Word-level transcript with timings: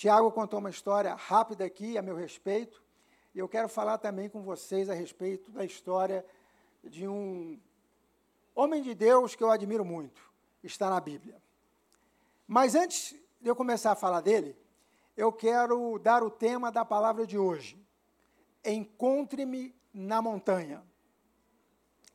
Tiago 0.00 0.32
contou 0.32 0.60
uma 0.60 0.70
história 0.70 1.14
rápida 1.14 1.62
aqui 1.62 1.98
a 1.98 2.00
meu 2.00 2.16
respeito 2.16 2.82
e 3.34 3.38
eu 3.38 3.46
quero 3.46 3.68
falar 3.68 3.98
também 3.98 4.30
com 4.30 4.40
vocês 4.40 4.88
a 4.88 4.94
respeito 4.94 5.50
da 5.50 5.62
história 5.62 6.24
de 6.82 7.06
um 7.06 7.60
homem 8.54 8.82
de 8.82 8.94
Deus 8.94 9.34
que 9.34 9.44
eu 9.44 9.50
admiro 9.50 9.84
muito, 9.84 10.22
está 10.64 10.88
na 10.88 10.98
Bíblia. 10.98 11.36
Mas 12.48 12.74
antes 12.74 13.14
de 13.42 13.50
eu 13.50 13.54
começar 13.54 13.92
a 13.92 13.94
falar 13.94 14.22
dele, 14.22 14.56
eu 15.18 15.30
quero 15.30 15.98
dar 15.98 16.22
o 16.22 16.30
tema 16.30 16.72
da 16.72 16.82
palavra 16.82 17.26
de 17.26 17.36
hoje. 17.36 17.78
Encontre-me 18.64 19.74
na 19.92 20.22
montanha. 20.22 20.82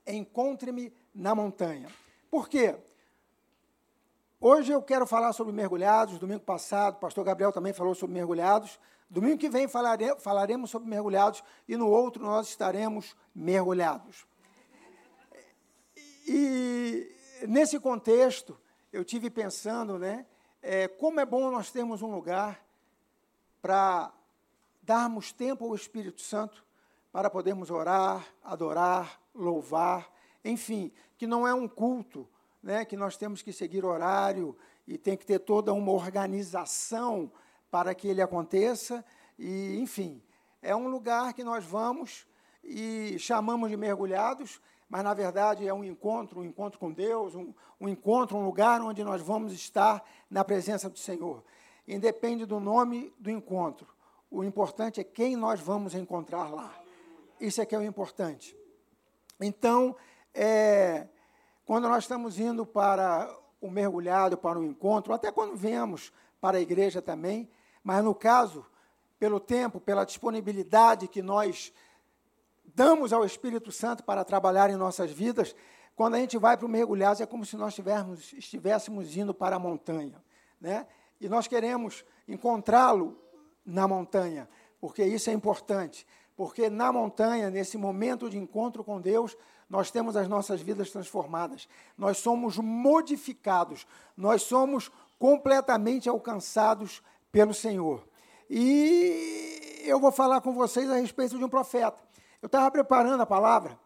Encontre-me 0.08 0.92
na 1.14 1.36
montanha. 1.36 1.88
Por 2.32 2.50
quê? 2.50 2.80
Hoje 4.40 4.74
eu 4.74 4.82
quero 4.82 5.08
falar 5.08 5.32
sobre 5.32 5.54
mergulhados. 5.54 6.20
Domingo 6.20 6.42
passado, 6.42 6.96
o 6.96 7.00
pastor 7.00 7.24
Gabriel 7.24 7.54
também 7.54 7.72
falou 7.72 7.96
sobre 7.96 8.14
mergulhados. 8.14 8.80
Domingo 9.10 9.38
que 9.38 9.50
vem 9.50 9.68
falare, 9.68 10.14
falaremos 10.20 10.70
sobre 10.70 10.90
mergulhados 10.90 11.42
e 11.68 11.78
no 11.78 11.88
outro 11.90 12.22
nós 12.22 12.50
estaremos 12.50 13.16
mergulhados. 13.34 14.28
E 16.28 17.16
nesse 17.48 17.80
contexto, 17.80 18.60
eu 18.92 19.06
tive 19.06 19.30
pensando, 19.30 19.98
né, 19.98 20.26
é, 20.62 20.88
como 20.88 21.20
é 21.20 21.26
bom 21.26 21.50
nós 21.50 21.72
termos 21.72 22.02
um 22.02 22.12
lugar 22.12 22.62
para 23.62 24.12
darmos 24.84 25.32
tempo 25.32 25.66
ao 25.66 25.76
Espírito 25.76 26.22
Santo 26.22 26.66
para 27.12 27.30
podermos 27.30 27.72
orar, 27.72 28.26
adorar, 28.44 29.22
louvar, 29.34 30.12
enfim, 30.44 30.92
que 31.18 31.26
não 31.26 31.48
é 31.48 31.54
um 31.54 31.68
culto, 31.68 32.28
né, 32.66 32.84
que 32.84 32.98
nós 32.98 33.16
temos 33.16 33.44
que 33.44 33.54
seguir 33.54 33.86
horário 33.86 34.58
e 34.88 34.98
tem 34.98 35.16
que 35.16 35.24
ter 35.24 35.38
toda 35.38 35.72
uma 35.72 35.92
organização 35.92 37.32
para 37.70 37.94
que 37.94 38.08
ele 38.08 38.24
aconteça. 38.24 39.06
E, 39.38 39.78
enfim, 39.80 40.20
é 40.64 40.76
um 40.76 40.88
lugar 40.88 41.36
que 41.36 41.44
nós 41.44 41.64
vamos 41.64 42.26
e 42.64 43.18
chamamos 43.20 43.70
de 43.70 43.78
mergulhados, 43.78 44.60
mas 44.90 45.04
na 45.04 45.14
verdade 45.14 45.68
é 45.68 45.72
um 45.72 45.84
encontro, 45.84 46.40
um 46.40 46.44
encontro 46.44 46.80
com 46.80 46.92
Deus, 46.92 47.36
um, 47.36 47.54
um 47.80 47.88
encontro, 47.88 48.36
um 48.36 48.44
lugar 48.44 48.82
onde 48.82 49.04
nós 49.04 49.22
vamos 49.22 49.54
estar 49.54 50.04
na 50.28 50.44
presença 50.44 50.90
do 50.90 50.98
Senhor. 50.98 51.44
Independe 51.88 52.48
do 52.48 52.60
nome 52.60 53.14
do 53.20 53.30
encontro. 53.30 53.88
O 54.32 54.44
importante 54.44 55.00
é 55.00 55.04
quem 55.04 55.36
nós 55.36 55.60
vamos 55.60 55.94
encontrar 55.94 56.50
lá. 56.50 56.74
Isso 57.40 57.62
é 57.62 57.66
que 57.66 57.76
é 57.76 57.78
o 57.78 57.84
importante. 57.84 58.58
Então, 59.40 59.96
é, 60.34 61.08
quando 61.66 61.90
nós 61.90 62.04
estamos 62.04 62.40
indo 62.40 62.66
para 62.66 63.30
o 63.60 63.70
mergulhado, 63.70 64.38
para 64.38 64.60
o 64.60 64.64
encontro, 64.64 65.14
até 65.14 65.32
quando 65.32 65.56
viemos 65.56 66.14
para 66.40 66.58
a 66.58 66.62
igreja 66.62 67.02
também, 67.02 67.50
mas 67.84 68.04
no 68.04 68.14
caso, 68.14 68.66
pelo 69.18 69.40
tempo, 69.40 69.80
pela 69.80 70.06
disponibilidade 70.06 71.08
que 71.08 71.22
nós 71.22 71.74
damos 72.76 73.12
ao 73.12 73.26
Espírito 73.26 73.72
Santo 73.72 74.04
para 74.04 74.24
trabalhar 74.24 74.70
em 74.70 74.76
nossas 74.76 75.12
vidas, 75.12 75.56
quando 75.96 76.16
a 76.16 76.20
gente 76.20 76.38
vai 76.38 76.58
para 76.58 76.66
o 76.66 76.70
mergulhado, 76.70 77.24
é 77.24 77.26
como 77.26 77.46
se 77.46 77.56
nós 77.56 77.70
estivéssemos, 77.70 78.34
estivéssemos 78.34 79.16
indo 79.16 79.34
para 79.34 79.56
a 79.56 79.60
montanha. 79.60 80.22
Né? 80.60 80.86
E 81.20 81.30
nós 81.30 81.48
queremos 81.48 82.06
encontrá-lo 82.28 83.18
na 83.66 83.88
montanha, 83.88 84.48
porque 84.80 85.04
isso 85.04 85.30
é 85.30 85.34
importante. 85.34 86.06
Porque 86.36 86.70
na 86.70 86.92
montanha, 86.92 87.50
nesse 87.50 87.78
momento 87.78 88.30
de 88.30 88.38
encontro 88.38 88.84
com 88.84 89.00
Deus, 89.00 89.38
nós 89.70 89.90
temos 89.90 90.16
as 90.16 90.28
nossas 90.28 90.62
vidas 90.62 90.92
transformadas. 90.92 91.68
Nós 91.98 92.18
somos 92.18 92.58
modificados. 92.58 93.88
Nós 94.16 94.44
somos 94.44 94.92
completamente 95.18 96.08
alcançados 96.08 97.02
pelo 97.32 97.54
Senhor. 97.54 98.08
E 98.50 99.82
eu 99.86 100.00
vou 100.00 100.12
falar 100.12 100.42
com 100.42 100.54
vocês 100.54 100.90
a 100.90 100.96
respeito 100.96 101.38
de 101.38 101.44
um 101.44 101.50
profeta. 101.50 102.04
Eu 102.42 102.48
estava 102.48 102.70
preparando 102.70 103.22
a 103.22 103.26
palavra 103.26 103.80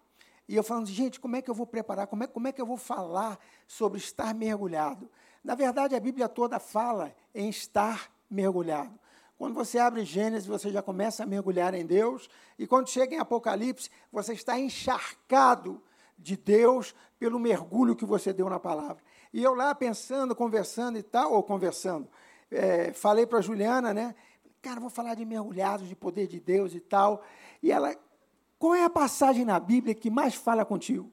e 0.47 0.55
eu 0.55 0.63
falando, 0.63 0.87
gente, 0.87 1.19
como 1.19 1.35
é 1.35 1.41
que 1.41 1.49
eu 1.49 1.55
vou 1.55 1.65
preparar? 1.65 2.07
Como 2.07 2.23
é, 2.23 2.27
como 2.27 2.47
é 2.47 2.51
que 2.51 2.61
eu 2.61 2.65
vou 2.65 2.77
falar 2.77 3.39
sobre 3.67 3.99
estar 3.99 4.33
mergulhado? 4.33 5.09
Na 5.43 5.55
verdade, 5.55 5.95
a 5.95 5.99
Bíblia 5.99 6.27
toda 6.27 6.59
fala 6.59 7.15
em 7.33 7.47
estar 7.49 8.11
mergulhado. 8.29 8.98
Quando 9.39 9.53
você 9.53 9.79
abre 9.79 10.03
Gênesis, 10.03 10.45
você 10.45 10.69
já 10.69 10.81
começa 10.81 11.23
a 11.23 11.25
mergulhar 11.25 11.73
em 11.73 11.85
Deus, 11.85 12.29
e 12.57 12.67
quando 12.67 12.89
chega 12.89 13.15
em 13.15 13.19
Apocalipse, 13.19 13.89
você 14.11 14.33
está 14.33 14.59
encharcado 14.59 15.81
de 16.17 16.35
Deus 16.35 16.93
pelo 17.17 17.39
mergulho 17.39 17.95
que 17.95 18.03
você 18.03 18.33
deu 18.33 18.49
na 18.49 18.59
palavra. 18.59 19.01
E 19.33 19.41
eu 19.41 19.53
lá 19.53 19.73
pensando, 19.73 20.35
conversando 20.35 20.97
e 20.97 21.01
tal, 21.03 21.31
ou 21.31 21.41
conversando, 21.41 22.09
é, 22.51 22.91
falei 22.91 23.25
para 23.25 23.39
a 23.39 23.41
Juliana, 23.41 23.93
né? 23.93 24.13
Cara, 24.61 24.81
vou 24.81 24.89
falar 24.89 25.15
de 25.15 25.23
mergulhados, 25.23 25.87
de 25.87 25.95
poder 25.95 26.27
de 26.27 26.41
Deus 26.41 26.75
e 26.75 26.81
tal. 26.81 27.23
E 27.63 27.71
ela, 27.71 27.95
qual 28.57 28.75
é 28.75 28.83
a 28.83 28.89
passagem 28.89 29.45
na 29.45 29.57
Bíblia 29.57 29.95
que 29.95 30.09
mais 30.09 30.35
fala 30.35 30.65
contigo? 30.65 31.09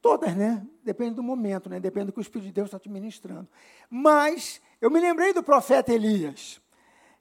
Todas, 0.00 0.34
né? 0.34 0.66
Depende 0.82 1.16
do 1.16 1.22
momento, 1.22 1.68
né? 1.68 1.78
Depende 1.78 2.06
do 2.06 2.12
que 2.12 2.18
o 2.18 2.22
Espírito 2.22 2.46
de 2.46 2.52
Deus 2.52 2.68
está 2.68 2.78
te 2.78 2.88
ministrando. 2.88 3.46
Mas 3.90 4.58
eu 4.80 4.90
me 4.90 4.98
lembrei 4.98 5.34
do 5.34 5.42
profeta 5.42 5.92
Elias, 5.92 6.62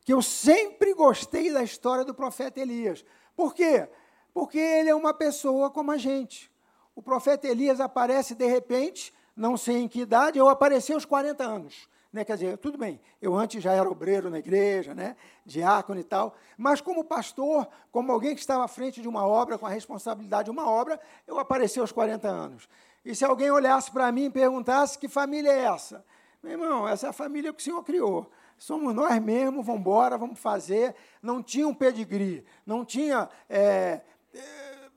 que 0.07 0.13
eu 0.13 0.21
sempre 0.21 0.93
gostei 0.93 1.51
da 1.51 1.61
história 1.61 2.05
do 2.05 2.13
profeta 2.13 2.61
Elias. 2.61 3.03
Por 3.35 3.53
quê? 3.53 3.89
Porque 4.33 4.57
ele 4.57 4.89
é 4.89 4.95
uma 4.95 5.13
pessoa 5.13 5.69
como 5.69 5.91
a 5.91 5.97
gente. 5.97 6.49
O 6.95 7.01
profeta 7.01 7.45
Elias 7.45 7.81
aparece 7.81 8.33
de 8.33 8.45
repente, 8.45 9.13
não 9.35 9.57
sei 9.57 9.79
em 9.79 9.87
que 9.89 9.99
idade, 9.99 10.39
eu 10.39 10.47
apareci 10.47 10.93
aos 10.93 11.03
40 11.03 11.43
anos. 11.43 11.89
Né? 12.13 12.23
Quer 12.23 12.37
dizer, 12.37 12.57
tudo 12.57 12.77
bem, 12.77 13.01
eu 13.21 13.35
antes 13.35 13.61
já 13.61 13.73
era 13.73 13.89
obreiro 13.89 14.29
na 14.29 14.39
igreja, 14.39 14.95
né? 14.95 15.17
diácono 15.45 15.99
e 15.99 16.05
tal, 16.05 16.37
mas 16.57 16.79
como 16.79 17.03
pastor, 17.03 17.67
como 17.91 18.09
alguém 18.09 18.33
que 18.33 18.39
estava 18.39 18.63
à 18.63 18.67
frente 18.69 19.01
de 19.01 19.09
uma 19.09 19.27
obra, 19.27 19.57
com 19.57 19.65
a 19.65 19.69
responsabilidade 19.69 20.45
de 20.45 20.51
uma 20.51 20.69
obra, 20.69 20.97
eu 21.27 21.37
apareci 21.37 21.81
aos 21.81 21.91
40 21.91 22.29
anos. 22.29 22.69
E 23.03 23.13
se 23.13 23.25
alguém 23.25 23.51
olhasse 23.51 23.91
para 23.91 24.09
mim 24.13 24.27
e 24.27 24.29
perguntasse 24.29 24.97
que 24.97 25.09
família 25.09 25.51
é 25.51 25.65
essa? 25.65 26.05
Meu 26.41 26.53
irmão, 26.53 26.87
essa 26.87 27.07
é 27.07 27.09
a 27.09 27.13
família 27.13 27.51
que 27.51 27.59
o 27.59 27.63
Senhor 27.63 27.83
criou. 27.83 28.31
Somos 28.57 28.93
nós 28.93 29.21
mesmos, 29.21 29.65
vamos 29.65 29.81
embora, 29.81 30.17
vamos 30.17 30.39
fazer. 30.39 30.95
Não 31.21 31.43
tinha 31.43 31.67
um 31.67 31.73
pedigree, 31.73 32.43
não 32.65 32.83
tinha 32.83 33.29
é, 33.47 34.01
é, 34.33 34.89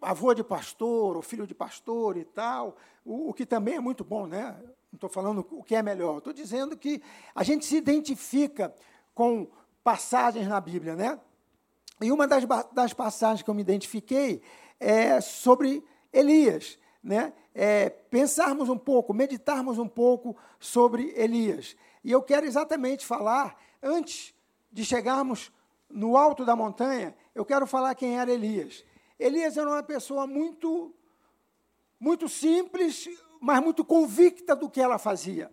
avô 0.00 0.34
de 0.34 0.44
pastor, 0.44 1.16
ou 1.16 1.22
filho 1.22 1.46
de 1.46 1.54
pastor 1.54 2.16
e 2.16 2.24
tal, 2.24 2.76
o, 3.04 3.30
o 3.30 3.34
que 3.34 3.46
também 3.46 3.76
é 3.76 3.80
muito 3.80 4.04
bom, 4.04 4.26
né? 4.26 4.56
Não 4.92 4.96
estou 4.96 5.08
falando 5.08 5.46
o 5.50 5.62
que 5.62 5.74
é 5.74 5.82
melhor, 5.82 6.18
estou 6.18 6.32
dizendo 6.32 6.76
que 6.76 7.02
a 7.34 7.42
gente 7.42 7.64
se 7.64 7.76
identifica 7.76 8.74
com 9.14 9.48
passagens 9.82 10.46
na 10.46 10.60
Bíblia, 10.60 10.94
né? 10.94 11.18
E 12.00 12.12
uma 12.12 12.26
das, 12.26 12.44
das 12.72 12.92
passagens 12.92 13.42
que 13.42 13.50
eu 13.50 13.54
me 13.54 13.62
identifiquei 13.62 14.40
é 14.78 15.20
sobre 15.20 15.84
Elias, 16.12 16.78
né? 17.02 17.32
É, 17.54 17.90
pensarmos 17.90 18.68
um 18.68 18.78
pouco, 18.78 19.12
meditarmos 19.12 19.78
um 19.78 19.88
pouco 19.88 20.36
sobre 20.60 21.12
Elias. 21.16 21.76
E 22.04 22.12
eu 22.12 22.22
quero 22.22 22.46
exatamente 22.46 23.04
falar, 23.04 23.56
antes 23.82 24.34
de 24.70 24.84
chegarmos 24.84 25.52
no 25.90 26.16
alto 26.16 26.44
da 26.44 26.54
montanha, 26.54 27.14
eu 27.34 27.44
quero 27.44 27.66
falar 27.66 27.94
quem 27.94 28.18
era 28.18 28.32
Elias. 28.32 28.84
Elias 29.18 29.56
era 29.56 29.68
uma 29.68 29.82
pessoa 29.82 30.26
muito, 30.26 30.94
muito 31.98 32.28
simples, 32.28 33.08
mas 33.40 33.62
muito 33.62 33.84
convicta 33.84 34.54
do 34.54 34.68
que 34.68 34.80
ela 34.80 34.98
fazia. 34.98 35.50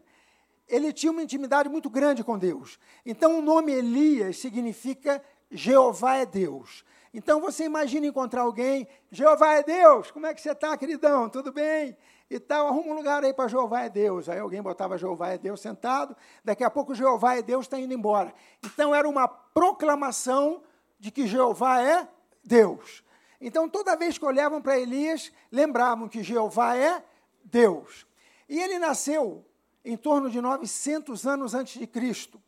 Ele 0.67 0.91
tinha 0.91 1.11
uma 1.11 1.23
intimidade 1.23 1.69
muito 1.69 1.89
grande 1.89 2.23
com 2.23 2.37
Deus. 2.37 2.79
Então, 3.05 3.39
o 3.39 3.41
nome 3.41 3.71
Elias 3.71 4.37
significa 4.37 5.23
Jeová 5.49 6.17
é 6.17 6.25
Deus. 6.25 6.83
Então, 7.13 7.39
você 7.39 7.63
imagina 7.63 8.07
encontrar 8.07 8.41
alguém, 8.41 8.87
Jeová 9.09 9.53
é 9.53 9.63
Deus, 9.63 10.11
como 10.11 10.25
é 10.25 10.33
que 10.33 10.41
você 10.41 10.51
está, 10.51 10.75
queridão? 10.77 11.29
Tudo 11.29 11.51
bem? 11.51 11.95
E 12.29 12.39
tal, 12.39 12.67
arruma 12.67 12.93
um 12.93 12.95
lugar 12.95 13.23
aí 13.23 13.33
para 13.33 13.47
Jeová 13.47 13.81
é 13.83 13.89
Deus. 13.89 14.27
Aí 14.27 14.39
alguém 14.39 14.61
botava 14.61 14.97
Jeová 14.97 15.29
é 15.29 15.37
Deus 15.37 15.61
sentado, 15.61 16.15
daqui 16.43 16.63
a 16.63 16.69
pouco 16.69 16.95
Jeová 16.95 17.35
é 17.35 17.41
Deus 17.41 17.65
está 17.65 17.79
indo 17.79 17.93
embora. 17.93 18.33
Então, 18.63 18.95
era 18.95 19.07
uma 19.07 19.27
proclamação 19.27 20.63
de 20.99 21.11
que 21.11 21.27
Jeová 21.27 21.81
é 21.81 22.07
Deus. 22.43 23.03
Então, 23.39 23.69
toda 23.69 23.95
vez 23.95 24.17
que 24.17 24.25
olhavam 24.25 24.61
para 24.61 24.79
Elias, 24.79 25.31
lembravam 25.51 26.07
que 26.07 26.23
Jeová 26.23 26.75
é 26.75 27.03
Deus. 27.43 28.07
E 28.49 28.59
ele 28.59 28.79
nasceu 28.79 29.45
em 29.83 29.95
torno 29.95 30.29
de 30.29 30.41
900 30.41 31.27
anos 31.27 31.53
antes 31.53 31.79
de 31.79 31.85
Cristo. 31.85 32.41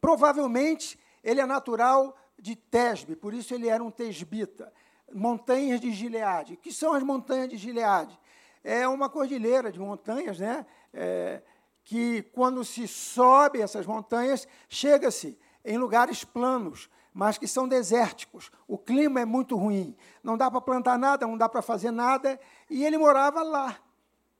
Provavelmente 0.00 0.98
Ele 1.22 1.40
é 1.40 1.46
natural 1.46 2.16
de 2.38 2.56
Tesbe, 2.56 3.14
por 3.14 3.32
isso 3.32 3.54
ele 3.54 3.68
era 3.68 3.82
um 3.82 3.90
tesbita. 3.90 4.72
Montanhas 5.12 5.80
de 5.80 5.92
Gileade. 5.92 6.54
O 6.54 6.56
que 6.56 6.72
são 6.72 6.94
as 6.94 7.02
montanhas 7.02 7.48
de 7.48 7.56
Gileade? 7.56 8.18
É 8.64 8.86
uma 8.86 9.08
cordilheira 9.08 9.72
de 9.72 9.78
montanhas, 9.78 10.38
né? 10.38 10.66
É, 10.92 11.42
que 11.84 12.22
quando 12.32 12.64
se 12.64 12.86
sobe 12.86 13.60
essas 13.60 13.86
montanhas, 13.86 14.46
chega-se 14.68 15.38
em 15.64 15.76
lugares 15.76 16.24
planos, 16.24 16.88
mas 17.12 17.38
que 17.38 17.46
são 17.46 17.68
desérticos. 17.68 18.50
O 18.66 18.78
clima 18.78 19.20
é 19.20 19.24
muito 19.24 19.56
ruim. 19.56 19.96
Não 20.22 20.36
dá 20.36 20.50
para 20.50 20.60
plantar 20.60 20.98
nada, 20.98 21.26
não 21.26 21.36
dá 21.36 21.48
para 21.48 21.62
fazer 21.62 21.90
nada. 21.90 22.38
E 22.70 22.84
ele 22.84 22.96
morava 22.96 23.42
lá, 23.42 23.78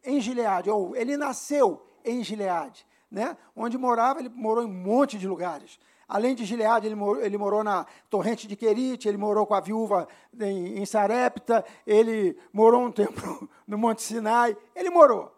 em 0.04 0.20
Gileade, 0.20 0.70
ou 0.70 0.96
ele 0.96 1.16
nasceu 1.16 1.84
em 2.04 2.24
Gileade, 2.24 2.86
né? 3.10 3.36
onde 3.54 3.78
morava, 3.78 4.20
ele 4.20 4.28
morou 4.28 4.64
em 4.64 4.66
um 4.66 4.72
monte 4.72 5.19
de 5.19 5.28
lugares. 5.28 5.78
Além 6.08 6.34
de 6.34 6.44
Gileade, 6.44 6.87
ele 6.87 6.94
morou, 6.94 7.22
ele 7.22 7.38
morou 7.38 7.64
na 7.64 7.87
torrente 8.10 8.46
de 8.46 8.56
Querite, 8.56 9.08
ele 9.08 9.16
morou 9.16 9.46
com 9.46 9.54
a 9.54 9.60
viúva 9.60 10.08
em, 10.38 10.78
em 10.78 10.87
Sarepta, 10.87 11.64
ele 11.87 12.37
morou 12.52 12.84
um 12.84 12.93
tempo 12.93 13.49
no 13.66 13.78
Monte 13.78 14.02
Sinai, 14.02 14.56
ele 14.75 14.90
morou. 14.90 15.34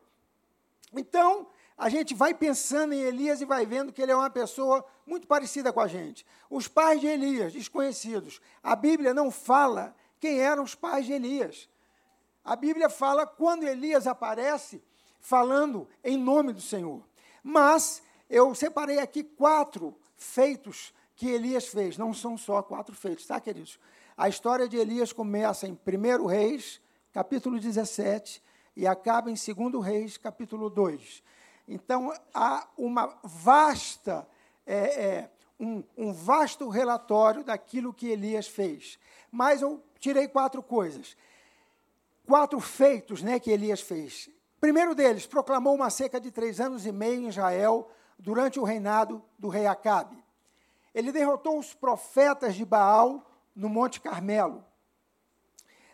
Então, 0.92 1.46
a 1.76 1.88
gente 1.88 2.14
vai 2.14 2.32
pensando 2.32 2.94
em 2.94 3.00
Elias 3.00 3.40
e 3.40 3.44
vai 3.44 3.66
vendo 3.66 3.92
que 3.92 4.00
ele 4.00 4.12
é 4.12 4.16
uma 4.16 4.30
pessoa 4.30 4.84
muito 5.06 5.26
parecida 5.26 5.72
com 5.72 5.80
a 5.80 5.88
gente. 5.88 6.24
Os 6.48 6.68
pais 6.68 7.00
de 7.00 7.06
Elias, 7.06 7.52
desconhecidos. 7.52 8.40
A 8.62 8.76
Bíblia 8.76 9.12
não 9.12 9.30
fala 9.30 9.94
quem 10.20 10.40
eram 10.40 10.62
os 10.62 10.74
pais 10.74 11.04
de 11.04 11.12
Elias. 11.12 11.68
A 12.44 12.54
Bíblia 12.54 12.88
fala 12.88 13.26
quando 13.26 13.64
Elias 13.64 14.06
aparece 14.06 14.82
falando 15.20 15.88
em 16.02 16.16
nome 16.16 16.52
do 16.52 16.60
Senhor. 16.60 17.02
Mas 17.42 18.02
eu 18.28 18.54
separei 18.54 18.98
aqui 18.98 19.24
quatro 19.24 19.96
feitos 20.24 20.92
que 21.14 21.28
Elias 21.28 21.68
fez. 21.68 21.96
Não 21.96 22.12
são 22.12 22.36
só 22.36 22.62
quatro 22.62 22.94
feitos, 22.94 23.26
tá, 23.26 23.40
queridos? 23.40 23.78
A 24.16 24.28
história 24.28 24.68
de 24.68 24.76
Elias 24.76 25.12
começa 25.12 25.66
em 25.66 25.72
1 25.72 26.26
Reis, 26.26 26.80
capítulo 27.12 27.58
17, 27.58 28.42
e 28.76 28.86
acaba 28.86 29.30
em 29.30 29.34
2 29.34 29.84
Reis, 29.84 30.16
capítulo 30.16 30.70
2. 30.70 31.22
Então, 31.68 32.12
há 32.32 32.68
uma 32.76 33.16
vasta, 33.22 34.26
é, 34.66 34.76
é, 34.76 35.30
um, 35.58 35.82
um 35.96 36.12
vasto 36.12 36.68
relatório 36.68 37.44
daquilo 37.44 37.94
que 37.94 38.08
Elias 38.08 38.48
fez. 38.48 38.98
Mas 39.30 39.62
eu 39.62 39.82
tirei 39.98 40.28
quatro 40.28 40.62
coisas. 40.62 41.16
Quatro 42.26 42.58
feitos 42.60 43.22
né, 43.22 43.38
que 43.38 43.50
Elias 43.50 43.80
fez. 43.80 44.30
Primeiro 44.60 44.94
deles, 44.94 45.26
proclamou 45.26 45.74
uma 45.74 45.90
seca 45.90 46.20
de 46.20 46.30
três 46.30 46.60
anos 46.60 46.86
e 46.86 46.92
meio 46.92 47.22
em 47.22 47.28
Israel 47.28 47.90
durante 48.24 48.58
o 48.58 48.64
reinado 48.64 49.22
do 49.38 49.50
rei 49.50 49.66
Acabe. 49.66 50.16
Ele 50.94 51.12
derrotou 51.12 51.58
os 51.58 51.74
profetas 51.74 52.54
de 52.54 52.64
Baal 52.64 53.30
no 53.54 53.68
Monte 53.68 54.00
Carmelo. 54.00 54.64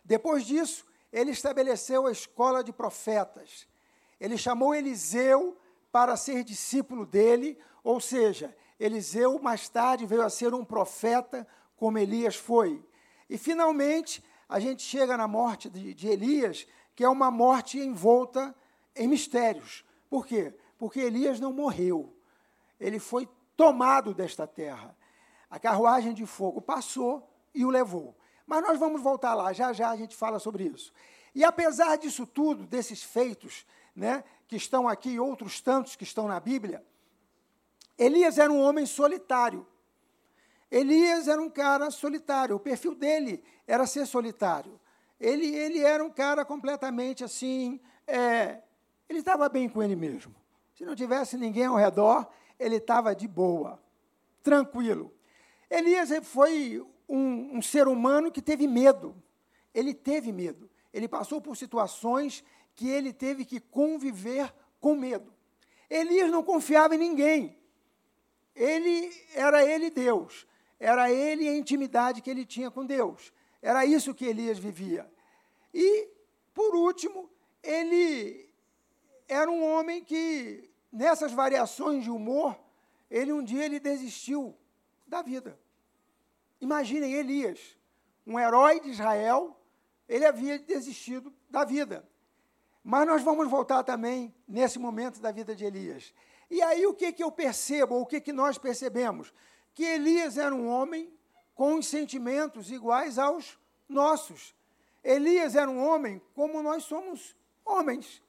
Depois 0.05 0.47
disso, 0.47 0.87
ele 1.13 1.33
estabeleceu 1.33 2.07
a 2.07 2.13
escola 2.13 2.63
de 2.63 2.73
profetas. 2.73 3.67
Ele 4.21 4.39
chamou 4.39 4.73
Eliseu 4.73 5.59
para 5.91 6.17
ser 6.17 6.45
discípulo 6.45 7.05
dele, 7.05 7.59
ou 7.83 8.01
seja, 8.01 8.57
Eliseu 8.79 9.41
mais 9.41 9.69
tarde 9.69 10.07
veio 10.07 10.23
a 10.23 10.31
ser 10.31 10.55
um 10.55 10.65
profeta, 10.65 11.45
como 11.77 11.99
Elias 11.99 12.37
foi. 12.37 12.81
E 13.29 13.37
finalmente, 13.37 14.25
a 14.49 14.61
gente 14.61 14.83
chega 14.83 15.17
na 15.17 15.27
morte 15.27 15.69
de, 15.69 15.93
de 15.95 16.07
Elias, 16.07 16.65
que 16.95 17.03
é 17.03 17.09
uma 17.09 17.31
morte 17.31 17.81
envolta 17.81 18.55
em 18.95 19.09
mistérios. 19.09 19.85
Por 20.09 20.25
quê? 20.25 20.55
Porque 20.79 21.01
Elias 21.01 21.41
não 21.41 21.53
morreu. 21.53 22.15
Ele 22.81 22.99
foi 22.99 23.29
tomado 23.57 24.15
desta 24.15 24.47
terra. 24.47 24.97
A 25.51 25.59
carruagem 25.59 26.15
de 26.15 26.25
fogo 26.25 26.61
passou 26.61 27.29
e 27.55 27.65
o 27.65 27.71
levou. 27.71 28.17
Mas 28.47 28.63
nós 28.63 28.79
vamos 28.79 29.03
voltar 29.03 29.35
lá, 29.35 29.53
já 29.53 29.73
já 29.73 29.91
a 29.91 29.97
gente 29.97 30.17
fala 30.17 30.39
sobre 30.39 30.65
isso. 30.65 30.93
E 31.35 31.45
apesar 31.45 31.97
disso 31.97 32.27
tudo, 32.27 32.67
desses 32.67 33.03
feitos, 33.03 33.67
né, 33.95 34.25
que 34.49 34.57
estão 34.57 34.89
aqui 34.89 35.11
e 35.11 35.21
outros 35.21 35.61
tantos 35.61 35.95
que 35.95 36.05
estão 36.05 36.27
na 36.27 36.41
Bíblia, 36.41 36.85
Elias 37.99 38.39
era 38.39 38.51
um 38.51 38.61
homem 38.61 38.87
solitário. 38.87 39.67
Elias 40.71 41.29
era 41.29 41.41
um 41.41 41.51
cara 41.51 41.91
solitário, 41.91 42.57
o 42.57 42.61
perfil 42.61 42.95
dele 42.95 43.45
era 43.67 43.87
ser 43.87 44.07
solitário. 44.07 44.81
Ele, 45.21 45.47
ele 45.47 45.81
era 45.81 46.03
um 46.03 46.11
cara 46.11 46.45
completamente 46.45 47.23
assim, 47.23 47.79
é, 48.07 48.61
ele 49.09 49.19
estava 49.19 49.49
bem 49.49 49.69
com 49.69 49.83
ele 49.83 49.95
mesmo. 49.95 50.35
Se 50.75 50.85
não 50.85 50.95
tivesse 50.95 51.37
ninguém 51.37 51.67
ao 51.67 51.77
redor, 51.77 52.27
ele 52.61 52.77
estava 52.77 53.15
de 53.15 53.27
boa, 53.27 53.83
tranquilo. 54.43 55.13
Elias 55.71 56.11
foi 56.23 56.87
um, 57.09 57.57
um 57.57 57.63
ser 57.63 57.89
humano 57.89 58.31
que 58.31 58.43
teve 58.43 58.69
medo. 58.69 59.17
Ele 59.75 59.95
teve 59.95 60.31
medo. 60.31 60.71
Ele 60.93 61.09
passou 61.09 61.41
por 61.41 61.57
situações 61.57 62.45
que 62.77 62.89
ele 62.89 63.13
teve 63.13 63.45
que 63.45 63.59
conviver 63.59 64.53
com 64.79 64.95
medo. 64.95 65.33
Elias 65.89 66.31
não 66.31 66.43
confiava 66.43 66.95
em 66.95 66.99
ninguém. 66.99 67.59
Ele 68.55 69.11
era 69.35 69.65
ele 69.65 69.91
Deus. 69.91 70.47
Era 70.79 71.11
ele 71.11 71.49
a 71.49 71.57
intimidade 71.57 72.21
que 72.21 72.31
ele 72.31 72.45
tinha 72.45 72.71
com 72.71 72.85
Deus. 72.85 73.33
Era 73.63 73.85
isso 73.85 74.15
que 74.15 74.25
Elias 74.25 74.59
vivia. 74.59 75.11
E, 75.73 76.09
por 76.55 76.75
último, 76.75 77.31
ele 77.63 78.49
era 79.29 79.51
um 79.51 79.63
homem 79.63 80.03
que, 80.03 80.70
nessas 80.93 81.33
variações 81.33 82.05
de 82.05 82.11
humor, 82.11 82.59
ele 83.11 83.33
um 83.33 83.43
dia 83.43 83.65
ele 83.65 83.81
desistiu 83.81 84.57
da 85.07 85.23
vida. 85.23 85.59
Imaginem 86.61 87.15
Elias, 87.15 87.77
um 88.27 88.39
herói 88.39 88.81
de 88.81 88.91
Israel, 88.91 89.57
ele 90.09 90.25
havia 90.25 90.59
desistido 90.59 91.33
da 91.49 91.65
vida. 91.65 92.09
Mas 92.83 93.07
nós 93.07 93.23
vamos 93.23 93.49
voltar 93.49 93.83
também 93.83 94.35
nesse 94.47 94.79
momento 94.79 95.21
da 95.21 95.31
vida 95.31 95.55
de 95.55 95.65
Elias. 95.65 96.15
E 96.51 96.63
aí 96.63 96.87
o 96.87 96.95
que, 96.95 97.13
que 97.13 97.23
eu 97.23 97.31
percebo, 97.31 97.95
ou 97.95 98.03
o 98.03 98.07
que, 98.07 98.21
que 98.21 98.33
nós 98.33 98.59
percebemos? 98.59 99.33
Que 99.75 99.85
Elias 99.85 100.37
era 100.37 100.55
um 100.55 100.69
homem 100.69 101.13
com 101.55 101.81
sentimentos 101.81 102.71
iguais 102.71 103.19
aos 103.19 103.59
nossos. 103.89 104.55
Elias 105.03 105.55
era 105.55 105.71
um 105.71 105.79
homem 105.79 106.21
como 106.35 106.63
nós 106.63 106.85
somos 106.85 107.37
homens, 107.65 108.23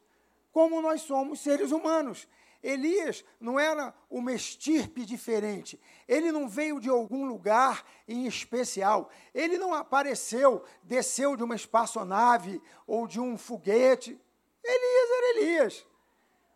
como 0.51 0.81
nós 0.81 1.01
somos 1.01 1.39
seres 1.39 1.71
humanos. 1.71 2.27
Elias 2.63 3.25
não 3.39 3.59
era 3.59 3.93
uma 4.09 4.33
estirpe 4.33 5.05
diferente. 5.05 5.79
Ele 6.07 6.31
não 6.31 6.47
veio 6.47 6.79
de 6.79 6.89
algum 6.89 7.25
lugar 7.25 7.83
em 8.07 8.25
especial. 8.25 9.09
Ele 9.33 9.57
não 9.57 9.73
apareceu, 9.73 10.63
desceu 10.83 11.35
de 11.35 11.43
uma 11.43 11.55
espaçonave 11.55 12.61
ou 12.85 13.07
de 13.07 13.19
um 13.19 13.37
foguete. 13.37 14.19
Elias 14.63 15.09
era 15.17 15.39
Elias. 15.39 15.87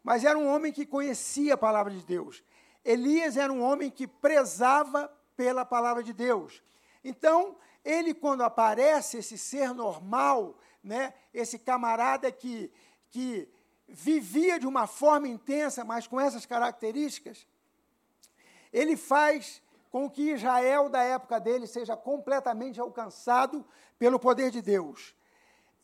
Mas 0.04 0.24
era 0.24 0.38
um 0.38 0.48
homem 0.48 0.72
que 0.72 0.86
conhecia 0.86 1.56
a 1.56 1.58
palavra 1.58 1.92
de 1.92 2.06
Deus. 2.06 2.44
Elias 2.84 3.36
era 3.36 3.52
um 3.52 3.64
homem 3.64 3.90
que 3.90 4.06
prezava 4.06 5.12
pela 5.36 5.66
palavra 5.66 6.04
de 6.04 6.14
Deus. 6.14 6.62
Então, 7.04 7.58
ele, 7.84 8.14
quando 8.14 8.44
aparece, 8.44 9.18
esse 9.18 9.38
ser 9.38 9.74
normal, 9.74 10.56
né, 10.84 11.14
esse 11.34 11.58
camarada 11.58 12.32
que, 12.32 12.72
que 13.10 13.50
vivia 13.88 14.60
de 14.60 14.68
uma 14.68 14.88
forma 14.88 15.28
intensa, 15.28 15.84
mas 15.84 16.08
com 16.08 16.20
essas 16.20 16.46
características, 16.46 17.48
ele 18.72 18.98
faz 18.98 19.62
com 19.90 20.10
que 20.10 20.32
Israel 20.34 20.90
da 20.90 21.02
época 21.02 21.40
dele 21.40 21.68
seja 21.68 21.96
completamente 21.96 22.80
alcançado 22.80 23.66
pelo 23.98 24.20
poder 24.20 24.52
de 24.52 24.62
Deus 24.62 25.16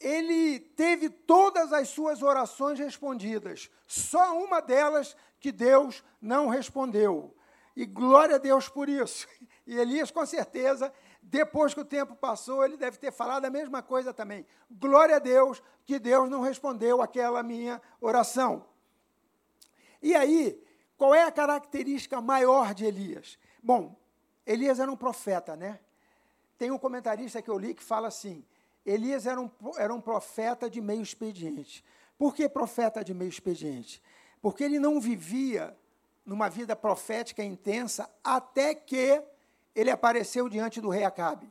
ele 0.02 0.60
teve 0.60 1.10
todas 1.10 1.72
as 1.72 1.90
suas 1.90 2.22
orações 2.24 2.80
respondidas, 2.80 3.70
só 3.86 4.38
uma 4.38 4.60
delas 4.60 5.16
que 5.40 5.52
Deus 5.52 6.04
não 6.20 6.48
respondeu. 6.48 7.36
E 7.76 7.86
glória 7.86 8.36
a 8.36 8.40
Deus 8.40 8.68
por 8.70 8.90
isso. 8.90 9.28
E 9.68 9.78
Elias, 9.78 10.12
com 10.12 10.26
certeza, 10.26 10.92
depois 11.22 11.74
que 11.74 11.80
o 11.80 11.86
tempo 11.86 12.16
passou, 12.16 12.66
ele 12.66 12.76
deve 12.76 12.98
ter 12.98 13.12
falado 13.12 13.46
a 13.46 13.50
mesma 13.50 13.82
coisa 13.82 14.12
também. 14.12 14.46
Glória 14.70 15.16
a 15.16 15.20
Deus 15.20 15.62
que 15.86 16.00
Deus 16.00 16.30
não 16.30 16.42
respondeu 16.42 17.02
aquela 17.02 17.42
minha 17.44 17.82
oração. 18.02 18.66
E 20.02 20.16
aí, 20.16 20.62
qual 20.98 21.14
é 21.14 21.24
a 21.24 21.32
característica 21.32 22.20
maior 22.20 22.74
de 22.74 22.86
Elias? 22.86 23.38
Bom, 23.62 23.96
Elias 24.46 24.80
era 24.80 24.92
um 24.92 24.98
profeta, 24.98 25.56
né? 25.56 25.80
Tem 26.58 26.72
um 26.72 26.78
comentarista 26.78 27.42
que 27.42 27.50
eu 27.50 27.58
li 27.58 27.74
que 27.74 27.84
fala 27.84 28.08
assim: 28.08 28.44
Elias 28.86 29.26
era 29.26 29.40
um, 29.40 29.50
era 29.78 29.94
um 29.94 30.02
profeta 30.02 30.70
de 30.70 30.82
meio 30.82 31.02
expediente. 31.02 31.84
Por 32.18 32.36
que 32.36 32.50
profeta 32.50 33.04
de 33.04 33.14
meio 33.14 33.30
expediente? 33.30 34.02
Porque 34.42 34.64
ele 34.64 34.80
não 34.80 35.00
vivia 35.00 35.78
numa 36.26 36.50
vida 36.50 36.76
profética 36.76 37.44
intensa 37.44 38.10
até 38.24 38.76
que 38.76 39.22
ele 39.76 39.90
apareceu 39.90 40.48
diante 40.50 40.80
do 40.80 40.90
rei 40.90 41.04
Acabe. 41.04 41.50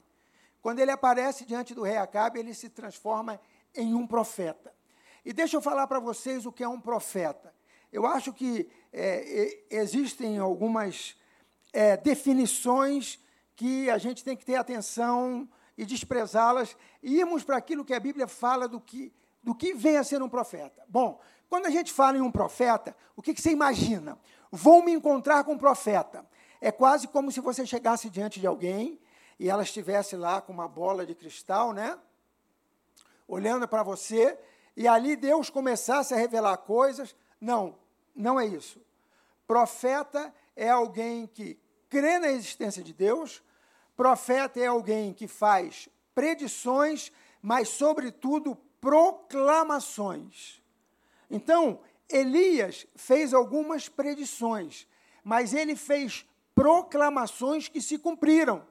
Quando 0.63 0.79
ele 0.79 0.91
aparece 0.91 1.45
diante 1.45 1.75
do 1.75 1.83
rei 1.83 1.97
Acabe, 1.97 2.39
ele 2.39 2.55
se 2.55 2.69
transforma 2.69 3.41
em 3.75 3.95
um 3.95 4.07
profeta. 4.07 4.73
E 5.25 5.33
deixa 5.33 5.57
eu 5.57 5.63
falar 5.63 5.87
para 5.87 5.99
vocês 5.99 6.47
o 6.47 6.53
que 6.53 6.63
é 6.63 6.69
um 6.69 6.81
profeta. 6.81 7.55
Eu 7.93 8.07
acho 8.07 8.33
que 8.33 8.71
é, 8.93 9.65
existem 9.71 10.39
algumas 10.39 11.17
é, 11.73 11.97
definições 11.97 13.19
que 13.57 13.91
a 13.91 13.99
gente 13.99 14.25
tem 14.25 14.37
que 14.37 14.45
ter 14.45 14.57
atenção 14.57 15.49
e 15.77 15.85
desprezá-las, 15.85 16.77
e 17.03 17.19
irmos 17.19 17.43
para 17.43 17.57
aquilo 17.57 17.85
que 17.85 17.95
a 17.95 18.01
Bíblia 18.01 18.27
fala 18.27 18.69
do 18.69 18.81
que, 18.81 19.13
do 19.43 19.55
que 19.55 19.75
vem 19.75 19.97
a 19.97 20.05
ser 20.05 20.23
um 20.23 20.29
profeta. 20.29 20.85
Bom, 20.89 21.21
quando 21.49 21.67
a 21.67 21.71
gente 21.71 21.93
fala 21.93 22.17
em 22.19 22.21
um 22.21 22.31
profeta, 22.31 22.95
o 23.17 23.23
que, 23.23 23.35
que 23.35 23.41
você 23.41 23.51
imagina? 23.51 24.19
Vou 24.51 24.83
me 24.83 24.93
encontrar 24.93 25.45
com 25.45 25.53
um 25.53 25.59
profeta. 25.59 26.27
É 26.61 26.71
quase 26.73 27.09
como 27.09 27.31
se 27.31 27.41
você 27.41 27.65
chegasse 27.65 28.11
diante 28.11 28.41
de 28.41 28.47
alguém 28.47 29.01
e 29.39 29.49
ela 29.49 29.63
estivesse 29.63 30.17
lá 30.17 30.41
com 30.41 30.53
uma 30.53 30.69
bola 30.69 31.07
de 31.07 31.15
cristal, 31.15 31.73
né? 31.73 31.99
Olhando 33.27 33.67
para 33.67 33.83
você, 33.83 34.39
e 34.77 34.87
ali 34.87 35.17
Deus 35.17 35.49
começasse 35.49 36.13
a 36.13 36.17
revelar 36.17 36.57
coisas. 36.59 37.15
Não, 37.41 37.79
não 38.15 38.39
é 38.39 38.47
isso. 38.47 38.81
Profeta 39.47 40.35
é 40.55 40.69
alguém 40.69 41.27
que 41.27 41.59
crê 41.89 42.19
na 42.19 42.29
existência 42.29 42.83
de 42.83 42.93
Deus, 42.93 43.43
profeta 43.97 44.61
é 44.61 44.67
alguém 44.67 45.13
que 45.13 45.27
faz 45.27 45.89
predições, 46.15 47.11
mas, 47.41 47.69
sobretudo, 47.69 48.57
proclamações. 48.81 50.63
Então, 51.31 51.81
Elias 52.11 52.87
fez 52.95 53.33
algumas 53.33 53.89
predições, 53.89 54.87
mas 55.25 55.55
ele 55.55 55.77
fez 55.77 56.27
proclamações 56.55 57.69
que 57.69 57.81
se 57.81 57.99
cumpriram. 57.99 58.67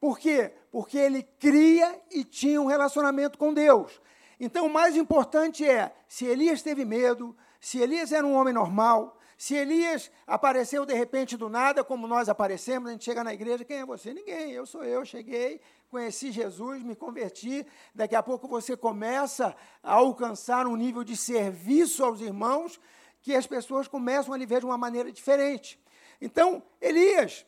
Por 0.00 0.18
quê? 0.18 0.52
Porque 0.70 0.98
ele 0.98 1.22
cria 1.22 2.00
e 2.10 2.24
tinha 2.24 2.60
um 2.60 2.66
relacionamento 2.66 3.38
com 3.38 3.54
Deus. 3.54 4.00
Então, 4.40 4.66
o 4.66 4.72
mais 4.72 4.96
importante 4.96 5.64
é: 5.64 5.94
se 6.08 6.24
Elias 6.24 6.62
teve 6.62 6.84
medo, 6.84 7.36
se 7.60 7.78
Elias 7.78 8.10
era 8.10 8.26
um 8.26 8.34
homem 8.34 8.52
normal, 8.52 9.16
se 9.38 9.54
Elias 9.54 10.10
apareceu 10.26 10.84
de 10.84 10.94
repente 10.94 11.36
do 11.36 11.48
nada, 11.48 11.84
como 11.84 12.06
nós 12.06 12.28
aparecemos, 12.28 12.88
a 12.88 12.92
gente 12.92 13.04
chega 13.04 13.22
na 13.22 13.32
igreja, 13.32 13.64
quem 13.64 13.78
é 13.78 13.86
você? 13.86 14.12
Ninguém, 14.12 14.52
eu 14.52 14.66
sou 14.66 14.84
eu, 14.84 15.04
cheguei, 15.04 15.60
conheci 15.92 16.32
Jesus, 16.32 16.82
me 16.82 16.96
converti. 16.96 17.66
Daqui 17.94 18.16
a 18.16 18.22
pouco 18.22 18.48
você 18.48 18.74
começa 18.74 19.54
a 19.82 19.92
alcançar 19.92 20.66
um 20.66 20.74
nível 20.74 21.04
de 21.04 21.14
serviço 21.14 22.02
aos 22.02 22.22
irmãos 22.22 22.80
que 23.20 23.36
as 23.36 23.46
pessoas 23.46 23.86
começam 23.86 24.32
a 24.32 24.38
lhe 24.38 24.46
ver 24.46 24.60
de 24.60 24.66
uma 24.66 24.78
maneira 24.78 25.12
diferente. 25.12 25.78
Então, 26.18 26.62
Elias, 26.80 27.44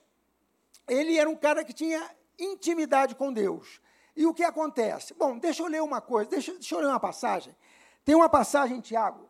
ele 0.86 1.16
era 1.16 1.28
um 1.28 1.34
cara 1.34 1.64
que 1.64 1.72
tinha 1.72 2.06
intimidade 2.38 3.14
com 3.14 3.32
Deus. 3.32 3.80
E 4.14 4.26
o 4.26 4.34
que 4.34 4.44
acontece? 4.44 5.14
Bom, 5.14 5.38
deixa 5.38 5.62
eu 5.62 5.66
ler 5.66 5.82
uma 5.82 6.02
coisa, 6.02 6.28
deixa, 6.28 6.52
deixa 6.52 6.74
eu 6.74 6.80
ler 6.80 6.88
uma 6.88 7.00
passagem. 7.00 7.56
Tem 8.04 8.14
uma 8.14 8.28
passagem 8.28 8.76
em 8.76 8.80
Tiago, 8.82 9.26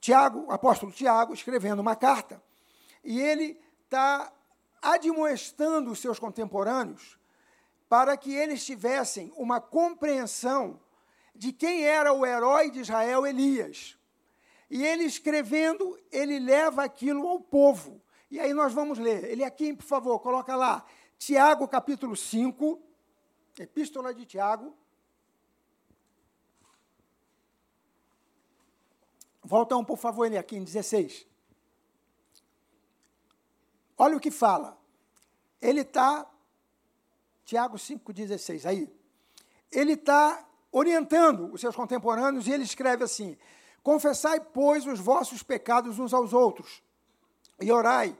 Tiago, 0.00 0.46
o 0.46 0.50
apóstolo 0.50 0.90
Tiago, 0.90 1.34
escrevendo 1.34 1.80
uma 1.80 1.94
carta, 1.94 2.42
e 3.04 3.20
ele 3.20 3.60
está 3.84 4.32
admoestando 4.80 5.90
os 5.90 5.98
seus 5.98 6.18
contemporâneos 6.18 7.18
para 7.94 8.16
que 8.16 8.34
eles 8.34 8.66
tivessem 8.66 9.32
uma 9.36 9.60
compreensão 9.60 10.80
de 11.32 11.52
quem 11.52 11.84
era 11.86 12.12
o 12.12 12.26
herói 12.26 12.68
de 12.68 12.80
Israel, 12.80 13.24
Elias. 13.24 13.96
E 14.68 14.84
ele 14.84 15.04
escrevendo, 15.04 15.96
ele 16.10 16.40
leva 16.40 16.82
aquilo 16.82 17.28
ao 17.28 17.38
povo. 17.38 18.02
E 18.28 18.40
aí 18.40 18.52
nós 18.52 18.72
vamos 18.72 18.98
ler. 18.98 19.22
Ele 19.22 19.44
aqui, 19.44 19.72
por 19.72 19.84
favor, 19.84 20.18
coloca 20.18 20.56
lá. 20.56 20.84
Tiago, 21.16 21.68
capítulo 21.68 22.16
5, 22.16 22.82
Epístola 23.60 24.12
de 24.12 24.26
Tiago. 24.26 24.76
Volta 29.40 29.76
um, 29.76 29.84
por 29.84 29.98
favor, 29.98 30.24
ele 30.24 30.36
aqui 30.36 30.56
em 30.56 30.64
16. 30.64 31.28
Olha 33.96 34.16
o 34.16 34.20
que 34.20 34.32
fala. 34.32 34.76
Ele 35.62 35.82
está, 35.82 36.28
Tiago 37.44 37.76
5,16, 37.76 38.66
aí. 38.66 38.92
Ele 39.70 39.92
está 39.92 40.46
orientando 40.72 41.52
os 41.52 41.60
seus 41.60 41.76
contemporâneos 41.76 42.46
e 42.46 42.52
ele 42.52 42.64
escreve 42.64 43.04
assim: 43.04 43.36
Confessai, 43.82 44.40
pois, 44.40 44.86
os 44.86 45.00
vossos 45.00 45.42
pecados 45.42 45.98
uns 45.98 46.14
aos 46.14 46.32
outros, 46.32 46.82
e 47.60 47.70
orai 47.70 48.16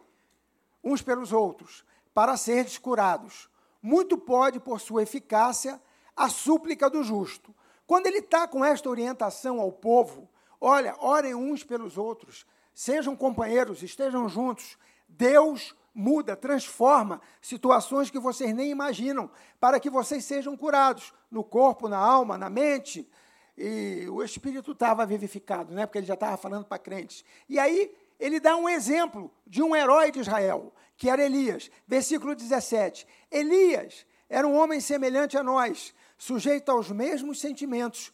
uns 0.83 1.00
pelos 1.00 1.33
outros, 1.33 1.85
para 2.12 2.37
serdes 2.37 2.78
curados 2.78 3.49
muito 3.85 4.16
pode, 4.16 4.59
por 4.59 4.81
sua 4.81 5.02
eficácia, 5.02 5.78
a 6.16 6.31
súplica 6.31 6.88
do 6.88 7.04
justo. 7.04 7.54
Quando 7.87 8.07
ele 8.07 8.21
está 8.21 8.49
com 8.49 8.64
esta 8.64 8.88
orientação 8.88 9.61
ao 9.61 9.71
povo, 9.71 10.26
olha, 10.59 10.97
orem 11.00 11.35
uns 11.35 11.62
pelos 11.62 11.99
outros, 11.99 12.47
sejam 12.73 13.14
companheiros, 13.14 13.83
estejam 13.83 14.26
juntos. 14.26 14.78
Deus 15.07 15.75
muda, 15.95 16.35
transforma 16.35 17.21
situações 17.41 18.11
que 18.11 18.19
vocês 18.19 18.53
nem 18.53 18.71
imaginam, 18.71 19.31
para 19.61 19.79
que 19.79 19.89
vocês 19.89 20.25
sejam 20.25 20.57
curados 20.57 21.15
no 21.31 21.45
corpo, 21.45 21.89
na 21.89 21.99
alma, 21.99 22.37
na 22.37 22.51
mente. 22.51 23.09
E 23.57 24.07
o 24.11 24.23
espírito 24.23 24.73
estava 24.73 25.07
vivificado, 25.07 25.73
né? 25.73 25.87
porque 25.87 25.99
ele 25.99 26.07
já 26.07 26.15
estava 26.15 26.37
falando 26.37 26.65
para 26.65 26.79
crentes. 26.79 27.25
E 27.49 27.59
aí 27.59 27.95
ele 28.19 28.41
dá 28.41 28.57
um 28.57 28.69
exemplo 28.69 29.33
de 29.47 29.63
um 29.63 29.77
herói 29.77 30.11
de 30.11 30.21
Israel, 30.21 30.75
que 30.97 31.09
era 31.09 31.25
Elias. 31.25 31.71
Versículo 31.87 32.35
17. 32.35 33.07
Elias 33.31 34.05
era 34.29 34.47
um 34.47 34.57
homem 34.57 34.81
semelhante 34.81 35.37
a 35.39 35.43
nós, 35.43 35.95
sujeito 36.19 36.71
aos 36.71 36.91
mesmos 36.91 37.41
sentimentos, 37.41 38.13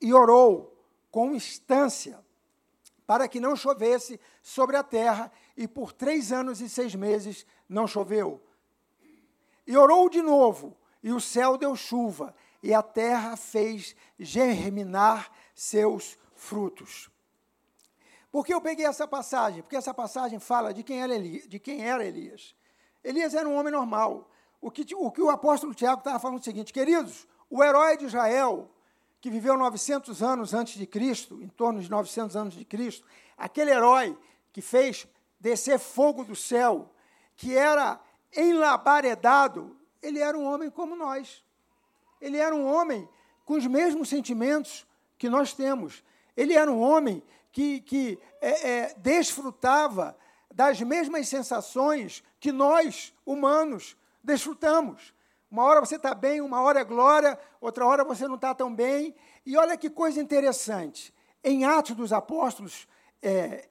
e 0.00 0.12
orou 0.12 0.76
com 1.10 1.34
instância 1.34 2.18
para 3.06 3.28
que 3.28 3.40
não 3.40 3.54
chovesse 3.54 4.18
sobre 4.42 4.76
a 4.76 4.82
terra, 4.82 5.30
e 5.56 5.68
por 5.68 5.92
três 5.92 6.32
anos 6.32 6.60
e 6.60 6.68
seis 6.68 6.94
meses 6.94 7.46
não 7.68 7.86
choveu. 7.86 8.40
E 9.66 9.76
orou 9.76 10.08
de 10.08 10.22
novo, 10.22 10.76
e 11.02 11.12
o 11.12 11.20
céu 11.20 11.56
deu 11.56 11.76
chuva, 11.76 12.34
e 12.62 12.72
a 12.72 12.82
terra 12.82 13.36
fez 13.36 13.94
germinar 14.18 15.30
seus 15.54 16.18
frutos. 16.34 17.10
Por 18.30 18.46
que 18.46 18.54
eu 18.54 18.60
peguei 18.60 18.86
essa 18.86 19.06
passagem? 19.06 19.62
Porque 19.62 19.76
essa 19.76 19.92
passagem 19.92 20.38
fala 20.38 20.72
de 20.72 20.82
quem 20.82 21.02
era 21.02 21.14
Elias. 21.14 21.46
De 21.46 21.58
quem 21.58 21.84
era 21.86 22.04
Elias. 22.04 22.54
Elias 23.04 23.34
era 23.34 23.46
um 23.46 23.54
homem 23.54 23.72
normal. 23.72 24.30
O 24.60 24.70
que 24.70 24.94
o, 24.94 25.10
que 25.10 25.20
o 25.20 25.28
apóstolo 25.28 25.74
Tiago 25.74 25.98
estava 25.98 26.18
falando 26.18 26.38
é 26.38 26.40
o 26.40 26.44
seguinte, 26.44 26.72
queridos, 26.72 27.26
o 27.50 27.62
herói 27.62 27.96
de 27.98 28.06
Israel, 28.06 28.70
que 29.20 29.28
viveu 29.28 29.58
900 29.58 30.22
anos 30.22 30.54
antes 30.54 30.78
de 30.78 30.86
Cristo, 30.86 31.42
em 31.42 31.48
torno 31.48 31.80
de 31.80 31.90
900 31.90 32.34
anos 32.36 32.54
de 32.54 32.64
Cristo, 32.64 33.06
aquele 33.36 33.70
herói 33.70 34.16
que 34.52 34.62
fez 34.62 35.06
descer 35.42 35.78
fogo 35.78 36.24
do 36.24 36.36
céu, 36.36 36.88
que 37.36 37.56
era 37.56 38.00
enlabaredado, 38.34 39.76
ele 40.00 40.20
era 40.20 40.38
um 40.38 40.44
homem 40.44 40.70
como 40.70 40.94
nós. 40.94 41.44
Ele 42.20 42.38
era 42.38 42.54
um 42.54 42.64
homem 42.64 43.08
com 43.44 43.54
os 43.54 43.66
mesmos 43.66 44.08
sentimentos 44.08 44.86
que 45.18 45.28
nós 45.28 45.52
temos. 45.52 46.04
Ele 46.36 46.54
era 46.54 46.70
um 46.70 46.80
homem 46.80 47.20
que, 47.50 47.80
que 47.80 48.18
é, 48.40 48.70
é, 48.70 48.94
desfrutava 48.96 50.16
das 50.54 50.80
mesmas 50.80 51.28
sensações 51.28 52.22
que 52.38 52.52
nós, 52.52 53.12
humanos, 53.26 53.96
desfrutamos. 54.22 55.12
Uma 55.50 55.64
hora 55.64 55.80
você 55.80 55.96
está 55.96 56.14
bem, 56.14 56.40
uma 56.40 56.62
hora 56.62 56.80
é 56.80 56.84
glória, 56.84 57.36
outra 57.60 57.84
hora 57.84 58.04
você 58.04 58.28
não 58.28 58.36
está 58.36 58.54
tão 58.54 58.72
bem. 58.72 59.12
E 59.44 59.56
olha 59.56 59.76
que 59.76 59.90
coisa 59.90 60.20
interessante. 60.20 61.12
Em 61.42 61.64
Atos 61.64 61.96
dos 61.96 62.12
Apóstolos, 62.12 62.86
é, 63.20 63.68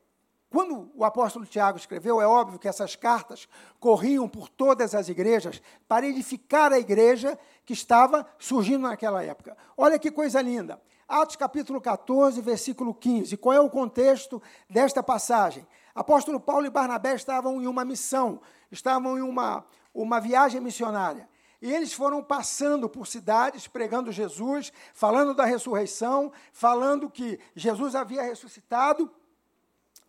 quando 0.51 0.91
o 0.93 1.05
apóstolo 1.05 1.45
Tiago 1.45 1.77
escreveu, 1.77 2.19
é 2.19 2.27
óbvio 2.27 2.59
que 2.59 2.67
essas 2.67 2.93
cartas 2.93 3.47
corriam 3.79 4.27
por 4.27 4.49
todas 4.49 4.93
as 4.93 5.07
igrejas 5.07 5.61
para 5.87 6.05
edificar 6.05 6.73
a 6.73 6.77
igreja 6.77 7.39
que 7.65 7.71
estava 7.71 8.27
surgindo 8.37 8.81
naquela 8.81 9.23
época. 9.23 9.55
Olha 9.77 9.97
que 9.97 10.11
coisa 10.11 10.41
linda. 10.41 10.81
Atos 11.07 11.37
capítulo 11.37 11.79
14, 11.79 12.41
versículo 12.41 12.93
15. 12.93 13.37
Qual 13.37 13.55
é 13.55 13.61
o 13.61 13.69
contexto 13.69 14.41
desta 14.69 15.01
passagem? 15.01 15.65
Apóstolo 15.95 16.37
Paulo 16.37 16.65
e 16.65 16.69
Barnabé 16.69 17.15
estavam 17.15 17.61
em 17.61 17.65
uma 17.65 17.85
missão, 17.85 18.41
estavam 18.69 19.17
em 19.17 19.21
uma, 19.21 19.63
uma 19.93 20.19
viagem 20.19 20.59
missionária. 20.59 21.29
E 21.61 21.71
eles 21.71 21.93
foram 21.93 22.21
passando 22.21 22.89
por 22.89 23.07
cidades, 23.07 23.69
pregando 23.69 24.11
Jesus, 24.11 24.73
falando 24.93 25.33
da 25.33 25.45
ressurreição, 25.45 26.29
falando 26.51 27.09
que 27.09 27.39
Jesus 27.55 27.95
havia 27.95 28.23
ressuscitado. 28.23 29.09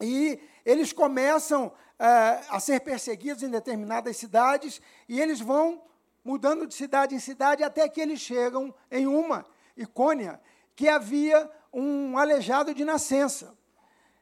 E 0.02 0.40
eles 0.64 0.92
começam 0.92 1.73
é, 1.99 2.40
a 2.49 2.59
ser 2.59 2.80
perseguidos 2.80 3.42
em 3.42 3.49
determinadas 3.49 4.16
cidades, 4.16 4.80
e 5.09 5.21
eles 5.21 5.40
vão 5.40 5.82
mudando 6.25 6.66
de 6.66 6.75
cidade 6.75 7.14
em 7.14 7.21
cidade 7.21 7.62
até 7.62 7.88
que 7.88 8.00
eles 8.00 8.21
chegam 8.21 8.75
em 8.90 9.06
uma, 9.06 9.47
Icônia, 9.76 10.40
que 10.75 10.88
havia 10.88 11.50
um 11.73 12.18
aleijado 12.18 12.75
de 12.75 12.85
nascença. 12.85 13.56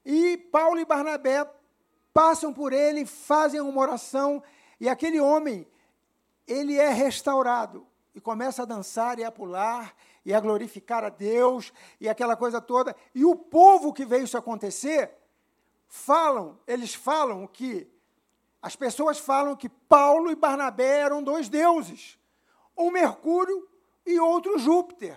E 0.05 0.37
Paulo 0.37 0.79
e 0.79 0.85
Barnabé 0.85 1.49
passam 2.13 2.53
por 2.53 2.73
ele, 2.73 3.07
fazem 3.07 3.61
uma 3.61 3.81
oração, 3.81 4.43
e 4.79 4.89
aquele 4.89 5.21
homem, 5.21 5.67
ele 6.47 6.77
é 6.77 6.91
restaurado 6.91 7.87
e 8.15 8.21
começa 8.21 8.63
a 8.63 8.67
dançar 8.67 9.19
e 9.19 9.25
a 9.25 9.31
pular 9.31 9.95
e 10.25 10.35
a 10.35 10.41
glorificar 10.41 11.05
a 11.05 11.09
Deus 11.09 11.73
e 12.01 12.09
aquela 12.09 12.37
coisa 12.37 12.61
toda. 12.61 12.97
E 13.15 13.25
o 13.25 13.37
povo 13.37 13.93
que 13.93 14.05
veio 14.05 14.25
isso 14.25 14.37
acontecer, 14.37 15.11
falam, 15.91 16.59
eles 16.67 16.95
falam 16.95 17.47
que 17.47 17.87
As 18.63 18.77
pessoas 18.77 19.19
falam 19.19 19.57
que 19.57 19.69
Paulo 19.69 20.31
e 20.31 20.35
Barnabé 20.35 21.01
eram 21.01 21.23
dois 21.23 21.49
deuses, 21.49 22.19
um 22.77 22.91
Mercúrio 22.91 23.67
e 24.05 24.21
outro 24.21 24.59
Júpiter. 24.59 25.17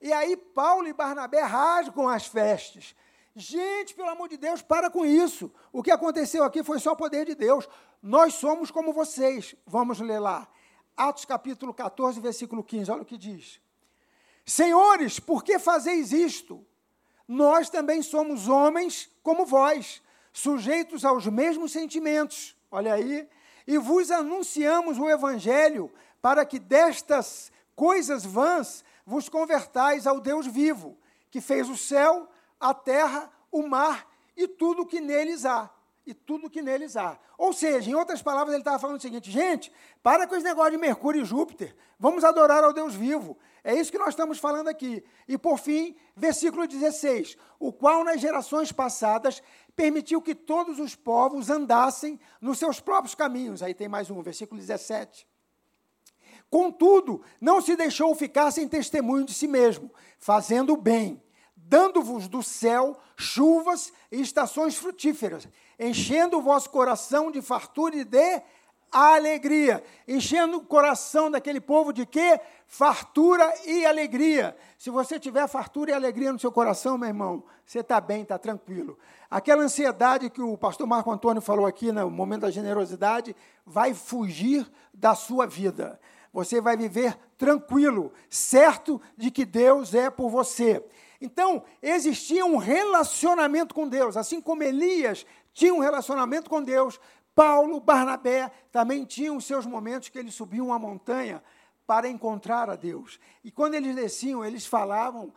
E 0.00 0.12
aí 0.12 0.36
Paulo 0.36 0.88
e 0.88 0.92
Barnabé 0.92 1.40
rasgam 1.40 2.08
as 2.08 2.26
vestes. 2.26 2.96
Gente, 3.36 3.94
pelo 3.94 4.08
amor 4.08 4.28
de 4.28 4.36
Deus, 4.36 4.60
para 4.60 4.90
com 4.90 5.06
isso. 5.06 5.52
O 5.72 5.84
que 5.84 5.92
aconteceu 5.92 6.42
aqui 6.42 6.64
foi 6.64 6.80
só 6.80 6.92
o 6.92 6.96
poder 6.96 7.26
de 7.26 7.36
Deus. 7.36 7.68
Nós 8.02 8.34
somos 8.34 8.72
como 8.72 8.92
vocês. 8.92 9.54
Vamos 9.64 10.00
ler 10.00 10.18
lá. 10.18 10.48
Atos 10.96 11.24
capítulo 11.24 11.72
14, 11.72 12.18
versículo 12.18 12.64
15. 12.64 12.90
Olha 12.90 13.02
o 13.02 13.06
que 13.06 13.16
diz. 13.16 13.60
Senhores, 14.44 15.20
por 15.20 15.44
que 15.44 15.60
fazeis 15.60 16.12
isto? 16.12 16.66
Nós 17.28 17.70
também 17.70 18.02
somos 18.02 18.48
homens 18.48 19.08
como 19.22 19.46
vós, 19.46 20.02
sujeitos 20.32 21.04
aos 21.04 21.26
mesmos 21.26 21.72
sentimentos. 21.72 22.56
Olha 22.70 22.94
aí. 22.94 23.28
E 23.66 23.78
vos 23.78 24.10
anunciamos 24.10 24.98
o 24.98 25.08
evangelho 25.08 25.90
para 26.20 26.44
que 26.44 26.58
destas 26.58 27.52
coisas 27.74 28.24
vãs 28.24 28.84
vos 29.06 29.28
convertais 29.28 30.06
ao 30.06 30.20
Deus 30.20 30.46
vivo, 30.46 30.96
que 31.30 31.40
fez 31.40 31.68
o 31.68 31.76
céu, 31.76 32.28
a 32.58 32.74
terra, 32.74 33.30
o 33.50 33.66
mar 33.66 34.06
e 34.36 34.46
tudo 34.46 34.86
que 34.86 35.00
neles 35.00 35.44
há. 35.44 35.70
E 36.06 36.14
tudo 36.14 36.50
que 36.50 36.62
neles 36.62 36.96
há. 36.96 37.18
Ou 37.36 37.52
seja, 37.52 37.90
em 37.90 37.94
outras 37.94 38.22
palavras, 38.22 38.54
ele 38.54 38.62
estava 38.62 38.78
falando 38.78 38.98
o 38.98 39.00
seguinte: 39.00 39.30
gente, 39.30 39.72
para 40.02 40.26
com 40.26 40.34
esse 40.34 40.44
negócio 40.44 40.72
de 40.72 40.78
Mercúrio 40.78 41.22
e 41.22 41.24
Júpiter, 41.24 41.76
vamos 41.98 42.24
adorar 42.24 42.64
ao 42.64 42.72
Deus 42.72 42.94
vivo. 42.94 43.38
É 43.62 43.74
isso 43.74 43.92
que 43.92 43.98
nós 43.98 44.10
estamos 44.10 44.38
falando 44.38 44.68
aqui. 44.68 45.04
E 45.28 45.36
por 45.36 45.58
fim, 45.58 45.94
versículo 46.16 46.66
16: 46.66 47.36
o 47.58 47.72
qual 47.72 48.04
nas 48.04 48.20
gerações 48.20 48.72
passadas 48.72 49.42
permitiu 49.76 50.20
que 50.20 50.34
todos 50.34 50.78
os 50.78 50.94
povos 50.94 51.50
andassem 51.50 52.18
nos 52.40 52.58
seus 52.58 52.80
próprios 52.80 53.14
caminhos. 53.14 53.62
Aí 53.62 53.74
tem 53.74 53.88
mais 53.88 54.10
um, 54.10 54.22
versículo 54.22 54.60
17. 54.60 55.26
Contudo, 56.50 57.22
não 57.40 57.60
se 57.60 57.76
deixou 57.76 58.14
ficar 58.14 58.50
sem 58.50 58.66
testemunho 58.66 59.24
de 59.24 59.32
si 59.32 59.46
mesmo, 59.46 59.90
fazendo 60.18 60.72
o 60.72 60.76
bem 60.76 61.22
dando-vos 61.70 62.26
do 62.26 62.42
céu 62.42 62.98
chuvas 63.16 63.92
e 64.10 64.20
estações 64.20 64.76
frutíferas, 64.76 65.46
enchendo 65.78 66.36
o 66.36 66.42
vosso 66.42 66.68
coração 66.68 67.30
de 67.30 67.40
fartura 67.40 67.94
e 67.94 68.04
de 68.04 68.42
alegria. 68.90 69.82
Enchendo 70.06 70.58
o 70.58 70.64
coração 70.64 71.30
daquele 71.30 71.60
povo 71.60 71.92
de 71.92 72.04
quê? 72.04 72.40
Fartura 72.66 73.52
e 73.66 73.84
alegria. 73.84 74.56
Se 74.78 74.90
você 74.90 75.18
tiver 75.18 75.46
fartura 75.48 75.90
e 75.90 75.94
alegria 75.94 76.32
no 76.32 76.38
seu 76.38 76.50
coração, 76.50 76.98
meu 76.98 77.08
irmão, 77.08 77.44
você 77.64 77.80
está 77.80 78.00
bem, 78.00 78.22
está 78.22 78.38
tranquilo. 78.38 78.98
Aquela 79.30 79.62
ansiedade 79.62 80.30
que 80.30 80.42
o 80.42 80.56
pastor 80.56 80.86
Marco 80.86 81.10
Antônio 81.10 81.42
falou 81.42 81.66
aqui 81.66 81.92
no 81.92 82.10
momento 82.10 82.42
da 82.42 82.50
generosidade 82.50 83.34
vai 83.64 83.94
fugir 83.94 84.68
da 84.92 85.14
sua 85.14 85.46
vida. 85.46 86.00
Você 86.32 86.60
vai 86.60 86.76
viver 86.76 87.18
tranquilo, 87.36 88.12
certo 88.28 89.00
de 89.16 89.30
que 89.30 89.44
Deus 89.44 89.94
é 89.94 90.08
por 90.08 90.30
você. 90.30 90.84
Então, 91.20 91.62
existia 91.82 92.46
um 92.46 92.56
relacionamento 92.56 93.74
com 93.74 93.86
Deus, 93.86 94.16
assim 94.16 94.40
como 94.40 94.62
Elias 94.62 95.26
tinha 95.52 95.74
um 95.74 95.80
relacionamento 95.80 96.48
com 96.48 96.62
Deus, 96.62 97.00
Paulo, 97.34 97.80
Barnabé 97.80 98.50
também 98.70 99.04
tinham 99.04 99.40
seus 99.40 99.66
momentos 99.66 100.08
que 100.08 100.18
eles 100.18 100.34
subiam 100.34 100.66
uma 100.66 100.78
montanha 100.78 101.42
para 101.86 102.08
encontrar 102.08 102.70
a 102.70 102.76
Deus. 102.76 103.18
E 103.42 103.50
quando 103.50 103.74
eles 103.74 103.94
desciam, 103.94 104.44
eles 104.44 104.66
falavam, 104.66 105.32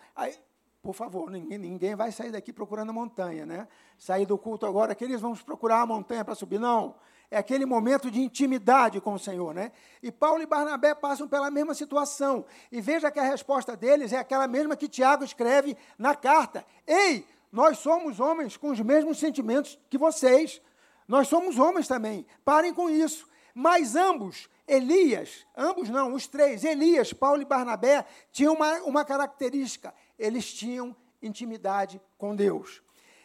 por 0.81 0.93
favor, 0.93 1.29
ninguém, 1.29 1.57
ninguém 1.57 1.95
vai 1.95 2.11
sair 2.11 2.31
daqui 2.31 2.51
procurando 2.51 2.89
a 2.89 2.93
montanha, 2.93 3.45
né? 3.45 3.67
Sair 3.97 4.25
do 4.25 4.37
culto 4.37 4.65
agora 4.65 4.93
que 4.93 5.03
eles 5.03 5.21
vão 5.21 5.35
procurar 5.35 5.81
a 5.81 5.85
montanha 5.85 6.25
para 6.25 6.35
subir. 6.35 6.59
Não 6.59 6.95
é 7.33 7.37
aquele 7.37 7.65
momento 7.65 8.11
de 8.11 8.21
intimidade 8.21 9.01
com 9.01 9.13
o 9.13 9.19
Senhor, 9.19 9.55
né? 9.55 9.71
E 10.03 10.11
Paulo 10.11 10.43
e 10.43 10.45
Barnabé 10.45 10.93
passam 10.93 11.27
pela 11.27 11.49
mesma 11.49 11.73
situação. 11.73 12.45
E 12.71 12.79
veja 12.79 13.09
que 13.09 13.19
a 13.19 13.23
resposta 13.23 13.75
deles 13.75 14.13
é 14.13 14.19
aquela 14.19 14.47
mesma 14.47 14.75
que 14.75 14.87
Tiago 14.87 15.23
escreve 15.23 15.75
na 15.97 16.13
carta: 16.13 16.63
Ei, 16.85 17.25
nós 17.51 17.79
somos 17.79 18.19
homens 18.19 18.55
com 18.55 18.69
os 18.69 18.79
mesmos 18.79 19.17
sentimentos 19.17 19.79
que 19.89 19.97
vocês. 19.97 20.61
Nós 21.07 21.27
somos 21.27 21.57
homens 21.57 21.87
também. 21.87 22.25
Parem 22.43 22.73
com 22.73 22.89
isso. 22.89 23.27
Mas 23.53 23.95
ambos, 23.95 24.49
Elias, 24.67 25.45
ambos 25.55 25.89
não, 25.89 26.13
os 26.13 26.25
três, 26.25 26.63
Elias, 26.63 27.13
Paulo 27.13 27.41
e 27.41 27.45
Barnabé, 27.45 28.05
tinham 28.31 28.53
uma, 28.53 28.77
uma 28.79 29.05
característica: 29.05 29.93
eles 30.17 30.51
tinham 30.53 30.95
intimidade 31.21 32.01
com 32.17 32.35
Deus. 32.35 32.81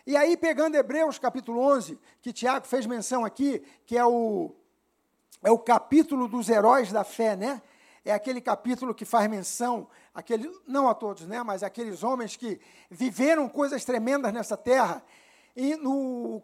E 0.07 0.17
aí, 0.17 0.37
pegando 0.37 0.75
Hebreus 0.75 1.19
capítulo 1.19 1.61
11, 1.61 1.99
que 2.23 2.33
Tiago 2.33 2.67
fez 2.67 2.87
menção 2.87 3.25
aqui, 3.25 3.63
que 3.85 3.97
é 3.97 4.05
o, 4.05 4.55
é 5.43 5.51
o 5.51 5.59
capítulo 5.59 6.27
dos 6.27 6.49
heróis 6.49 6.91
da 6.91 7.05
fé, 7.05 7.37
né? 7.37 7.63
É 8.05 8.13
aquele 8.13 8.41
capítulo 8.41 8.95
que 8.95 9.05
faz 9.05 9.29
menção, 9.29 9.87
aquele, 10.15 10.51
não 10.67 10.89
a 10.89 10.95
todos, 10.95 11.27
né? 11.27 11.43
Mas 11.43 11.63
aqueles 11.63 12.03
homens 12.03 12.37
que 12.37 12.59
viveram 12.91 13.49
coisas 13.49 13.85
tremendas 13.85 14.33
nessa 14.33 14.57
terra. 14.57 15.05
E 15.55 15.77
no 15.77 16.43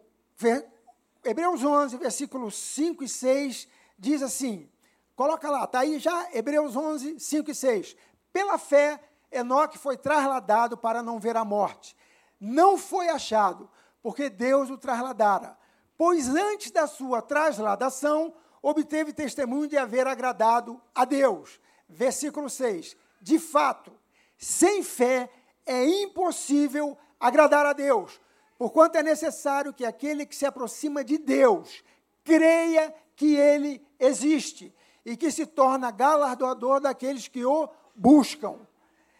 Hebreus 1.25 1.63
11, 1.63 1.97
versículos 1.97 2.55
5 2.55 3.03
e 3.03 3.09
6, 3.09 3.67
diz 3.97 4.21
assim: 4.21 4.69
coloca 5.15 5.49
lá, 5.49 5.65
está 5.65 5.79
aí 5.79 5.99
já, 5.99 6.29
Hebreus 6.33 6.75
11, 6.75 7.19
5 7.19 7.51
e 7.51 7.55
6. 7.55 7.95
Pela 8.31 8.57
fé, 8.57 9.01
Enoque 9.31 9.77
foi 9.77 9.97
trasladado 9.97 10.77
para 10.77 11.01
não 11.03 11.19
ver 11.19 11.35
a 11.35 11.43
morte 11.43 11.95
não 12.39 12.77
foi 12.77 13.09
achado, 13.09 13.69
porque 14.01 14.29
Deus 14.29 14.69
o 14.69 14.77
trasladara. 14.77 15.57
Pois 15.97 16.27
antes 16.29 16.71
da 16.71 16.87
sua 16.87 17.21
trasladação, 17.21 18.33
obteve 18.61 19.13
testemunho 19.13 19.67
de 19.67 19.77
haver 19.77 20.07
agradado 20.07 20.81
a 20.93 21.05
Deus. 21.05 21.59
Versículo 21.87 22.49
6. 22.49 22.95
De 23.21 23.39
fato, 23.39 23.91
sem 24.37 24.83
fé 24.83 25.29
é 25.65 25.85
impossível 25.85 26.97
agradar 27.19 27.65
a 27.65 27.73
Deus, 27.73 28.19
porquanto 28.65 28.97
é 28.97 29.03
necessário 29.03 29.71
que 29.71 29.85
aquele 29.85 30.25
que 30.25 30.35
se 30.35 30.43
aproxima 30.43 31.03
de 31.03 31.19
Deus 31.19 31.83
creia 32.23 32.91
que 33.15 33.35
ele 33.35 33.79
existe 33.99 34.73
e 35.05 35.15
que 35.15 35.29
se 35.29 35.45
torna 35.45 35.91
galardoador 35.91 36.79
daqueles 36.79 37.27
que 37.27 37.45
o 37.45 37.69
buscam. 37.95 38.57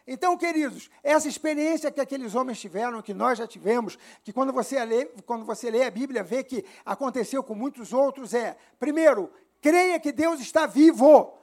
Então, 0.08 0.36
queridos, 0.36 0.90
essa 1.04 1.28
experiência 1.28 1.92
que 1.92 2.02
aqueles 2.02 2.34
homens 2.34 2.60
tiveram, 2.60 3.04
que 3.04 3.14
nós 3.14 3.38
já 3.38 3.46
tivemos, 3.46 4.00
que 4.24 4.34
quando 4.34 4.52
você 4.52 4.84
lê, 4.84 5.06
quando 5.28 5.46
você 5.46 5.70
lê 5.70 5.84
a 5.84 5.92
Bíblia, 5.92 6.24
vê 6.24 6.44
que 6.44 6.66
aconteceu 6.84 7.44
com 7.44 7.54
muitos 7.54 7.94
outros, 7.94 8.34
é, 8.34 8.58
primeiro, 8.80 9.32
creia 9.62 10.00
que 10.00 10.12
Deus 10.12 10.40
está 10.40 10.66
vivo. 10.66 11.38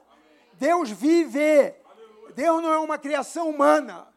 Deus 0.59 0.89
vive. 0.89 1.73
Deus 2.35 2.61
não 2.61 2.73
é 2.73 2.79
uma 2.79 2.97
criação 2.97 3.49
humana. 3.49 4.13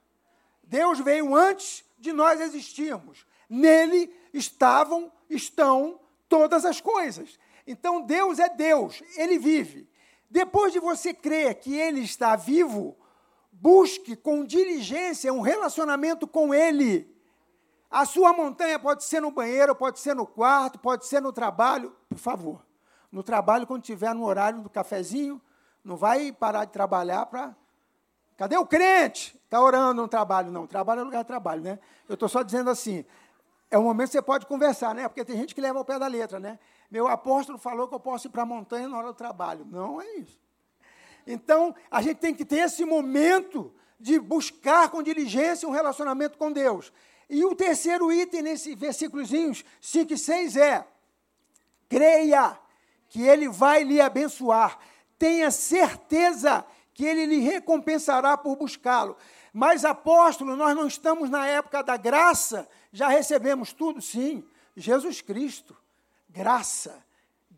Deus 0.64 0.99
veio 0.99 1.37
antes 1.37 1.85
de 1.96 2.12
nós 2.12 2.40
existirmos. 2.40 3.25
Nele 3.48 4.14
estavam, 4.32 5.12
estão 5.28 6.00
todas 6.28 6.64
as 6.64 6.80
coisas. 6.80 7.38
Então 7.66 8.02
Deus 8.02 8.38
é 8.38 8.48
Deus, 8.48 9.02
ele 9.16 9.38
vive. 9.38 9.88
Depois 10.30 10.72
de 10.72 10.80
você 10.80 11.14
crer 11.14 11.54
que 11.54 11.74
ele 11.74 12.00
está 12.00 12.37
vivo, 12.37 12.96
Busque 13.59 14.14
com 14.14 14.44
diligência 14.44 15.32
um 15.32 15.40
relacionamento 15.40 16.26
com 16.26 16.52
Ele. 16.52 17.11
A 17.90 18.04
sua 18.04 18.32
montanha 18.32 18.78
pode 18.78 19.04
ser 19.04 19.20
no 19.20 19.30
banheiro, 19.30 19.74
pode 19.74 19.98
ser 19.98 20.14
no 20.14 20.26
quarto, 20.26 20.78
pode 20.78 21.06
ser 21.06 21.22
no 21.22 21.32
trabalho. 21.32 21.96
Por 22.06 22.18
favor, 22.18 22.66
no 23.11 23.22
trabalho, 23.22 23.66
quando 23.66 23.82
estiver 23.82 24.14
no 24.14 24.26
horário 24.26 24.61
do 24.61 24.68
cafezinho, 24.68 25.40
não 25.82 25.96
vai 25.96 26.32
parar 26.32 26.66
de 26.66 26.72
trabalhar 26.72 27.24
para. 27.26 27.56
Cadê 28.37 28.59
o 28.59 28.66
crente? 28.66 29.35
Está 29.44 29.59
orando 29.59 30.02
no 30.02 30.09
trabalho. 30.09 30.52
Não, 30.52 30.66
trabalho 30.66 31.00
é 31.00 31.04
lugar 31.04 31.22
de 31.22 31.28
trabalho, 31.28 31.62
né? 31.62 31.78
Eu 32.06 32.14
estou 32.14 32.28
só 32.28 32.42
dizendo 32.42 32.68
assim. 32.68 33.06
É 33.70 33.79
um 33.79 33.83
momento 33.83 34.09
que 34.09 34.12
você 34.12 34.22
pode 34.22 34.46
conversar, 34.46 34.94
né? 34.94 35.09
Porque 35.09 35.24
tem 35.24 35.37
gente 35.37 35.55
que 35.55 35.61
leva 35.61 35.79
ao 35.79 35.85
pé 35.85 35.98
da 35.98 36.07
letra, 36.07 36.38
né? 36.38 36.59
Meu 36.90 37.09
apóstolo 37.09 37.59
falou 37.59 37.88
que 37.88 37.94
eu 37.94 38.00
posso 38.00 38.29
ir 38.29 38.31
para 38.31 38.42
a 38.42 38.46
montanha 38.46 38.88
na 38.88 38.96
hora 38.96 39.09
do 39.09 39.14
trabalho. 39.14 39.66
Não 39.68 40.00
é 40.00 40.07
isso. 40.16 40.40
Então, 41.26 41.74
a 41.90 42.00
gente 42.00 42.18
tem 42.18 42.33
que 42.33 42.44
ter 42.44 42.59
esse 42.59 42.85
momento 42.85 43.74
de 43.98 44.20
buscar 44.20 44.88
com 44.90 45.02
diligência 45.02 45.68
um 45.68 45.72
relacionamento 45.72 46.38
com 46.38 46.52
Deus. 46.52 46.92
E 47.29 47.44
o 47.44 47.55
terceiro 47.57 48.12
item 48.12 48.42
nesse 48.42 48.74
versículozinhos 48.76 49.64
5 49.81 50.12
e 50.12 50.18
6 50.18 50.57
é: 50.57 50.87
creia 51.88 52.57
que 53.09 53.22
Ele 53.22 53.48
vai 53.48 53.83
lhe 53.83 54.00
abençoar, 54.00 54.79
tenha 55.18 55.50
certeza 55.50 56.64
que 56.94 57.05
Ele 57.05 57.26
lhe 57.26 57.40
recompensará 57.40 58.37
por 58.37 58.57
buscá-lo. 58.57 59.16
Mas, 59.52 59.85
apóstolo, 59.85 60.55
nós 60.55 60.76
não 60.76 60.87
estamos 60.87 61.29
na 61.29 61.46
época 61.46 61.83
da 61.83 61.96
graça, 61.96 62.68
já 62.96 63.09
recebemos 63.09 63.72
tudo, 63.72 64.00
sim. 64.00 64.44
Jesus 64.76 65.20
Cristo, 65.20 65.76
graça 66.28 67.06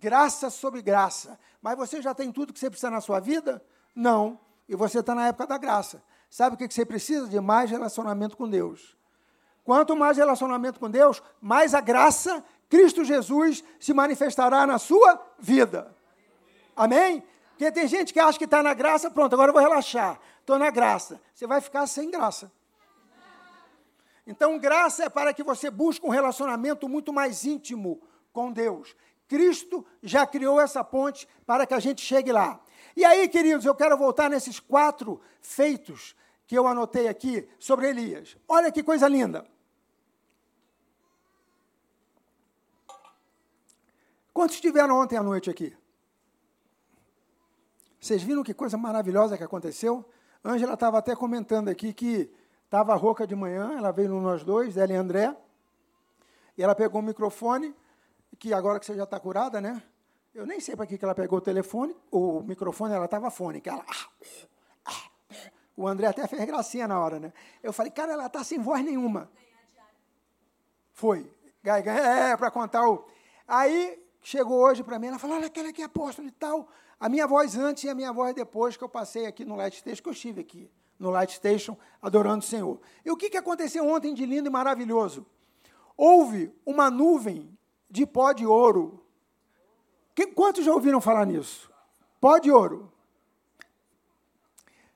graça 0.00 0.48
sobre 0.50 0.80
graça. 0.80 1.38
Mas 1.60 1.76
você 1.76 2.00
já 2.00 2.14
tem 2.14 2.32
tudo 2.32 2.52
que 2.52 2.58
você 2.58 2.70
precisa 2.70 2.90
na 2.90 3.00
sua 3.00 3.20
vida? 3.20 3.62
Não. 3.94 4.38
E 4.68 4.76
você 4.76 5.00
está 5.00 5.14
na 5.14 5.28
época 5.28 5.46
da 5.46 5.58
graça. 5.58 6.02
Sabe 6.30 6.54
o 6.54 6.58
que 6.58 6.72
você 6.72 6.84
precisa? 6.84 7.26
De 7.26 7.40
mais 7.40 7.70
relacionamento 7.70 8.36
com 8.36 8.48
Deus. 8.48 8.96
Quanto 9.64 9.96
mais 9.96 10.16
relacionamento 10.16 10.80
com 10.80 10.90
Deus, 10.90 11.22
mais 11.40 11.74
a 11.74 11.80
graça 11.80 12.42
Cristo 12.70 13.04
Jesus 13.04 13.64
se 13.78 13.92
manifestará 13.92 14.66
na 14.66 14.78
sua 14.78 15.20
vida. 15.38 15.94
Amém? 16.76 17.22
Porque 17.50 17.70
tem 17.72 17.88
gente 17.88 18.12
que 18.12 18.20
acha 18.20 18.38
que 18.38 18.44
está 18.44 18.62
na 18.62 18.72
graça, 18.72 19.10
pronto, 19.10 19.32
agora 19.32 19.50
eu 19.50 19.54
vou 19.54 19.62
relaxar. 19.62 20.18
Estou 20.40 20.58
na 20.58 20.70
graça. 20.70 21.20
Você 21.34 21.46
vai 21.46 21.60
ficar 21.60 21.86
sem 21.86 22.10
graça. 22.10 22.52
Então, 24.28 24.58
graça 24.58 25.04
é 25.04 25.08
para 25.08 25.32
que 25.32 25.42
você 25.42 25.70
busque 25.70 26.04
um 26.06 26.10
relacionamento 26.10 26.86
muito 26.86 27.14
mais 27.14 27.46
íntimo 27.46 27.98
com 28.30 28.52
Deus. 28.52 28.94
Cristo 29.26 29.86
já 30.02 30.26
criou 30.26 30.60
essa 30.60 30.84
ponte 30.84 31.26
para 31.46 31.66
que 31.66 31.72
a 31.72 31.80
gente 31.80 32.02
chegue 32.02 32.30
lá. 32.30 32.60
E 32.94 33.06
aí, 33.06 33.26
queridos, 33.26 33.64
eu 33.64 33.74
quero 33.74 33.96
voltar 33.96 34.28
nesses 34.28 34.60
quatro 34.60 35.18
feitos 35.40 36.14
que 36.46 36.54
eu 36.54 36.66
anotei 36.66 37.08
aqui 37.08 37.48
sobre 37.58 37.88
Elias. 37.88 38.36
Olha 38.46 38.70
que 38.70 38.82
coisa 38.82 39.08
linda. 39.08 39.46
Quantos 44.34 44.56
estiveram 44.56 44.98
ontem 44.98 45.16
à 45.16 45.22
noite 45.22 45.48
aqui? 45.48 45.74
Vocês 47.98 48.22
viram 48.22 48.42
que 48.42 48.52
coisa 48.52 48.76
maravilhosa 48.76 49.38
que 49.38 49.42
aconteceu? 49.44 50.04
Ângela 50.44 50.74
estava 50.74 50.98
até 50.98 51.16
comentando 51.16 51.70
aqui 51.70 51.94
que 51.94 52.30
estava 52.68 52.94
rouca 52.94 53.26
de 53.26 53.34
manhã, 53.34 53.78
ela 53.78 53.90
veio 53.90 54.10
no 54.10 54.20
Nós 54.20 54.44
Dois, 54.44 54.76
ela 54.76 54.92
e 54.92 54.96
André, 54.96 55.34
e 56.56 56.62
ela 56.62 56.74
pegou 56.74 57.00
o 57.00 57.04
microfone, 57.04 57.74
que 58.38 58.52
agora 58.52 58.78
que 58.78 58.84
você 58.84 58.94
já 58.94 59.04
está 59.04 59.18
curada, 59.18 59.58
né? 59.58 59.82
Eu 60.34 60.46
nem 60.46 60.60
sei 60.60 60.76
para 60.76 60.86
que 60.86 61.02
ela 61.02 61.14
pegou 61.14 61.38
o 61.38 61.40
telefone, 61.40 61.96
o 62.10 62.42
microfone, 62.42 62.92
ela 62.92 63.06
estava 63.06 63.30
fônica. 63.30 63.70
Ela, 63.70 63.84
ah, 63.88 64.08
ah, 64.84 65.10
o 65.76 65.88
André 65.88 66.08
até 66.08 66.26
fez 66.26 66.44
gracinha 66.44 66.86
na 66.86 67.00
hora, 67.00 67.18
né? 67.18 67.32
Eu 67.62 67.72
falei, 67.72 67.90
cara, 67.90 68.12
ela 68.12 68.26
está 68.26 68.44
sem 68.44 68.60
voz 68.60 68.84
nenhuma. 68.84 69.30
Foi. 70.92 71.32
É, 71.64 72.36
para 72.36 72.50
contar 72.50 72.86
o. 72.88 73.06
Aí 73.46 74.00
chegou 74.20 74.58
hoje 74.58 74.84
para 74.84 74.98
mim, 74.98 75.06
ela 75.06 75.18
falou: 75.18 75.36
olha, 75.36 75.46
aquele 75.46 75.68
aqui 75.68 75.80
é 75.80 75.86
apóstolo 75.86 76.28
e 76.28 76.32
tal. 76.32 76.68
A 77.00 77.08
minha 77.08 77.26
voz 77.26 77.56
antes 77.56 77.84
e 77.84 77.88
a 77.88 77.94
minha 77.94 78.12
voz 78.12 78.34
depois 78.34 78.76
que 78.76 78.84
eu 78.84 78.88
passei 78.88 79.26
aqui 79.26 79.44
no 79.44 79.56
Light 79.56 79.76
Station, 79.76 80.02
que 80.02 80.08
eu 80.08 80.12
estive 80.12 80.40
aqui 80.40 80.70
no 80.98 81.10
Light 81.10 81.32
Station, 81.32 81.76
adorando 82.02 82.44
o 82.44 82.46
Senhor. 82.46 82.80
E 83.04 83.10
o 83.10 83.16
que, 83.16 83.30
que 83.30 83.36
aconteceu 83.36 83.86
ontem 83.88 84.12
de 84.12 84.26
lindo 84.26 84.48
e 84.48 84.52
maravilhoso? 84.52 85.26
Houve 85.96 86.52
uma 86.64 86.90
nuvem 86.90 87.56
de 87.90 88.06
pó 88.06 88.32
de 88.32 88.46
ouro. 88.46 89.04
Que, 90.14 90.26
quantos 90.26 90.64
já 90.64 90.72
ouviram 90.72 91.00
falar 91.00 91.24
nisso? 91.26 91.70
Pó 92.20 92.38
de 92.38 92.50
ouro. 92.50 92.92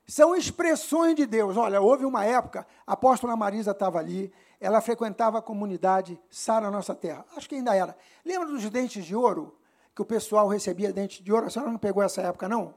São 0.05 0.35
expressões 0.35 1.15
de 1.15 1.25
Deus. 1.25 1.55
Olha, 1.57 1.81
houve 1.81 2.05
uma 2.05 2.25
época, 2.25 2.67
a 2.85 2.93
apóstola 2.93 3.35
Marisa 3.35 3.71
estava 3.71 3.99
ali, 3.99 4.31
ela 4.59 4.81
frequentava 4.81 5.39
a 5.39 5.41
comunidade 5.41 6.19
Sara 6.29 6.69
Nossa 6.69 6.93
Terra. 6.93 7.25
Acho 7.35 7.49
que 7.49 7.55
ainda 7.55 7.75
era. 7.75 7.97
Lembra 8.23 8.47
dos 8.47 8.69
dentes 8.69 9.05
de 9.05 9.15
ouro? 9.15 9.57
Que 9.95 10.01
o 10.01 10.05
pessoal 10.05 10.47
recebia 10.47 10.91
dentes 10.91 11.23
de 11.23 11.31
ouro? 11.31 11.47
A 11.47 11.49
senhora 11.49 11.71
não 11.71 11.77
pegou 11.77 12.01
essa 12.03 12.21
época, 12.21 12.49
não? 12.49 12.73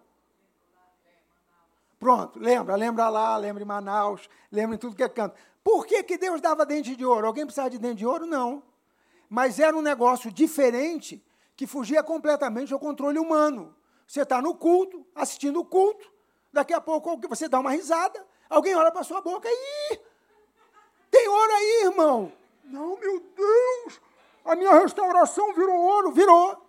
Pronto, 1.98 2.38
lembra, 2.38 2.76
lembra 2.76 3.08
lá, 3.08 3.36
lembra 3.36 3.62
em 3.62 3.66
Manaus, 3.66 4.28
lembra 4.52 4.76
em 4.76 4.78
tudo 4.78 4.94
que 4.94 5.02
é 5.02 5.08
canto. 5.08 5.34
Por 5.64 5.86
que, 5.86 6.02
que 6.02 6.18
Deus 6.18 6.40
dava 6.40 6.66
dente 6.66 6.94
de 6.94 7.04
ouro? 7.04 7.26
Alguém 7.26 7.44
precisava 7.44 7.70
de 7.70 7.78
dente 7.78 7.96
de 7.96 8.06
ouro? 8.06 8.26
Não. 8.26 8.62
Mas 9.28 9.58
era 9.58 9.76
um 9.76 9.82
negócio 9.82 10.30
diferente 10.30 11.24
que 11.56 11.66
fugia 11.66 12.02
completamente 12.02 12.72
ao 12.72 12.78
controle 12.78 13.18
humano. 13.18 13.74
Você 14.06 14.22
está 14.22 14.40
no 14.40 14.54
culto, 14.54 15.04
assistindo 15.14 15.58
o 15.58 15.64
culto, 15.64 16.12
daqui 16.52 16.72
a 16.72 16.80
pouco 16.80 17.18
você 17.28 17.48
dá 17.48 17.58
uma 17.58 17.70
risada, 17.70 18.24
alguém 18.48 18.76
olha 18.76 18.92
para 18.92 19.02
sua 19.02 19.20
boca 19.20 19.48
e 19.50 19.98
tem 21.10 21.28
ouro 21.28 21.52
aí, 21.52 21.82
irmão. 21.84 22.32
Não, 22.62 22.98
meu 22.98 23.20
Deus, 23.34 24.00
a 24.44 24.54
minha 24.54 24.78
restauração 24.78 25.54
virou 25.54 25.76
ouro, 25.76 26.12
virou. 26.12 26.65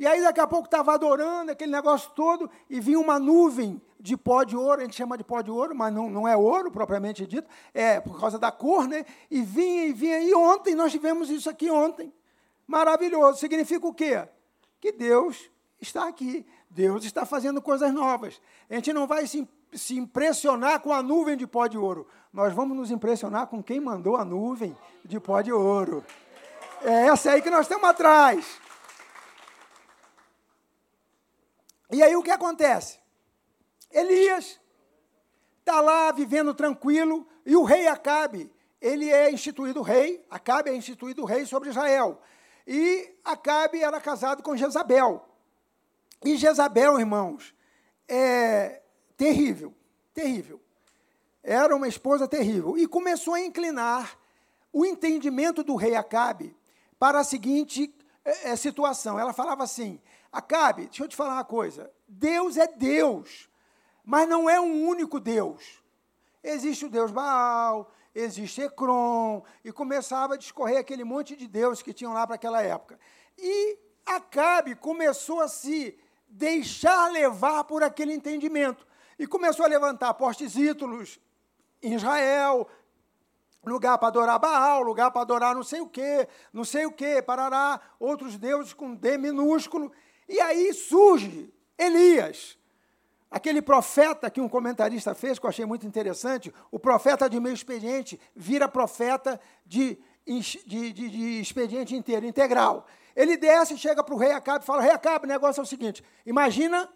E 0.00 0.06
aí 0.06 0.22
daqui 0.22 0.40
a 0.40 0.46
pouco 0.46 0.64
estava 0.64 0.94
adorando 0.94 1.52
aquele 1.52 1.70
negócio 1.70 2.10
todo 2.16 2.50
e 2.70 2.80
vinha 2.80 2.98
uma 2.98 3.18
nuvem 3.18 3.80
de 4.00 4.16
pó 4.16 4.42
de 4.44 4.56
ouro, 4.56 4.80
a 4.80 4.84
gente 4.84 4.96
chama 4.96 5.18
de 5.18 5.22
pó 5.22 5.42
de 5.42 5.50
ouro, 5.50 5.74
mas 5.74 5.92
não, 5.92 6.08
não 6.08 6.26
é 6.26 6.34
ouro 6.34 6.70
propriamente 6.70 7.26
dito, 7.26 7.46
é 7.74 8.00
por 8.00 8.18
causa 8.18 8.38
da 8.38 8.50
cor, 8.50 8.88
né? 8.88 9.04
E 9.30 9.42
vinha 9.42 9.84
e 9.84 9.92
vinha. 9.92 10.18
E 10.20 10.34
ontem, 10.34 10.74
nós 10.74 10.90
tivemos 10.90 11.28
isso 11.28 11.50
aqui 11.50 11.70
ontem. 11.70 12.10
Maravilhoso. 12.66 13.38
Significa 13.38 13.86
o 13.86 13.92
quê? 13.92 14.26
Que 14.80 14.90
Deus 14.90 15.50
está 15.78 16.08
aqui. 16.08 16.46
Deus 16.70 17.04
está 17.04 17.26
fazendo 17.26 17.60
coisas 17.60 17.92
novas. 17.92 18.40
A 18.70 18.74
gente 18.76 18.94
não 18.94 19.06
vai 19.06 19.26
se 19.26 19.46
se 19.72 19.96
impressionar 19.96 20.80
com 20.80 20.92
a 20.92 21.02
nuvem 21.02 21.36
de 21.36 21.46
pó 21.46 21.66
de 21.66 21.78
ouro. 21.78 22.06
Nós 22.32 22.52
vamos 22.52 22.76
nos 22.76 22.90
impressionar 22.90 23.46
com 23.46 23.62
quem 23.62 23.80
mandou 23.80 24.16
a 24.16 24.24
nuvem 24.24 24.76
de 25.04 25.20
pó 25.20 25.40
de 25.40 25.52
ouro. 25.52 26.04
É 26.82 27.06
essa 27.06 27.32
aí 27.32 27.42
que 27.42 27.50
nós 27.50 27.62
estamos 27.62 27.88
atrás. 27.88 28.60
E 31.90 32.02
aí 32.02 32.14
o 32.14 32.22
que 32.22 32.30
acontece? 32.30 32.98
Elias 33.90 34.60
está 35.58 35.80
lá 35.80 36.12
vivendo 36.12 36.54
tranquilo 36.54 37.26
e 37.44 37.56
o 37.56 37.64
rei 37.64 37.86
Acabe, 37.86 38.50
ele 38.80 39.10
é 39.10 39.30
instituído 39.30 39.82
rei, 39.82 40.24
Acabe 40.30 40.70
é 40.70 40.74
instituído 40.74 41.24
rei 41.24 41.44
sobre 41.44 41.70
Israel. 41.70 42.20
E 42.66 43.14
Acabe 43.24 43.82
era 43.82 44.00
casado 44.00 44.42
com 44.42 44.56
Jezabel. 44.56 45.26
E 46.24 46.36
Jezabel, 46.36 46.98
irmãos, 46.98 47.54
é, 48.08 48.82
terrível, 49.16 49.74
terrível. 50.14 50.60
Era 51.42 51.74
uma 51.74 51.88
esposa 51.88 52.28
terrível. 52.28 52.76
E 52.76 52.86
começou 52.86 53.34
a 53.34 53.40
inclinar 53.40 54.18
o 54.72 54.84
entendimento 54.84 55.64
do 55.64 55.74
rei 55.74 55.96
Acabe 55.96 56.56
para 56.98 57.20
a 57.20 57.24
seguinte 57.24 57.94
é, 58.24 58.54
situação. 58.56 59.18
Ela 59.18 59.32
falava 59.32 59.64
assim: 59.64 60.00
Acabe, 60.32 60.86
deixa 60.86 61.04
eu 61.04 61.08
te 61.08 61.16
falar 61.16 61.34
uma 61.34 61.44
coisa. 61.44 61.90
Deus 62.06 62.56
é 62.56 62.66
Deus, 62.66 63.48
mas 64.04 64.28
não 64.28 64.48
é 64.48 64.60
um 64.60 64.86
único 64.86 65.18
Deus. 65.18 65.82
Existe 66.42 66.86
o 66.86 66.90
Deus 66.90 67.10
Baal, 67.10 67.90
existe 68.14 68.62
Ecrom, 68.62 69.42
e 69.64 69.72
começava 69.72 70.34
a 70.34 70.36
discorrer 70.36 70.78
aquele 70.78 71.04
monte 71.04 71.36
de 71.36 71.46
deuses 71.46 71.82
que 71.82 71.92
tinham 71.92 72.12
lá 72.12 72.26
para 72.26 72.36
aquela 72.36 72.62
época. 72.62 72.98
E 73.36 73.78
Acabe 74.06 74.74
começou 74.74 75.40
a 75.40 75.48
se 75.48 75.98
deixar 76.28 77.10
levar 77.10 77.64
por 77.64 77.82
aquele 77.82 78.12
entendimento 78.12 78.86
e 79.18 79.26
começou 79.26 79.64
a 79.64 79.68
levantar 79.68 80.14
postes 80.14 80.56
ídolos 80.56 81.20
em 81.82 81.94
Israel, 81.94 82.68
lugar 83.64 83.98
para 83.98 84.08
adorar 84.08 84.38
Baal, 84.38 84.82
lugar 84.82 85.10
para 85.10 85.22
adorar 85.22 85.54
não 85.54 85.62
sei 85.62 85.80
o 85.80 85.88
quê, 85.88 86.28
não 86.52 86.64
sei 86.64 86.86
o 86.86 86.92
quê, 86.92 87.20
parará, 87.20 87.80
outros 87.98 88.38
deuses 88.38 88.72
com 88.72 88.94
D 88.94 89.18
minúsculo. 89.18 89.92
E 90.30 90.40
aí 90.40 90.72
surge 90.72 91.52
Elias, 91.76 92.56
aquele 93.28 93.60
profeta 93.60 94.30
que 94.30 94.40
um 94.40 94.48
comentarista 94.48 95.12
fez, 95.12 95.40
que 95.40 95.44
eu 95.44 95.50
achei 95.50 95.64
muito 95.64 95.84
interessante, 95.84 96.54
o 96.70 96.78
profeta 96.78 97.28
de 97.28 97.40
meio 97.40 97.52
expediente 97.52 98.18
vira 98.32 98.68
profeta 98.68 99.40
de, 99.66 99.98
de, 100.24 100.92
de, 100.92 101.10
de 101.10 101.40
expediente 101.40 101.96
inteiro, 101.96 102.24
integral. 102.24 102.86
Ele 103.16 103.36
desce, 103.36 103.76
chega 103.76 104.04
para 104.04 104.14
o 104.14 104.18
rei 104.18 104.30
Acabe 104.30 104.62
e 104.62 104.66
fala, 104.66 104.82
rei 104.82 104.92
Acabe, 104.92 105.24
o 105.24 105.28
negócio 105.28 105.60
é 105.60 105.64
o 105.64 105.66
seguinte, 105.66 106.04
imagina 106.24 106.88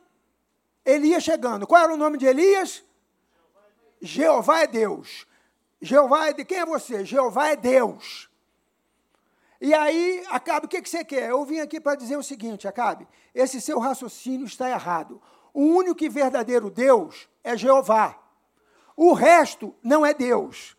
Elias 0.84 1.24
chegando. 1.24 1.66
Qual 1.66 1.82
era 1.82 1.92
o 1.92 1.96
nome 1.96 2.16
de 2.16 2.26
Elias? 2.26 2.84
Jeová 4.00 4.60
é 4.60 4.68
Deus. 4.68 5.26
Jeová 5.82 6.28
é 6.28 6.32
de 6.32 6.44
quem 6.44 6.58
é 6.58 6.64
você? 6.64 7.04
Jeová 7.04 7.48
é 7.48 7.56
Deus. 7.56 8.30
E 9.64 9.72
aí, 9.72 10.22
Acabe, 10.28 10.66
o 10.66 10.68
que, 10.68 10.82
que 10.82 10.90
você 10.90 11.02
quer? 11.02 11.30
Eu 11.30 11.42
vim 11.42 11.58
aqui 11.58 11.80
para 11.80 11.94
dizer 11.94 12.18
o 12.18 12.22
seguinte, 12.22 12.68
Acabe, 12.68 13.08
esse 13.34 13.62
seu 13.62 13.78
raciocínio 13.78 14.46
está 14.46 14.68
errado. 14.68 15.22
O 15.54 15.62
único 15.62 16.04
e 16.04 16.08
verdadeiro 16.10 16.68
Deus 16.68 17.26
é 17.42 17.56
Jeová. 17.56 18.14
O 18.94 19.14
resto 19.14 19.74
não 19.82 20.04
é 20.04 20.12
Deus. 20.12 20.76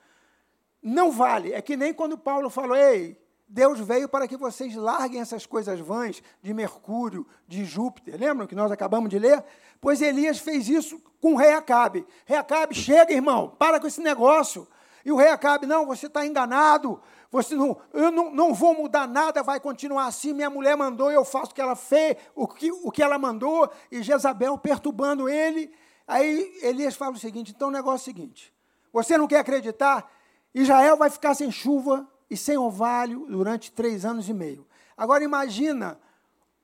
Não 0.83 1.11
vale. 1.11 1.51
É 1.51 1.63
que 1.63 1.75
nem 1.75 1.95
quando 1.95 2.15
Paulo 2.15 2.47
falou, 2.47 2.77
ei, 2.77 3.19
Deus 3.47 3.79
veio 3.79 4.07
para 4.07 4.27
que 4.27 4.37
vocês 4.37 4.75
larguem 4.75 5.19
essas 5.19 5.47
coisas 5.47 5.79
vãs 5.79 6.21
de 6.43 6.53
Mercúrio, 6.53 7.25
de 7.47 7.65
Júpiter. 7.65 8.19
Lembram 8.19 8.45
que 8.45 8.53
nós 8.53 8.71
acabamos 8.71 9.09
de 9.09 9.17
ler? 9.17 9.43
Pois 9.81 9.99
Elias 9.99 10.37
fez 10.37 10.69
isso 10.69 11.01
com 11.19 11.33
o 11.33 11.37
rei 11.37 11.53
Acabe. 11.53 12.05
Rei 12.23 12.37
Acabe, 12.37 12.75
chega, 12.75 13.11
irmão, 13.11 13.55
para 13.57 13.79
com 13.79 13.87
esse 13.87 13.99
negócio. 13.99 14.67
E 15.03 15.11
o 15.11 15.15
rei 15.15 15.29
Acabe, 15.29 15.65
não, 15.65 15.87
você 15.87 16.05
está 16.05 16.23
enganado. 16.23 17.01
Você 17.31 17.55
não, 17.55 17.77
eu 17.93 18.11
não, 18.11 18.31
não 18.31 18.53
vou 18.53 18.73
mudar 18.73 19.07
nada, 19.07 19.43
vai 19.43 19.59
continuar 19.59 20.05
assim. 20.05 20.33
Minha 20.33 20.49
mulher 20.49 20.75
mandou, 20.77 21.11
eu 21.11 21.25
faço 21.25 21.51
o 21.51 21.55
que 21.55 21.61
ela 21.61 21.75
fez, 21.75 22.17
o 22.33 22.47
que, 22.47 22.71
o 22.71 22.91
que 22.91 23.03
ela 23.03 23.17
mandou. 23.17 23.69
E 23.91 24.01
Jezabel 24.01 24.57
perturbando 24.57 25.27
ele. 25.27 25.71
Aí 26.07 26.59
Elias 26.61 26.95
fala 26.95 27.13
o 27.13 27.19
seguinte: 27.19 27.53
então 27.55 27.69
o 27.69 27.71
negócio 27.71 28.09
é 28.09 28.11
o 28.11 28.15
seguinte: 28.15 28.53
você 28.93 29.17
não 29.17 29.27
quer 29.27 29.39
acreditar? 29.39 30.09
Israel 30.53 30.95
vai 30.95 31.09
ficar 31.09 31.33
sem 31.33 31.51
chuva 31.51 32.07
e 32.29 32.37
sem 32.37 32.57
orvalho 32.57 33.25
durante 33.27 33.71
três 33.71 34.05
anos 34.05 34.29
e 34.29 34.33
meio. 34.33 34.65
Agora 34.95 35.23
imagina 35.23 35.99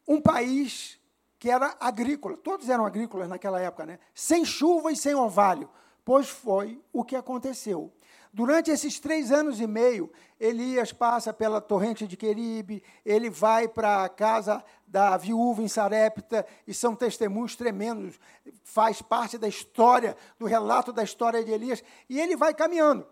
um 0.08 0.22
país 0.22 0.98
que 1.38 1.50
era 1.50 1.76
agrícola, 1.80 2.38
todos 2.38 2.70
eram 2.70 2.86
agrícolas 2.86 3.28
naquela 3.28 3.60
época, 3.60 3.86
né? 3.86 4.00
sem 4.14 4.46
chuva 4.46 4.92
e 4.92 4.96
sem 4.96 5.16
orvalho. 5.16 5.70
Pois 6.04 6.30
foi 6.30 6.82
o 6.92 7.04
que 7.04 7.16
aconteceu. 7.16 7.92
Durante 8.34 8.72
esses 8.72 8.98
três 8.98 9.30
anos 9.30 9.60
e 9.60 9.68
meio, 9.68 10.10
Elias 10.40 10.94
passa 10.94 11.34
pela 11.34 11.60
torrente 11.60 12.08
de 12.08 12.16
Queribe, 12.16 12.82
ele 13.06 13.30
vai 13.30 13.68
para 13.68 14.06
a 14.06 14.10
casa 14.10 14.64
da 14.88 15.18
viúva 15.18 15.62
em 15.62 15.68
Sarepta, 15.68 16.46
e 16.66 16.74
são 16.74 16.96
testemunhos 16.96 17.58
tremendos, 17.58 18.18
faz 18.64 19.02
parte 19.02 19.38
da 19.38 19.50
história, 19.50 20.16
do 20.40 20.46
relato 20.46 20.94
da 20.94 21.04
história 21.04 21.44
de 21.44 21.52
Elias, 21.52 21.84
e 22.10 22.22
ele 22.22 22.38
vai 22.38 22.54
caminhando, 22.54 23.06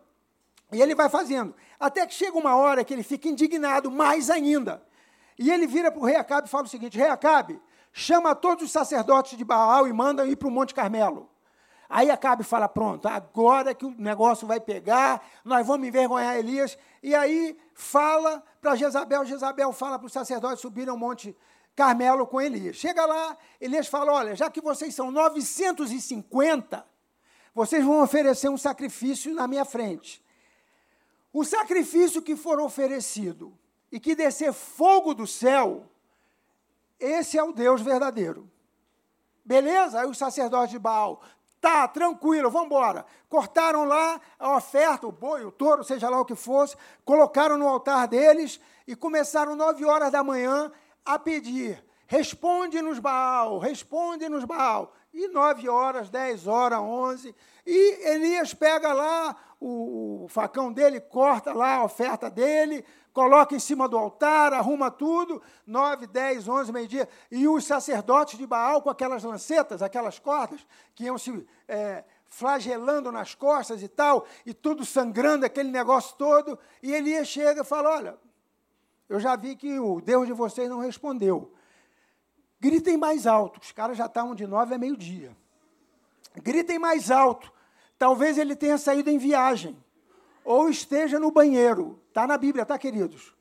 e 0.72 0.82
ele 0.82 0.96
vai 0.96 1.10
fazendo, 1.10 1.54
até 1.78 2.08
que 2.08 2.14
chega 2.14 2.38
uma 2.38 2.56
hora 2.56 2.86
que 2.86 2.94
ele 2.94 3.04
fica 3.04 3.28
indignado 3.28 3.92
mais 3.92 4.30
ainda, 4.30 4.82
e 5.38 5.52
ele 5.52 5.68
vira 5.68 5.92
para 5.92 6.02
o 6.02 6.06
rei 6.06 6.16
Acabe 6.16 6.48
e 6.48 6.52
fala 6.52 6.64
o 6.64 6.70
seguinte, 6.70 6.98
rei 6.98 7.10
Acabe, 7.10 7.62
chama 7.92 8.34
todos 8.34 8.64
os 8.64 8.72
sacerdotes 8.72 9.38
de 9.38 9.44
Baal 9.44 9.86
e 9.86 9.92
manda 9.92 10.26
ir 10.26 10.38
para 10.38 10.48
o 10.48 10.52
Monte 10.52 10.74
Carmelo. 10.74 11.30
Aí 11.90 12.12
Acabe 12.12 12.44
fala: 12.44 12.70
pronto, 12.70 13.08
agora 13.08 13.74
que 13.74 13.84
o 13.84 13.90
negócio 13.98 14.46
vai 14.46 14.60
pegar, 14.60 15.28
nós 15.44 15.66
vamos 15.66 15.88
envergonhar 15.88 16.38
Elias. 16.38 16.78
E 17.02 17.16
aí 17.16 17.58
fala 17.74 18.44
para 18.62 18.76
Jezabel, 18.76 19.26
Jezabel 19.26 19.74
fala 19.74 19.98
para 19.98 20.06
os 20.06 20.14
sacerdotes 20.14 20.62
subirem 20.62 20.92
ao 20.92 20.98
Monte 20.98 21.36
Carmelo 21.76 22.28
com 22.28 22.40
Elias. 22.40 22.76
Chega 22.76 23.04
lá, 23.06 23.36
Elias 23.60 23.88
fala: 23.88 24.14
olha, 24.14 24.36
já 24.36 24.52
que 24.52 24.62
vocês 24.62 24.94
são 24.94 25.10
950, 25.10 26.86
vocês 27.56 27.84
vão 27.84 28.04
oferecer 28.04 28.50
um 28.50 28.58
sacrifício 28.58 29.34
na 29.34 29.48
minha 29.48 29.66
frente. 29.66 30.24
O 31.34 31.44
sacrifício 31.44 32.22
que 32.22 32.36
for 32.36 32.60
oferecido 32.60 33.58
e 33.92 34.00
que 34.00 34.16
descer 34.16 34.54
fogo 34.54 35.16
do 35.16 35.26
céu, 35.26 35.90
esse 37.00 37.36
é 37.38 37.44
o 37.44 37.52
Deus 37.52 37.82
verdadeiro. 37.82 38.48
Beleza? 39.44 40.02
Aí 40.02 40.08
os 40.08 40.18
sacerdotes 40.18 40.72
de 40.72 40.78
Baal 40.78 41.22
Tá, 41.62 41.88
tranquilo, 41.88 42.50
vamos 42.50 42.68
embora. 42.68 43.06
Cortaram 43.28 43.84
lá 43.84 44.20
a 44.40 44.56
oferta, 44.56 45.06
o 45.06 45.12
boi, 45.12 45.44
o 45.44 45.52
touro, 45.52 45.84
seja 45.84 46.10
lá 46.10 46.20
o 46.22 46.26
que 46.26 46.36
fosse, 46.36 46.76
colocaram 47.04 47.58
no 47.58 47.68
altar 47.68 48.08
deles 48.08 48.60
e 48.88 48.96
começaram 48.96 49.56
nove 49.56 49.84
horas 49.84 50.12
da 50.12 50.24
manhã 50.24 50.72
a 51.06 51.20
pedir: 51.20 51.84
responde-nos, 52.08 53.00
Baal, 53.00 53.60
responde-nos, 53.60 54.46
Baal. 54.46 54.94
E 55.14 55.28
nove 55.28 55.68
horas, 55.68 56.10
dez 56.10 56.46
horas, 56.46 56.80
onze. 56.80 57.36
E 57.66 58.10
Elias 58.10 58.54
pega 58.54 58.94
lá 58.94 59.36
o, 59.60 60.26
o 60.26 60.28
facão 60.28 60.72
dele, 60.72 61.00
corta 61.02 61.52
lá 61.52 61.78
a 61.78 61.84
oferta 61.84 62.30
dele, 62.30 62.86
coloca 63.14 63.56
em 63.56 63.60
cima 63.60 63.88
do 63.88 63.98
altar, 63.98 64.54
arruma 64.54 64.90
tudo, 64.92 65.42
nove, 65.66 66.08
dez, 66.08 66.48
onze, 66.48 66.72
meio-dia, 66.72 67.08
e 67.32 67.48
os 67.48 67.66
sacerdotes 67.66 68.38
de 68.38 68.46
Baal 68.46 68.82
com 68.82 68.90
aquelas 68.90 69.24
lancetas, 69.24 69.82
aquelas 69.82 70.20
cordas, 70.20 70.66
que 70.96 71.06
iam 71.06 71.18
se 71.18 71.46
é, 71.68 72.04
flagelando 72.28 73.12
nas 73.12 73.36
costas 73.36 73.82
e 73.82 73.88
tal, 73.88 74.26
e 74.46 74.54
tudo 74.54 74.86
sangrando, 74.86 75.46
aquele 75.46 75.72
negócio 75.72 76.16
todo, 76.18 76.58
e 76.82 76.94
Elias 76.94 77.28
chega 77.28 77.62
e 77.62 77.66
fala, 77.66 77.90
olha, 77.90 78.18
eu 79.08 79.20
já 79.20 79.36
vi 79.36 79.56
que 79.56 79.80
o 79.80 80.00
Deus 80.00 80.28
de 80.28 80.34
vocês 80.34 80.70
não 80.70 80.80
respondeu. 80.80 81.54
Gritem 82.60 82.98
mais 82.98 83.26
alto, 83.26 83.60
os 83.60 83.72
caras 83.72 83.98
já 83.98 84.06
estavam 84.06 84.36
de 84.36 84.46
nove 84.46 84.76
a 84.76 84.78
meio-dia. 84.78 85.36
Gritem 86.36 86.78
mais 86.78 87.10
alto, 87.10 87.52
talvez 87.98 88.38
ele 88.38 88.56
tenha 88.56 88.78
saído 88.78 89.10
em 89.10 89.18
viagem 89.18 89.76
ou 90.44 90.70
esteja 90.70 91.20
no 91.20 91.32
banheiro, 91.32 92.02
está 92.08 92.26
na 92.26 92.38
Bíblia, 92.38 92.66
tá, 92.66 92.78
queridos? 92.78 93.36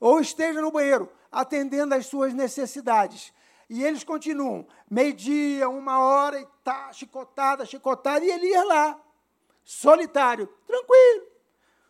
Ou 0.00 0.20
esteja 0.20 0.60
no 0.60 0.70
banheiro, 0.70 1.10
atendendo 1.30 1.94
às 1.94 2.06
suas 2.06 2.34
necessidades. 2.34 3.32
E 3.68 3.82
eles 3.82 4.04
continuam, 4.04 4.66
meio-dia, 4.88 5.68
uma 5.68 6.00
hora, 6.00 6.40
e 6.40 6.46
tá, 6.62 6.92
chicotada, 6.92 7.64
chicotada, 7.64 8.24
e 8.24 8.30
ele 8.30 8.46
ia 8.46 8.64
lá, 8.64 9.00
solitário, 9.64 10.46
tranquilo, 10.66 11.26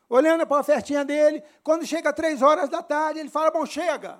olhando 0.08 0.46
para 0.46 0.56
a 0.56 0.60
ofertinha 0.60 1.04
dele. 1.04 1.42
Quando 1.62 1.84
chega 1.84 2.12
três 2.12 2.40
horas 2.40 2.68
da 2.68 2.82
tarde, 2.82 3.20
ele 3.20 3.28
fala: 3.28 3.50
Bom, 3.50 3.66
chega, 3.66 4.18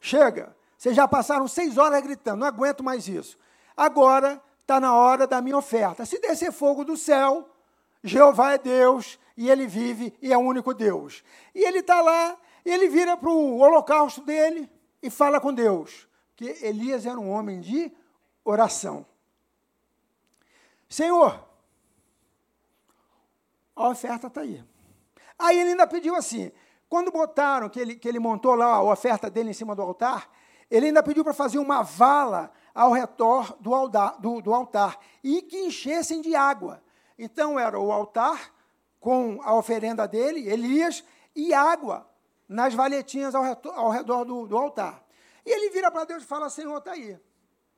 chega. 0.00 0.54
Vocês 0.76 0.94
já 0.94 1.08
passaram 1.08 1.48
seis 1.48 1.76
horas 1.78 2.00
gritando, 2.02 2.40
não 2.40 2.46
aguento 2.46 2.84
mais 2.84 3.08
isso. 3.08 3.38
Agora 3.76 4.40
está 4.60 4.78
na 4.78 4.94
hora 4.94 5.26
da 5.26 5.40
minha 5.40 5.56
oferta. 5.56 6.04
Se 6.04 6.20
descer 6.20 6.52
fogo 6.52 6.84
do 6.84 6.96
céu, 6.96 7.48
Jeová 8.02 8.52
é 8.52 8.58
Deus 8.58 9.18
e 9.36 9.50
ele 9.50 9.66
vive 9.66 10.12
e 10.20 10.32
é 10.32 10.36
o 10.36 10.40
único 10.40 10.74
Deus. 10.74 11.22
E 11.54 11.64
ele 11.64 11.78
está 11.78 12.00
lá, 12.00 12.36
e 12.64 12.70
ele 12.70 12.88
vira 12.88 13.16
para 13.16 13.28
o 13.28 13.58
holocausto 13.58 14.20
dele 14.22 14.70
e 15.02 15.10
fala 15.10 15.40
com 15.40 15.54
Deus, 15.54 16.08
que 16.36 16.58
Elias 16.60 17.06
era 17.06 17.18
um 17.18 17.30
homem 17.30 17.60
de 17.60 17.92
oração. 18.44 19.06
Senhor, 20.88 21.46
a 23.76 23.88
oferta 23.88 24.26
está 24.26 24.40
aí. 24.40 24.64
Aí 25.38 25.60
ele 25.60 25.70
ainda 25.70 25.86
pediu 25.86 26.16
assim, 26.16 26.50
quando 26.88 27.12
botaram, 27.12 27.68
que 27.68 27.78
ele, 27.78 27.94
que 27.94 28.08
ele 28.08 28.18
montou 28.18 28.54
lá 28.54 28.66
a 28.66 28.82
oferta 28.82 29.30
dele 29.30 29.50
em 29.50 29.54
cima 29.54 29.76
do 29.76 29.82
altar, 29.82 30.28
ele 30.70 30.86
ainda 30.86 31.02
pediu 31.02 31.22
para 31.22 31.32
fazer 31.32 31.58
uma 31.58 31.82
vala 31.82 32.50
ao 32.74 32.92
redor 32.92 33.56
do 33.60 33.70
do, 34.18 34.40
do 34.40 34.54
altar 34.54 34.98
e 35.22 35.42
que 35.42 35.58
enchessem 35.58 36.20
de 36.20 36.34
água. 36.34 36.82
Então 37.18 37.58
era 37.58 37.78
o 37.78 37.90
altar 37.90 38.54
com 39.00 39.40
a 39.42 39.54
oferenda 39.54 40.06
dele, 40.06 40.48
Elias, 40.48 41.04
e 41.34 41.52
água 41.52 42.08
nas 42.48 42.74
valhetinhas 42.74 43.34
ao, 43.34 43.42
redor, 43.42 43.72
ao 43.74 43.90
redor 43.90 44.24
do, 44.24 44.46
do, 44.46 44.56
altar. 44.56 45.04
E 45.44 45.50
ele 45.50 45.70
vira 45.70 45.90
para 45.90 46.04
Deus 46.04 46.22
e 46.22 46.26
fala: 46.26 46.48
Senhor, 46.48 46.78
está 46.78 46.92
aí, 46.92 47.18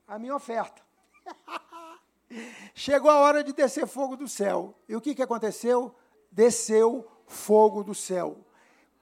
a 0.06 0.18
minha 0.18 0.34
oferta. 0.36 0.82
Chegou 2.74 3.10
a 3.10 3.18
hora 3.18 3.42
de 3.42 3.52
descer 3.52 3.86
fogo 3.86 4.16
do 4.16 4.28
céu. 4.28 4.74
E 4.88 4.94
o 4.94 5.00
que, 5.00 5.14
que 5.14 5.22
aconteceu? 5.22 5.94
Desceu 6.30 7.06
fogo 7.26 7.82
do 7.82 7.94
céu. 7.94 8.38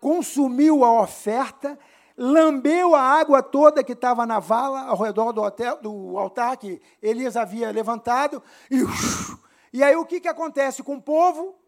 Consumiu 0.00 0.84
a 0.84 1.02
oferta, 1.02 1.78
lambeu 2.16 2.94
a 2.94 3.02
água 3.02 3.42
toda 3.42 3.84
que 3.84 3.92
estava 3.92 4.24
na 4.24 4.38
vala 4.38 4.82
ao 4.82 4.96
redor 4.96 5.32
do, 5.32 5.42
hotel, 5.42 5.78
do 5.82 6.16
altar 6.16 6.56
que 6.56 6.80
Elias 7.02 7.36
havia 7.36 7.70
levantado, 7.70 8.42
e 8.70 8.78
e 9.72 9.82
aí 9.82 9.96
o 9.96 10.06
que, 10.06 10.20
que 10.20 10.28
acontece 10.28 10.82
com 10.82 10.96
o 10.96 11.02
povo? 11.02 11.58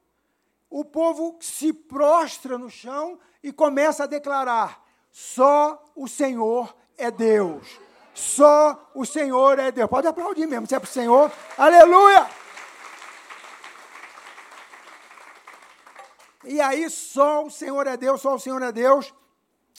O 0.68 0.84
povo 0.84 1.36
se 1.40 1.72
prostra 1.72 2.56
no 2.56 2.70
chão 2.70 3.18
e 3.42 3.52
começa 3.52 4.04
a 4.04 4.06
declarar: 4.06 4.82
só 5.10 5.82
o 5.94 6.06
Senhor 6.06 6.74
é 6.96 7.10
Deus. 7.10 7.80
Só 8.14 8.90
o 8.94 9.04
Senhor 9.04 9.58
é 9.58 9.70
Deus. 9.72 9.88
Pode 9.88 10.06
aplaudir 10.06 10.46
mesmo, 10.46 10.66
se 10.66 10.74
é 10.74 10.78
para 10.78 10.88
o 10.88 10.90
Senhor. 10.90 11.32
Aleluia! 11.56 12.28
E 16.44 16.60
aí, 16.60 16.88
só 16.88 17.44
o 17.44 17.50
Senhor 17.50 17.86
é 17.86 17.96
Deus, 17.96 18.20
só 18.20 18.34
o 18.34 18.38
Senhor 18.38 18.62
é 18.62 18.72
Deus. 18.72 19.12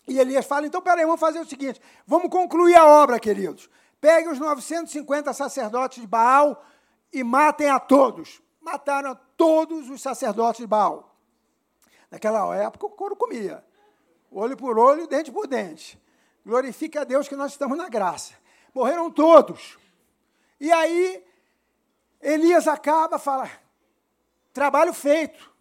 E 0.07 0.19
Elias 0.19 0.45
fala: 0.45 0.67
então, 0.67 0.81
peraí, 0.81 1.05
vamos 1.05 1.19
fazer 1.19 1.39
o 1.39 1.45
seguinte: 1.45 1.81
vamos 2.05 2.29
concluir 2.29 2.75
a 2.75 2.85
obra, 2.85 3.19
queridos. 3.19 3.69
Peguem 3.99 4.31
os 4.31 4.39
950 4.39 5.31
sacerdotes 5.33 6.01
de 6.01 6.07
Baal, 6.07 6.65
e 7.11 7.23
matem 7.23 7.69
a 7.69 7.79
todos. 7.79 8.41
Mataram 8.61 9.17
todos 9.35 9.89
os 9.89 10.01
sacerdotes 10.01 10.61
de 10.61 10.67
Baal. 10.67 11.15
Naquela 12.09 12.55
época, 12.55 12.85
o 12.85 12.89
couro 12.89 13.15
comia. 13.15 13.63
Olho 14.31 14.55
por 14.55 14.77
olho, 14.77 15.07
dente 15.07 15.31
por 15.31 15.47
dente. 15.47 16.01
Glorifique 16.45 16.97
a 16.97 17.03
Deus 17.03 17.27
que 17.27 17.35
nós 17.35 17.51
estamos 17.51 17.77
na 17.77 17.89
graça. 17.89 18.33
Morreram 18.73 19.11
todos. 19.11 19.77
E 20.59 20.71
aí, 20.71 21.23
Elias 22.21 22.67
acaba, 22.67 23.17
fala: 23.17 23.49
trabalho 24.53 24.93
feito. 24.93 25.51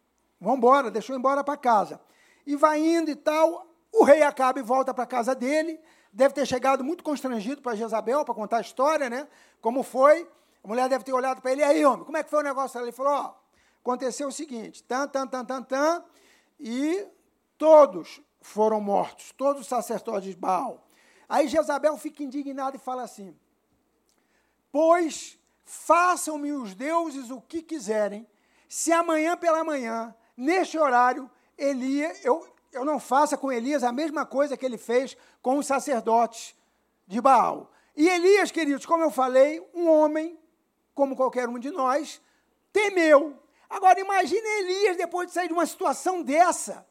Vamos 0.40 0.58
embora, 0.58 0.90
deixou 0.90 1.16
embora 1.16 1.42
para 1.44 1.56
casa. 1.56 2.00
E 2.46 2.56
vai 2.56 2.80
indo 2.80 3.10
e 3.10 3.16
tal. 3.16 3.66
O 3.92 4.04
rei 4.04 4.22
acaba 4.22 4.58
e 4.58 4.62
volta 4.62 4.94
para 4.94 5.06
casa 5.06 5.34
dele. 5.34 5.80
Deve 6.12 6.34
ter 6.34 6.46
chegado 6.46 6.82
muito 6.82 7.04
constrangido 7.04 7.60
para 7.60 7.76
Jezabel, 7.76 8.24
para 8.24 8.34
contar 8.34 8.58
a 8.58 8.62
história, 8.62 9.10
né? 9.10 9.28
Como 9.60 9.82
foi. 9.82 10.28
A 10.62 10.68
mulher 10.68 10.88
deve 10.88 11.04
ter 11.04 11.12
olhado 11.12 11.40
para 11.40 11.52
ele, 11.52 11.62
e 11.62 11.64
aí, 11.64 11.84
homem, 11.84 12.04
como 12.04 12.16
é 12.16 12.22
que 12.22 12.30
foi 12.30 12.40
o 12.40 12.44
negócio? 12.44 12.80
Ele 12.80 12.92
falou, 12.92 13.12
ó, 13.12 13.34
aconteceu 13.80 14.28
o 14.28 14.32
seguinte, 14.32 14.82
tan, 14.82 15.08
tan, 15.08 15.26
tan, 15.26 15.44
tan, 15.44 15.62
tan, 15.62 16.04
e 16.58 17.06
todos 17.56 18.20
foram 18.40 18.80
mortos, 18.80 19.32
todos 19.36 19.62
os 19.62 19.68
sacerdotes 19.68 20.30
de 20.30 20.36
Baal. 20.36 20.86
Aí 21.28 21.48
Jezabel 21.48 21.96
fica 21.96 22.22
indignada 22.22 22.76
e 22.76 22.80
fala 22.80 23.02
assim, 23.02 23.36
pois 24.70 25.38
façam-me 25.64 26.52
os 26.52 26.74
deuses 26.74 27.30
o 27.30 27.40
que 27.40 27.62
quiserem, 27.62 28.26
se 28.68 28.92
amanhã 28.92 29.36
pela 29.36 29.64
manhã, 29.64 30.14
neste 30.36 30.78
horário, 30.78 31.30
Elias, 31.56 32.24
eu, 32.24 32.46
eu 32.72 32.84
não 32.84 32.98
faça 32.98 33.36
com 33.36 33.52
Elias 33.52 33.82
a 33.82 33.92
mesma 33.92 34.26
coisa 34.26 34.56
que 34.56 34.64
ele 34.64 34.78
fez 34.78 35.16
com 35.40 35.58
os 35.58 35.66
sacerdotes 35.66 36.54
de 37.06 37.20
Baal. 37.20 37.70
E 37.96 38.08
Elias, 38.08 38.50
queridos, 38.50 38.86
como 38.86 39.04
eu 39.04 39.10
falei, 39.10 39.60
um 39.74 39.88
homem 39.88 40.38
como 40.94 41.16
qualquer 41.16 41.48
um 41.48 41.58
de 41.58 41.70
nós, 41.70 42.20
temeu. 42.72 43.38
Agora 43.68 44.00
imagine 44.00 44.46
Elias, 44.60 44.96
depois 44.96 45.28
de 45.28 45.32
sair 45.32 45.48
de 45.48 45.52
uma 45.52 45.66
situação 45.66 46.22
dessa, 46.22 46.86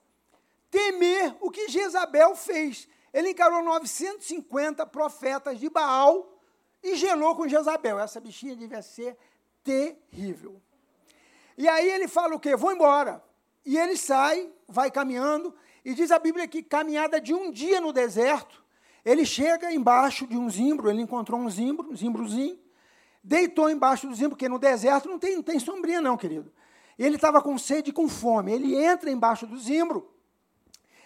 temer 0.72 1.36
o 1.42 1.52
que 1.52 1.68
Jezabel 1.68 2.36
fez. 2.36 2.88
Ele 3.14 3.32
encarou 3.32 3.64
950 3.64 4.86
profetas 4.86 5.60
de 5.60 5.70
Baal 5.70 6.40
e 6.84 6.96
gelou 6.96 7.36
com 7.36 7.48
Jezabel. 7.48 8.00
Essa 8.00 8.20
bichinha 8.20 8.56
devia 8.56 8.82
ser 8.82 9.18
terrível. 9.64 10.62
E 11.58 11.68
aí 11.68 11.90
ele 11.90 12.08
fala 12.08 12.36
o 12.36 12.40
quê? 12.40 12.56
Vou 12.56 12.72
embora. 12.72 13.24
E 13.66 13.78
ele 13.78 13.98
sai, 13.98 14.50
vai 14.68 14.90
caminhando, 14.90 15.54
e 15.84 15.94
diz 15.94 16.12
a 16.12 16.20
Bíblia 16.20 16.48
que 16.48 16.64
caminhada 16.64 17.20
de 17.20 17.34
um 17.34 17.52
dia 17.52 17.82
no 17.82 17.92
deserto, 17.92 18.64
ele 19.04 19.26
chega 19.26 19.72
embaixo 19.72 20.26
de 20.28 20.38
um 20.38 20.50
zimbro, 20.50 20.90
ele 20.90 21.02
encontrou 21.02 21.40
um 21.40 21.50
zimbro, 21.50 21.92
um 21.92 21.96
zimbrozinho, 21.96 22.60
deitou 23.24 23.70
embaixo 23.70 24.08
do 24.08 24.16
zimbro, 24.16 24.32
porque 24.32 24.50
no 24.50 24.60
deserto 24.60 25.10
não 25.10 25.20
tem, 25.20 25.36
não 25.36 25.44
tem 25.44 25.60
sombrinha 25.60 26.02
não, 26.02 26.18
querido. 26.18 26.52
Ele 26.98 27.16
estava 27.16 27.42
com 27.42 27.58
sede 27.58 27.92
e 27.92 27.94
com 27.94 28.10
fome. 28.10 28.52
Ele 28.52 28.76
entra 28.76 29.10
embaixo 29.10 29.48
do 29.48 29.58
zimbro 29.58 30.12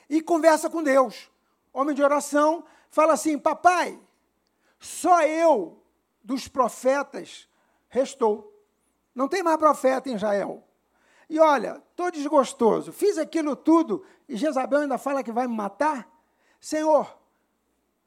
e 0.09 0.21
conversa 0.21 0.69
com 0.69 0.81
Deus. 0.81 1.29
Homem 1.71 1.95
de 1.95 2.03
oração, 2.03 2.63
fala 2.89 3.13
assim: 3.13 3.37
Papai, 3.37 3.99
só 4.79 5.21
eu 5.21 5.81
dos 6.23 6.47
profetas 6.47 7.47
restou. 7.89 8.51
Não 9.13 9.27
tem 9.27 9.43
mais 9.43 9.57
profeta 9.57 10.09
em 10.09 10.15
Israel. 10.15 10.63
E 11.29 11.39
olha, 11.39 11.81
estou 11.91 12.11
desgostoso, 12.11 12.91
fiz 12.91 13.17
aquilo 13.17 13.55
tudo 13.55 14.03
e 14.27 14.35
Jezabel 14.35 14.81
ainda 14.81 14.97
fala 14.97 15.23
que 15.23 15.31
vai 15.31 15.47
me 15.47 15.55
matar? 15.55 16.07
Senhor, 16.59 17.17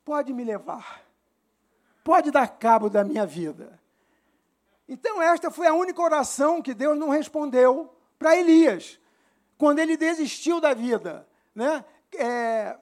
pode 0.05 0.33
me 0.33 0.45
levar, 0.45 1.03
pode 2.05 2.31
dar 2.31 2.47
cabo 2.59 2.89
da 2.89 3.05
minha 3.05 3.27
vida. 3.27 3.81
Então, 4.89 5.21
esta 5.21 5.51
foi 5.51 5.67
a 5.67 5.75
única 5.75 6.01
oração 6.01 6.63
que 6.63 6.73
Deus 6.73 6.97
não 6.97 7.09
respondeu 7.09 7.93
para 8.19 8.37
Elias, 8.37 9.01
quando 9.59 9.79
ele 9.79 9.97
desistiu 9.97 10.61
da 10.61 10.73
vida. 10.75 11.27
Né? 11.55 11.85
É, 12.15 12.79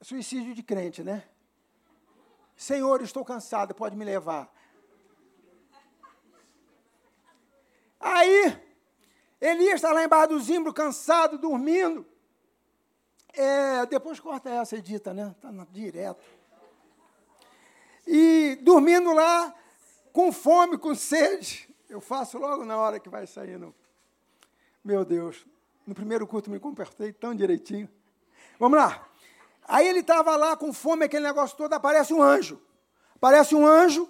suicídio 0.00 0.54
de 0.54 0.62
crente, 0.62 1.02
né? 1.02 1.24
Senhor, 2.56 3.00
estou 3.02 3.24
cansado, 3.24 3.74
pode 3.74 3.96
me 3.96 4.04
levar. 4.04 4.52
Aí, 8.00 8.58
Elias 9.40 9.74
está 9.74 9.92
lá 9.92 10.04
embaixo 10.04 10.28
do 10.28 10.40
zimbro, 10.40 10.72
cansado, 10.72 11.38
dormindo. 11.38 12.04
É, 13.32 13.86
depois 13.86 14.18
corta 14.18 14.50
essa 14.50 14.76
edita, 14.76 15.14
né? 15.14 15.34
Está 15.36 15.50
direto. 15.70 16.24
E 18.06 18.58
dormindo 18.62 19.12
lá, 19.12 19.54
com 20.12 20.32
fome, 20.32 20.78
com 20.78 20.94
sede. 20.94 21.68
Eu 21.88 22.00
faço 22.00 22.38
logo 22.38 22.64
na 22.64 22.76
hora 22.76 23.00
que 23.00 23.08
vai 23.08 23.26
saindo. 23.26 23.74
Meu 24.84 25.04
Deus, 25.04 25.46
no 25.86 25.94
primeiro 25.94 26.26
culto 26.26 26.50
me 26.50 26.58
comportei 26.58 27.12
tão 27.12 27.34
direitinho. 27.34 27.88
Vamos 28.58 28.78
lá. 28.78 29.06
Aí 29.66 29.86
ele 29.86 30.00
estava 30.00 30.36
lá 30.36 30.56
com 30.56 30.72
fome, 30.72 31.04
aquele 31.04 31.26
negócio 31.26 31.56
todo, 31.56 31.72
aparece 31.72 32.12
um 32.12 32.22
anjo. 32.22 32.60
Aparece 33.16 33.54
um 33.54 33.66
anjo, 33.66 34.08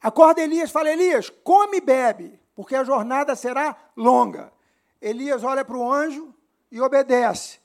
acorda 0.00 0.42
Elias, 0.42 0.70
fala, 0.70 0.90
Elias, 0.90 1.30
come 1.42 1.78
e 1.78 1.80
bebe 1.80 2.40
porque 2.60 2.76
a 2.76 2.84
jornada 2.84 3.34
será 3.34 3.74
longa. 3.96 4.52
Elias 5.00 5.42
olha 5.42 5.64
para 5.64 5.78
o 5.78 5.90
anjo 5.90 6.34
e 6.70 6.78
obedece. 6.78 7.58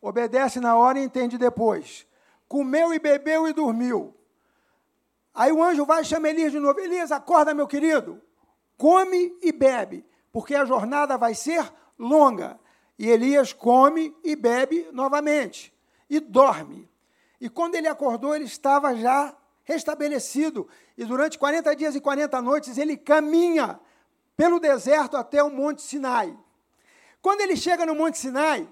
Obedece 0.00 0.60
na 0.60 0.76
hora 0.76 0.98
e 0.98 1.04
entende 1.04 1.36
depois. 1.36 2.06
Comeu 2.48 2.94
e 2.94 2.98
bebeu 2.98 3.46
e 3.46 3.52
dormiu. 3.52 4.16
Aí 5.34 5.50
o 5.50 5.62
anjo 5.62 5.84
vai 5.84 6.02
e 6.02 6.04
chama 6.04 6.28
Elias 6.28 6.52
de 6.52 6.60
novo. 6.60 6.78
Elias, 6.78 7.10
acorda, 7.10 7.52
meu 7.52 7.66
querido. 7.66 8.22
Come 8.76 9.36
e 9.42 9.50
bebe, 9.52 10.06
porque 10.32 10.54
a 10.54 10.64
jornada 10.64 11.18
vai 11.18 11.34
ser 11.34 11.72
longa. 11.98 12.58
E 12.98 13.08
Elias 13.08 13.52
come 13.52 14.14
e 14.22 14.36
bebe 14.36 14.88
novamente. 14.92 15.74
E 16.08 16.20
dorme. 16.20 16.88
E 17.40 17.48
quando 17.48 17.74
ele 17.74 17.88
acordou, 17.88 18.34
ele 18.34 18.44
estava 18.44 18.94
já 18.94 19.36
restabelecido. 19.64 20.68
E 20.96 21.04
durante 21.04 21.38
40 21.38 21.74
dias 21.74 21.94
e 21.96 22.00
40 22.00 22.40
noites 22.40 22.78
ele 22.78 22.96
caminha 22.96 23.80
pelo 24.36 24.60
deserto 24.60 25.16
até 25.16 25.42
o 25.42 25.50
Monte 25.50 25.82
Sinai. 25.82 26.36
Quando 27.20 27.40
ele 27.40 27.56
chega 27.56 27.84
no 27.84 27.94
Monte 27.94 28.18
Sinai, 28.18 28.68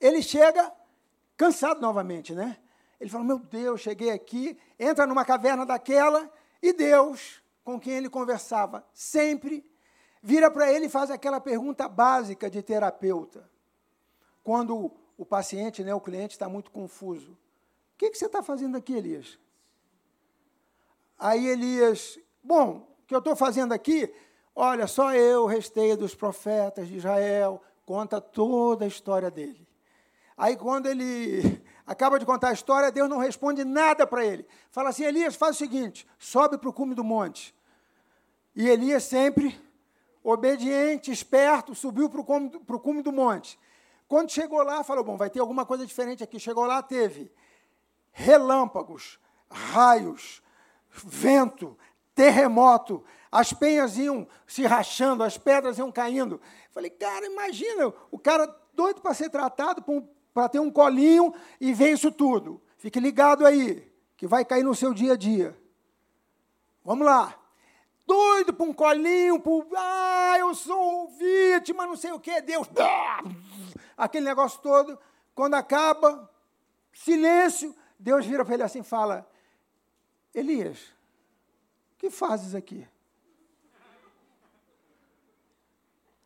ele 0.00 0.22
chega 0.22 0.72
cansado 1.36 1.80
novamente, 1.80 2.34
né? 2.34 2.58
Ele 3.04 3.10
fala: 3.10 3.24
Meu 3.24 3.38
Deus, 3.38 3.82
cheguei 3.82 4.10
aqui, 4.10 4.56
entra 4.78 5.06
numa 5.06 5.26
caverna 5.26 5.66
daquela, 5.66 6.32
e 6.62 6.72
Deus, 6.72 7.42
com 7.62 7.78
quem 7.78 7.92
ele 7.92 8.08
conversava 8.08 8.82
sempre, 8.94 9.62
vira 10.22 10.50
para 10.50 10.72
ele 10.72 10.86
e 10.86 10.88
faz 10.88 11.10
aquela 11.10 11.38
pergunta 11.38 11.86
básica 11.86 12.48
de 12.48 12.62
terapeuta. 12.62 13.46
Quando 14.42 14.90
o 15.18 15.26
paciente, 15.26 15.84
né, 15.84 15.94
o 15.94 16.00
cliente, 16.00 16.32
está 16.32 16.48
muito 16.48 16.70
confuso: 16.70 17.32
O 17.32 17.38
que, 17.98 18.08
que 18.08 18.16
você 18.16 18.24
está 18.24 18.42
fazendo 18.42 18.78
aqui, 18.78 18.94
Elias? 18.94 19.38
Aí 21.18 21.46
Elias, 21.46 22.18
bom, 22.42 22.88
que 23.06 23.14
eu 23.14 23.18
estou 23.18 23.36
fazendo 23.36 23.74
aqui, 23.74 24.10
olha, 24.56 24.86
só 24.86 25.12
eu 25.12 25.44
restei 25.44 25.94
dos 25.94 26.14
profetas 26.14 26.88
de 26.88 26.96
Israel, 26.96 27.60
conta 27.84 28.18
toda 28.18 28.86
a 28.86 28.88
história 28.88 29.30
dele. 29.30 29.68
Aí, 30.38 30.56
quando 30.56 30.86
ele 30.86 31.62
acaba 31.86 32.18
de 32.18 32.26
contar 32.26 32.48
a 32.48 32.52
história, 32.52 32.90
Deus 32.90 33.08
não 33.08 33.18
responde 33.18 33.64
nada 33.64 34.06
para 34.06 34.24
ele. 34.24 34.46
Fala 34.70 34.90
assim: 34.90 35.04
Elias, 35.04 35.34
faz 35.34 35.56
o 35.56 35.58
seguinte, 35.58 36.06
sobe 36.18 36.58
para 36.58 36.68
o 36.68 36.72
cume 36.72 36.94
do 36.94 37.04
monte. 37.04 37.54
E 38.54 38.68
Elias, 38.68 39.04
sempre 39.04 39.60
obediente, 40.22 41.10
esperto, 41.10 41.74
subiu 41.74 42.08
para 42.08 42.20
o 42.20 42.80
cume, 42.80 43.02
do 43.02 43.12
monte. 43.12 43.58
Quando 44.08 44.30
chegou 44.30 44.62
lá, 44.62 44.82
falou: 44.82 45.04
Bom, 45.04 45.16
vai 45.16 45.30
ter 45.30 45.40
alguma 45.40 45.66
coisa 45.66 45.84
diferente 45.84 46.22
aqui. 46.22 46.38
Chegou 46.38 46.64
lá, 46.64 46.82
teve 46.82 47.30
relâmpagos, 48.12 49.18
raios, 49.50 50.40
vento, 50.90 51.76
terremoto, 52.14 53.04
as 53.30 53.52
penhas 53.52 53.98
iam 53.98 54.28
se 54.46 54.64
rachando, 54.64 55.24
as 55.24 55.36
pedras 55.36 55.76
iam 55.76 55.90
caindo. 55.90 56.40
Falei, 56.70 56.88
cara, 56.88 57.26
imagina, 57.26 57.92
o 58.10 58.18
cara 58.18 58.46
doido 58.72 59.00
para 59.00 59.12
ser 59.12 59.28
tratado, 59.28 59.82
para 60.34 60.48
ter 60.48 60.58
um 60.58 60.70
colinho 60.70 61.32
e 61.60 61.72
ver 61.72 61.92
isso 61.92 62.10
tudo. 62.10 62.60
Fique 62.76 62.98
ligado 62.98 63.46
aí, 63.46 63.88
que 64.16 64.26
vai 64.26 64.44
cair 64.44 64.64
no 64.64 64.74
seu 64.74 64.92
dia 64.92 65.12
a 65.12 65.16
dia. 65.16 65.56
Vamos 66.84 67.06
lá. 67.06 67.38
Doido 68.04 68.52
para 68.52 68.66
um 68.66 68.72
colinho, 68.74 69.40
por, 69.40 69.66
ah, 69.74 70.36
eu 70.38 70.54
sou 70.54 71.08
vítima, 71.08 71.86
não 71.86 71.96
sei 71.96 72.12
o 72.12 72.20
que, 72.20 72.42
Deus. 72.42 72.68
Aquele 73.96 74.26
negócio 74.26 74.60
todo. 74.60 74.98
Quando 75.34 75.54
acaba, 75.54 76.30
silêncio, 76.92 77.74
Deus 77.98 78.26
vira 78.26 78.44
para 78.44 78.54
ele 78.54 78.62
assim 78.64 78.80
e 78.80 78.84
fala: 78.84 79.26
Elias, 80.34 80.92
que 81.96 82.10
fazes 82.10 82.54
aqui? 82.54 82.86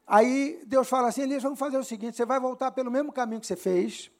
Aí 0.08 0.62
Deus 0.66 0.88
fala 0.88 1.08
assim: 1.08 1.22
Elias, 1.22 1.42
vamos 1.42 1.58
fazer 1.58 1.76
o 1.76 1.84
seguinte: 1.84 2.16
você 2.16 2.24
vai 2.24 2.40
voltar 2.40 2.70
pelo 2.72 2.90
mesmo 2.90 3.12
caminho 3.12 3.40
que 3.40 3.46
você 3.46 3.56
fez, 3.56 4.10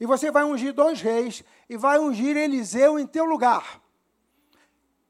e 0.00 0.06
você 0.06 0.30
vai 0.30 0.44
ungir 0.44 0.72
dois 0.72 1.02
reis, 1.02 1.44
e 1.68 1.76
vai 1.76 1.98
ungir 1.98 2.36
Eliseu 2.36 2.98
em 2.98 3.06
teu 3.06 3.26
lugar. 3.26 3.82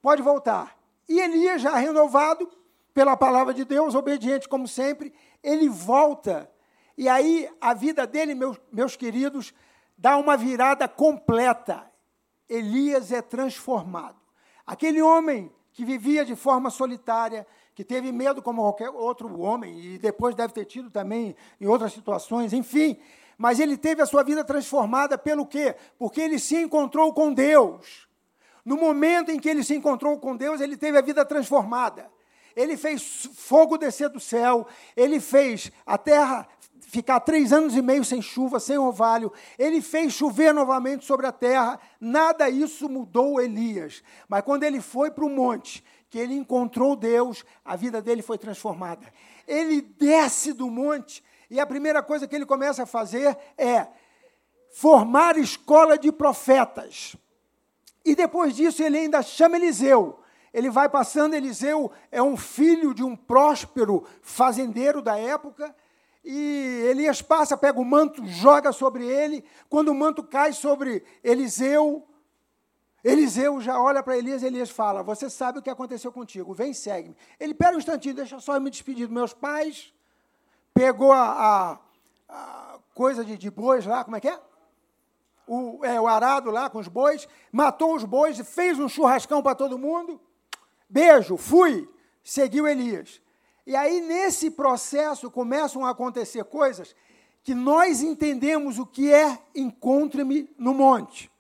Pode 0.03 0.21
voltar. 0.21 0.77
E 1.09 1.21
Elias, 1.21 1.63
já 1.63 1.77
renovado 1.77 2.51
pela 2.93 3.17
palavra 3.17 3.55
de 3.55 3.65
Deus, 3.65 3.95
obediente 3.95 4.49
como 4.49 4.67
sempre, 4.67 5.15
ele 5.43 5.69
volta. 5.69 6.51
E 6.99 7.09
aí 7.09 7.49
a 7.61 7.73
vida 7.73 8.07
dele, 8.07 8.35
meus, 8.35 8.61
meus 8.73 8.97
queridos, 8.97 9.55
dá 9.97 10.17
uma 10.17 10.37
virada 10.37 10.89
completa. 10.89 11.89
Elias 12.49 13.13
é 13.13 13.23
transformado. 13.23 14.19
Aquele 14.67 15.01
homem 15.01 15.53
que 15.73 15.85
vivia 15.85 16.25
de 16.25 16.35
forma 16.35 16.69
solitária, 16.69 17.47
que 17.75 17.85
teve 17.85 18.13
medo 18.13 18.43
como 18.43 18.63
qualquer 18.63 18.91
outro 18.91 19.41
homem, 19.41 19.79
e 19.81 19.99
depois 19.99 20.35
deve 20.35 20.53
ter 20.53 20.65
tido 20.65 20.91
também 20.91 21.35
em 21.61 21.67
outras 21.67 21.93
situações, 21.93 22.53
enfim. 22.53 22.99
Mas 23.39 23.59
ele 23.59 23.77
teve 23.77 24.03
a 24.03 24.07
sua 24.07 24.23
vida 24.23 24.45
transformada 24.45 25.17
pelo 25.17 25.47
quê? 25.47 25.75
Porque 25.99 26.21
ele 26.21 26.39
se 26.39 26.57
encontrou 26.57 27.13
com 27.15 27.33
Deus. 27.33 28.07
No 28.65 28.77
momento 28.77 29.31
em 29.31 29.39
que 29.39 29.49
ele 29.49 29.65
se 29.65 29.75
encontrou 29.75 30.19
com 30.19 30.37
Deus, 30.37 30.61
ele 30.61 30.77
teve 30.77 30.99
a 30.99 31.01
vida 31.01 31.25
transformada. 31.25 32.11
Ele 32.55 32.77
fez 32.77 33.29
fogo 33.35 33.79
descer 33.79 34.11
do 34.11 34.21
céu, 34.21 34.67
ele 34.97 35.21
fez 35.21 35.71
a 35.87 35.97
terra 35.97 36.47
ficar 36.91 37.21
três 37.21 37.53
anos 37.53 37.77
e 37.77 37.83
meio 37.83 38.05
sem 38.05 38.21
chuva, 38.21 38.59
sem 38.59 38.77
orvalho, 38.77 39.33
ele 39.57 39.81
fez 39.81 40.13
chover 40.13 40.53
novamente 40.53 41.05
sobre 41.05 41.25
a 41.25 41.33
terra, 41.33 41.79
nada 42.01 42.51
isso 42.51 42.89
mudou 42.89 43.41
Elias. 43.41 44.03
Mas 44.29 44.43
quando 44.43 44.65
ele 44.65 44.81
foi 44.81 45.11
para 45.11 45.25
o 45.25 45.31
monte, 45.31 45.85
que 46.11 46.19
ele 46.19 46.35
encontrou 46.35 46.97
Deus, 46.97 47.45
a 47.65 47.77
vida 47.77 48.03
dele 48.03 48.21
foi 48.21 48.37
transformada. 48.37 49.07
Ele 49.47 49.81
desce 49.81 50.53
do 50.53 50.69
monte 50.69 51.23
e 51.49 51.61
a 51.61 51.67
primeira 51.67 52.03
coisa 52.03 52.27
que 52.27 52.35
ele 52.35 52.45
começa 52.45 52.83
a 52.83 52.87
fazer 52.87 53.39
é 53.57 53.87
formar 54.73 55.39
escola 55.39 55.97
de 55.97 56.11
profetas. 56.11 57.17
E 58.05 58.17
depois 58.17 58.57
disso 58.57 58.83
ele 58.83 58.99
ainda 58.99 59.23
chama 59.23 59.57
Eliseu. 59.57 60.19
Ele 60.53 60.69
vai 60.69 60.89
passando, 60.89 61.35
Eliseu 61.35 61.93
é 62.11 62.21
um 62.21 62.37
filho 62.37 62.93
de 62.93 63.05
um 63.05 63.15
próspero 63.15 64.05
fazendeiro 64.21 65.01
da 65.01 65.17
época, 65.17 65.73
e 66.25 66.85
Elias 66.91 67.23
passa, 67.23 67.57
pega 67.57 67.81
o 67.81 67.85
manto, 67.85 68.27
joga 68.27 68.73
sobre 68.73 69.07
ele. 69.07 69.45
Quando 69.69 69.89
o 69.89 69.95
manto 69.95 70.23
cai 70.23 70.53
sobre 70.53 71.03
Eliseu, 71.25 72.07
Eliseu 73.03 73.61
já 73.61 73.81
olha 73.81 74.03
para 74.03 74.17
Elias 74.17 74.43
e 74.43 74.47
Elias 74.47 74.71
fala: 74.71 75.03
Você 75.03 75.31
sabe 75.31 75.59
o 75.59 75.63
que 75.63 75.71
aconteceu 75.71 76.13
contigo, 76.13 76.53
vem, 76.53 76.75
segue-me. 76.75 77.17
Ele, 77.39 77.55
pera 77.55 77.75
um 77.75 77.79
instantinho, 77.79 78.15
deixa 78.15 78.39
só 78.41 78.55
eu 78.55 78.61
me 78.61 78.71
despedir 78.71 79.07
dos 79.07 79.15
meus 79.15 79.33
pais. 79.33 79.93
Pegou 80.75 81.13
a, 81.13 81.25
a, 81.25 81.79
a 82.29 82.79
coisa 82.95 83.25
de, 83.25 83.37
de 83.37 83.51
bois 83.51 83.87
lá, 83.87 84.05
como 84.05 84.17
é 84.17 84.21
que 84.21 84.29
é? 84.29 84.39
O, 85.47 85.85
é, 85.85 86.01
o 86.01 86.07
arado 86.07 86.51
lá 86.51 86.71
com 86.71 86.79
os 86.79 86.87
bois, 86.87 87.27
matou 87.51 87.95
os 87.95 88.05
bois, 88.05 88.39
fez 88.49 88.79
um 88.79 88.89
churrascão 88.89 89.43
para 89.43 89.55
todo 89.55 89.79
mundo. 89.79 90.21
Beijo, 90.89 91.37
fui, 91.37 91.89
seguiu 92.23 92.69
Elias. 92.69 93.21
E 93.67 93.75
aí, 93.75 94.01
nesse 94.01 94.51
processo, 94.51 95.31
começam 95.31 95.85
a 95.85 95.91
acontecer 95.91 96.45
coisas 96.45 96.95
que 97.43 97.55
nós 97.55 98.03
entendemos 98.03 98.79
o 98.79 98.87
que 98.87 99.13
é 99.13 99.39
encontre-me 99.55 100.49
no 100.59 100.75
monte. 100.75 101.31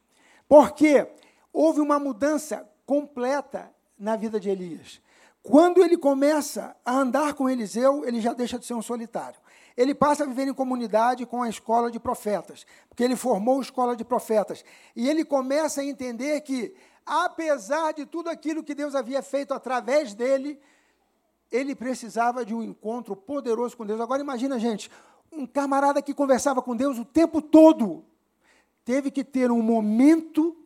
Porque 0.48 1.06
houve 1.52 1.80
uma 1.80 1.98
mudança 1.98 2.68
completa 2.86 3.70
na 3.98 4.16
vida 4.16 4.40
de 4.40 4.48
Elias. 4.48 5.00
Quando 5.42 5.82
ele 5.82 5.96
começa 5.96 6.76
a 6.84 6.98
andar 6.98 7.34
com 7.34 7.48
Eliseu, 7.48 8.04
ele 8.04 8.20
já 8.20 8.32
deixa 8.32 8.58
de 8.58 8.66
ser 8.66 8.74
um 8.74 8.82
solitário. 8.82 9.40
Ele 9.76 9.94
passa 9.94 10.24
a 10.24 10.26
viver 10.26 10.46
em 10.48 10.52
comunidade 10.52 11.24
com 11.24 11.42
a 11.42 11.48
escola 11.48 11.90
de 11.90 11.98
profetas, 11.98 12.66
porque 12.88 13.02
ele 13.02 13.16
formou 13.16 13.58
a 13.58 13.62
escola 13.62 13.96
de 13.96 14.04
profetas. 14.04 14.64
E 14.94 15.08
ele 15.08 15.24
começa 15.24 15.80
a 15.80 15.84
entender 15.84 16.40
que, 16.42 16.74
apesar 17.06 17.92
de 17.92 18.04
tudo 18.04 18.28
aquilo 18.28 18.62
que 18.62 18.74
Deus 18.74 18.94
havia 18.94 19.22
feito 19.22 19.54
através 19.54 20.12
dele, 20.12 20.60
ele 21.50 21.74
precisava 21.74 22.44
de 22.44 22.54
um 22.54 22.62
encontro 22.62 23.16
poderoso 23.16 23.76
com 23.76 23.86
Deus. 23.86 24.00
Agora 24.00 24.20
imagina, 24.20 24.58
gente, 24.58 24.90
um 25.32 25.46
camarada 25.46 26.02
que 26.02 26.12
conversava 26.12 26.60
com 26.60 26.76
Deus 26.76 26.98
o 26.98 27.04
tempo 27.04 27.40
todo, 27.40 28.04
teve 28.84 29.10
que 29.10 29.24
ter 29.24 29.50
um 29.50 29.62
momento, 29.62 30.56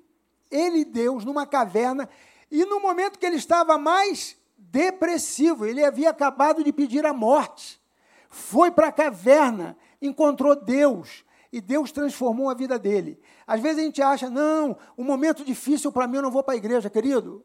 ele 0.55 0.85
Deus, 0.85 1.25
numa 1.25 1.47
caverna, 1.47 2.09
e 2.51 2.65
no 2.65 2.81
momento 2.81 3.19
que 3.19 3.27
ele 3.27 3.37
estava 3.37 3.77
mais 3.77 4.37
depressivo, 4.57 5.67
ele 5.67 5.85
havia 5.85 6.11
acabado 6.11 6.63
de 6.63 6.73
pedir 6.73 7.05
a 7.05 7.13
morte, 7.13 7.81
foi 8.29 8.71
para 8.71 8.89
a 8.89 8.93
caverna, 8.93 9.77
encontrou 10.01 10.55
Deus, 10.55 11.25
e 11.53 11.61
Deus 11.61 11.93
transformou 11.93 12.51
a 12.51 12.55
vida 12.55 12.79
dele. 12.79 13.21
Às 13.47 13.61
vezes 13.61 13.79
a 13.79 13.83
gente 13.85 14.03
acha, 14.03 14.31
não, 14.31 14.77
um 14.99 15.05
momento 15.05 15.45
difícil 15.45 15.93
para 15.93 16.07
mim, 16.07 16.17
eu 16.17 16.23
não 16.23 16.31
vou 16.31 16.43
para 16.43 16.55
a 16.55 16.57
igreja, 16.57 16.91
querido. 16.91 17.45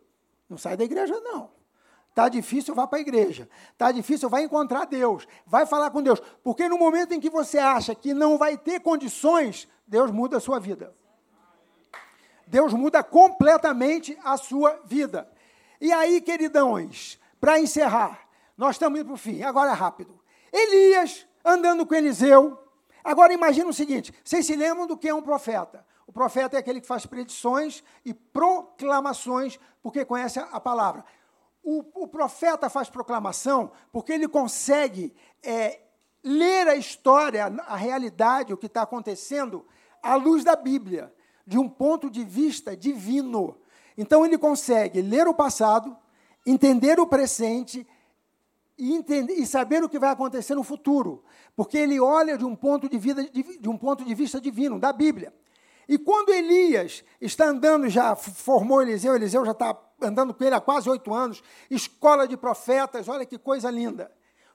Não 0.49 0.57
sai 0.57 0.75
da 0.75 0.83
igreja, 0.83 1.19
não. 1.19 1.51
Está 2.09 2.27
difícil, 2.27 2.73
vá 2.73 2.87
para 2.87 2.97
a 2.97 3.01
igreja. 3.01 3.47
Está 3.71 3.91
difícil, 3.91 4.27
vai 4.27 4.43
encontrar 4.43 4.85
Deus. 4.85 5.27
Vai 5.45 5.65
falar 5.67 5.91
com 5.91 6.01
Deus. 6.01 6.19
Porque 6.43 6.67
no 6.67 6.77
momento 6.77 7.13
em 7.13 7.19
que 7.19 7.29
você 7.29 7.59
acha 7.59 7.93
que 7.93 8.13
não 8.13 8.37
vai 8.37 8.57
ter 8.57 8.79
condições, 8.79 9.67
Deus 9.87 10.09
muda 10.09 10.37
a 10.37 10.39
sua 10.39 10.59
vida. 10.59 10.93
Deus 12.49 12.73
muda 12.73 13.03
completamente 13.03 14.17
a 14.23 14.35
sua 14.35 14.81
vida. 14.83 15.29
E 15.79 15.91
aí, 15.91 16.19
queridões, 16.19 17.19
para 17.39 17.59
encerrar, 17.59 18.27
nós 18.57 18.75
estamos 18.75 18.99
indo 18.99 19.05
para 19.05 19.13
o 19.13 19.17
fim, 19.17 19.43
agora 19.43 19.71
é 19.71 19.73
rápido. 19.73 20.19
Elias 20.51 21.27
andando 21.45 21.85
com 21.85 21.93
Eliseu. 21.93 22.57
Agora 23.03 23.31
imagina 23.31 23.69
o 23.69 23.73
seguinte: 23.73 24.13
vocês 24.23 24.45
se 24.45 24.55
lembram 24.55 24.87
do 24.87 24.97
que 24.97 25.07
é 25.07 25.13
um 25.13 25.21
profeta? 25.21 25.85
O 26.07 26.11
profeta 26.11 26.57
é 26.57 26.59
aquele 26.59 26.81
que 26.81 26.87
faz 26.87 27.05
predições 27.05 27.83
e 28.03 28.15
proclamações, 28.15 29.59
porque 29.81 30.03
conhece 30.03 30.39
a 30.39 30.59
palavra. 30.59 31.05
O, 31.63 32.03
o 32.03 32.07
profeta 32.07 32.67
faz 32.67 32.89
proclamação 32.89 33.71
porque 33.91 34.11
ele 34.11 34.27
consegue 34.27 35.13
é, 35.43 35.81
ler 36.23 36.67
a 36.67 36.75
história, 36.75 37.45
a 37.67 37.75
realidade, 37.75 38.51
o 38.51 38.57
que 38.57 38.65
está 38.65 38.81
acontecendo, 38.81 39.67
à 40.01 40.15
luz 40.15 40.43
da 40.43 40.55
Bíblia, 40.55 41.13
de 41.49 41.57
um 41.57 41.67
ponto 41.67 42.11
de 42.11 42.23
vista 42.23 42.77
divino. 42.77 43.57
Então 43.97 44.23
ele 44.23 44.37
consegue 44.37 45.01
ler 45.01 45.27
o 45.27 45.33
passado, 45.33 45.97
entender 46.45 46.99
o 46.99 47.07
presente 47.07 47.87
e, 48.77 48.93
entender, 48.93 49.33
e 49.33 49.47
saber 49.47 49.83
o 49.83 49.89
que 49.89 49.97
vai 49.97 50.11
acontecer 50.11 50.53
no 50.53 50.63
futuro, 50.63 51.23
porque 51.55 51.79
ele 51.79 51.99
olha 51.99 52.37
de 52.37 52.45
um 52.45 52.55
ponto 52.55 52.87
de, 52.87 52.99
vida, 52.99 53.23
de, 53.23 53.57
de 53.57 53.67
um 53.67 53.75
ponto 53.75 54.05
de 54.05 54.13
vista 54.13 54.39
divino, 54.39 54.79
da 54.79 54.93
Bíblia. 54.93 55.33
E 55.87 55.97
quando 55.97 56.29
Elias 56.29 57.03
está 57.19 57.45
andando, 57.45 57.89
já 57.89 58.15
formou 58.15 58.83
Eliseu, 58.83 59.15
Eliseu 59.15 59.43
já 59.43 59.53
está 59.53 59.75
andando 59.99 60.35
com 60.35 60.43
ele 60.43 60.53
há 60.53 60.61
quase 60.61 60.87
oito 60.87 61.11
anos, 61.11 61.41
escola 61.67 62.27
de 62.27 62.37
profetas, 62.37 63.09
olha 63.09 63.25
que 63.25 63.39
coisa 63.39 63.71
linda. 63.71 64.11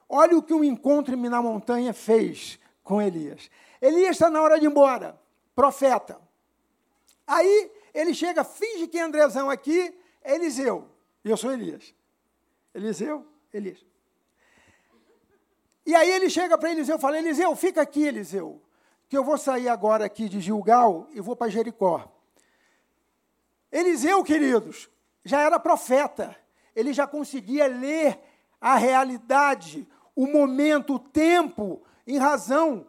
Olha 0.07 0.37
o 0.37 0.41
que 0.41 0.53
um 0.53 0.63
encontro 0.63 1.17
na 1.17 1.41
montanha 1.41 1.93
fez 1.93 2.57
com 2.85 3.01
Elias. 3.01 3.51
Elias 3.81 4.11
está 4.11 4.29
na 4.29 4.41
hora 4.41 4.57
de 4.57 4.65
ir 4.65 4.69
embora, 4.69 5.19
profeta. 5.53 6.24
Aí 7.27 7.71
ele 7.93 8.13
chega, 8.13 8.43
finge 8.43 8.87
que 8.87 8.97
é 8.97 9.01
Andrezão 9.01 9.49
aqui, 9.49 9.93
é 10.21 10.35
Eliseu. 10.35 10.87
E 11.23 11.29
eu 11.29 11.37
sou 11.37 11.51
Elias. 11.51 11.93
Eliseu, 12.73 13.25
Elias. 13.53 13.83
E 15.85 15.95
aí 15.95 16.09
ele 16.09 16.29
chega 16.29 16.57
para 16.57 16.71
Eliseu 16.71 16.97
e 16.97 17.01
fala: 17.01 17.17
Eliseu, 17.17 17.55
fica 17.55 17.81
aqui, 17.81 18.03
Eliseu, 18.03 18.61
que 19.07 19.17
eu 19.17 19.23
vou 19.23 19.37
sair 19.37 19.69
agora 19.69 20.05
aqui 20.05 20.27
de 20.27 20.41
Gilgal 20.41 21.07
e 21.11 21.21
vou 21.21 21.35
para 21.35 21.51
Jericó. 21.51 22.11
Eliseu, 23.71 24.23
queridos, 24.23 24.89
já 25.23 25.41
era 25.41 25.59
profeta, 25.59 26.35
ele 26.75 26.91
já 26.91 27.05
conseguia 27.05 27.67
ler 27.67 28.19
a 28.59 28.75
realidade, 28.75 29.87
o 30.15 30.25
momento, 30.25 30.95
o 30.95 30.99
tempo, 30.99 31.83
em 32.07 32.17
razão 32.17 32.87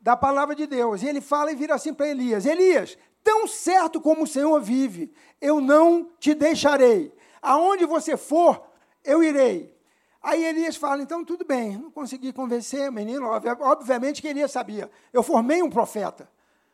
da 0.00 0.16
palavra 0.16 0.54
de 0.54 0.66
Deus. 0.66 1.02
E 1.02 1.08
ele 1.08 1.20
fala 1.20 1.50
e 1.50 1.56
vira 1.56 1.74
assim 1.74 1.92
para 1.92 2.08
Elias: 2.08 2.46
Elias, 2.46 2.96
tão 3.26 3.44
certo 3.48 4.00
como 4.00 4.22
o 4.22 4.26
Senhor 4.26 4.62
vive, 4.62 5.12
eu 5.40 5.60
não 5.60 6.12
te 6.20 6.32
deixarei. 6.32 7.12
Aonde 7.42 7.84
você 7.84 8.16
for, 8.16 8.64
eu 9.04 9.20
irei. 9.20 9.76
Aí 10.22 10.44
Elias 10.44 10.76
fala: 10.76 11.02
então 11.02 11.24
tudo 11.24 11.44
bem, 11.44 11.76
não 11.76 11.90
consegui 11.90 12.32
convencer 12.32 12.88
o 12.88 12.92
menino, 12.92 13.28
obviamente 13.60 14.22
que 14.22 14.28
Elias 14.28 14.52
sabia. 14.52 14.88
Eu 15.12 15.24
formei 15.24 15.60
um 15.60 15.68
profeta, 15.68 16.30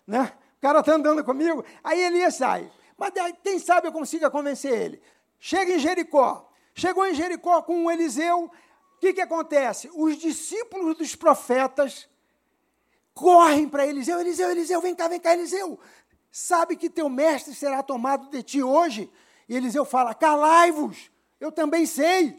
né? 0.07 0.31
O 0.59 0.61
cara 0.61 0.81
está 0.81 0.93
andando 0.93 1.25
comigo. 1.25 1.65
Aí 1.83 1.99
Elias 2.03 2.35
sai. 2.35 2.71
Mas 2.99 3.13
quem 3.43 3.59
sabe 3.59 3.89
eu 3.89 3.93
consiga 3.93 4.31
convencer 4.31 4.73
ele. 4.79 5.03
Chega 5.41 5.73
em 5.73 5.79
Jericó. 5.79 6.53
Chegou 6.75 7.07
em 7.07 7.15
Jericó 7.15 7.63
com 7.63 7.87
o 7.87 7.91
Eliseu. 7.91 8.45
O 8.45 9.01
que, 9.01 9.15
que 9.15 9.23
acontece? 9.23 9.91
Os 9.95 10.17
discípulos 10.19 10.97
dos 10.97 11.17
profetas 11.17 12.09
correm 13.15 13.69
para 13.69 13.87
Eliseu. 13.87 14.21
Eliseu, 14.21 14.51
Eliseu, 14.51 14.81
vem 14.81 14.95
cá, 14.95 15.09
vem 15.09 15.21
cá, 15.21 15.33
Eliseu. 15.33 15.79
Sabe 16.33 16.77
que 16.77 16.89
teu 16.89 17.11
mestre 17.11 17.55
será 17.55 17.83
tomado 17.83 18.31
de 18.31 18.43
ti 18.43 18.63
hoje? 18.63 19.13
E 19.47 19.55
Eliseu 19.55 19.85
fala: 19.85 20.15
calai-vos, 20.15 21.13
eu 21.39 21.53
também 21.53 21.85
sei. 21.85 22.33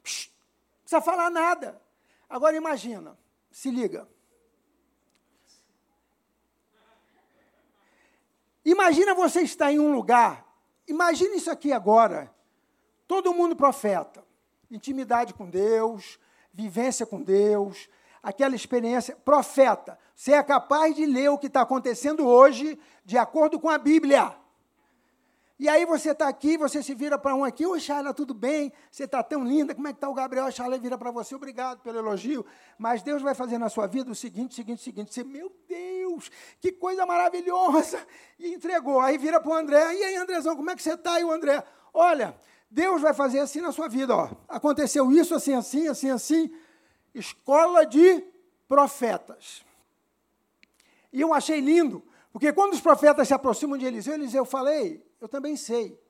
Psh, 0.00 0.28
não 0.28 0.80
precisa 0.82 1.00
falar 1.00 1.28
nada. 1.28 1.82
Agora 2.30 2.56
imagina, 2.56 3.18
se 3.50 3.68
liga. 3.68 4.08
Imagina 8.64 9.12
você 9.12 9.42
estar 9.42 9.72
em 9.72 9.80
um 9.80 9.92
lugar, 9.92 10.46
imagine 10.86 11.36
isso 11.36 11.50
aqui 11.50 11.72
agora. 11.72 12.32
Todo 13.08 13.34
mundo 13.34 13.56
profeta, 13.56 14.24
intimidade 14.70 15.34
com 15.34 15.50
Deus, 15.50 16.16
vivência 16.54 17.04
com 17.04 17.20
Deus, 17.20 17.88
aquela 18.22 18.54
experiência. 18.54 19.16
Profeta, 19.16 19.98
você 20.14 20.32
é 20.32 20.42
capaz 20.42 20.94
de 20.94 21.04
ler 21.04 21.30
o 21.30 21.38
que 21.38 21.48
está 21.48 21.62
acontecendo 21.62 22.26
hoje 22.26 22.78
de 23.04 23.18
acordo 23.18 23.58
com 23.58 23.68
a 23.68 23.78
Bíblia. 23.78 24.34
E 25.58 25.68
aí 25.68 25.86
você 25.86 26.10
está 26.10 26.26
aqui, 26.26 26.56
você 26.56 26.82
se 26.82 26.92
vira 26.92 27.16
para 27.16 27.36
um 27.36 27.44
aqui, 27.44 27.64
oi 27.64 27.78
Charla, 27.78 28.12
tudo 28.12 28.34
bem? 28.34 28.72
Você 28.90 29.04
está 29.04 29.22
tão 29.22 29.44
linda, 29.44 29.72
como 29.72 29.86
é 29.86 29.92
que 29.92 29.96
está 29.96 30.08
o 30.08 30.14
Gabriel? 30.14 30.46
A 30.46 30.50
Charla 30.50 30.76
vira 30.76 30.98
para 30.98 31.12
você, 31.12 31.36
obrigado 31.36 31.80
pelo 31.82 31.98
elogio. 31.98 32.44
Mas 32.76 33.00
Deus 33.00 33.22
vai 33.22 33.32
fazer 33.32 33.58
na 33.58 33.68
sua 33.68 33.86
vida 33.86 34.10
o 34.10 34.14
seguinte, 34.14 34.56
seguinte, 34.56 34.82
seguinte. 34.82 35.14
Você, 35.14 35.22
meu 35.22 35.52
Deus, 35.68 36.32
que 36.60 36.72
coisa 36.72 37.06
maravilhosa! 37.06 38.04
E 38.40 38.52
entregou. 38.52 38.98
Aí 38.98 39.16
vira 39.16 39.40
para 39.40 39.52
o 39.52 39.54
André, 39.54 39.94
e 39.94 40.02
aí, 40.02 40.16
Andrezão, 40.16 40.56
como 40.56 40.68
é 40.68 40.74
que 40.74 40.82
você 40.82 40.94
está? 40.94 41.20
E 41.20 41.24
o 41.24 41.30
André, 41.30 41.62
olha, 41.94 42.34
Deus 42.68 43.00
vai 43.00 43.14
fazer 43.14 43.38
assim 43.38 43.60
na 43.60 43.70
sua 43.70 43.86
vida, 43.88 44.16
ó. 44.16 44.30
Aconteceu 44.48 45.12
isso, 45.12 45.32
assim, 45.32 45.54
assim, 45.54 45.86
assim, 45.86 46.10
assim. 46.10 46.52
Escola 47.14 47.84
de 47.84 48.24
profetas. 48.66 49.64
E 51.12 51.20
eu 51.20 51.34
achei 51.34 51.60
lindo, 51.60 52.02
porque 52.32 52.52
quando 52.52 52.72
os 52.72 52.80
profetas 52.80 53.28
se 53.28 53.34
aproximam 53.34 53.76
de 53.76 53.84
Eliseu, 53.84 54.14
Eliseu 54.14 54.44
falei, 54.44 55.04
eu 55.20 55.28
também 55.28 55.56
sei. 55.56 56.00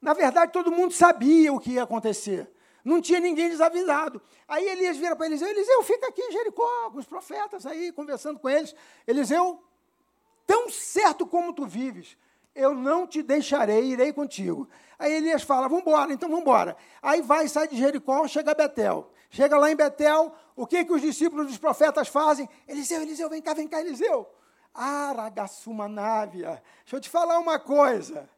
Na 0.00 0.14
verdade, 0.14 0.52
todo 0.52 0.72
mundo 0.72 0.92
sabia 0.92 1.52
o 1.52 1.60
que 1.60 1.72
ia 1.72 1.82
acontecer. 1.82 2.50
Não 2.84 3.00
tinha 3.02 3.20
ninguém 3.20 3.50
desavisado. 3.50 4.22
Aí 4.46 4.66
Elias 4.66 4.96
vira 4.96 5.14
para 5.14 5.26
Eliseu, 5.26 5.48
Eliseu, 5.48 5.82
fica 5.82 6.08
aqui 6.08 6.22
em 6.22 6.32
Jericó, 6.32 6.90
com 6.90 6.98
os 6.98 7.06
profetas 7.06 7.66
aí, 7.66 7.92
conversando 7.92 8.38
com 8.38 8.48
eles. 8.48 8.74
Eliseu, 9.06 9.62
tão 10.46 10.70
certo 10.70 11.26
como 11.26 11.52
tu 11.52 11.66
vives, 11.66 12.16
eu 12.54 12.74
não 12.74 13.06
te 13.06 13.22
deixarei, 13.22 13.84
irei 13.84 14.12
contigo. 14.12 14.68
Aí 14.98 15.12
Elias 15.12 15.42
fala, 15.42 15.68
vamos 15.68 15.82
embora, 15.82 16.12
então 16.12 16.28
vamos 16.28 16.42
embora. 16.42 16.76
Aí 17.02 17.20
vai, 17.20 17.46
sai 17.46 17.68
de 17.68 17.76
Jericó, 17.76 18.26
chega 18.26 18.52
a 18.52 18.54
Betel. 18.54 19.10
Chega 19.30 19.58
lá 19.58 19.70
em 19.70 19.76
Betel, 19.76 20.32
o 20.56 20.66
que, 20.66 20.84
que 20.84 20.92
os 20.92 21.00
discípulos 21.00 21.46
dos 21.46 21.58
profetas 21.58 22.08
fazem? 22.08 22.48
Eliseu, 22.66 23.02
Eliseu, 23.02 23.28
vem 23.28 23.42
cá, 23.42 23.54
vem 23.54 23.68
cá, 23.68 23.80
Eliseu. 23.80 24.28
Aragassumanávia. 24.74 26.62
Deixa 26.84 26.96
eu 26.96 27.00
te 27.00 27.08
falar 27.08 27.38
uma 27.38 27.58
coisa. 27.58 28.28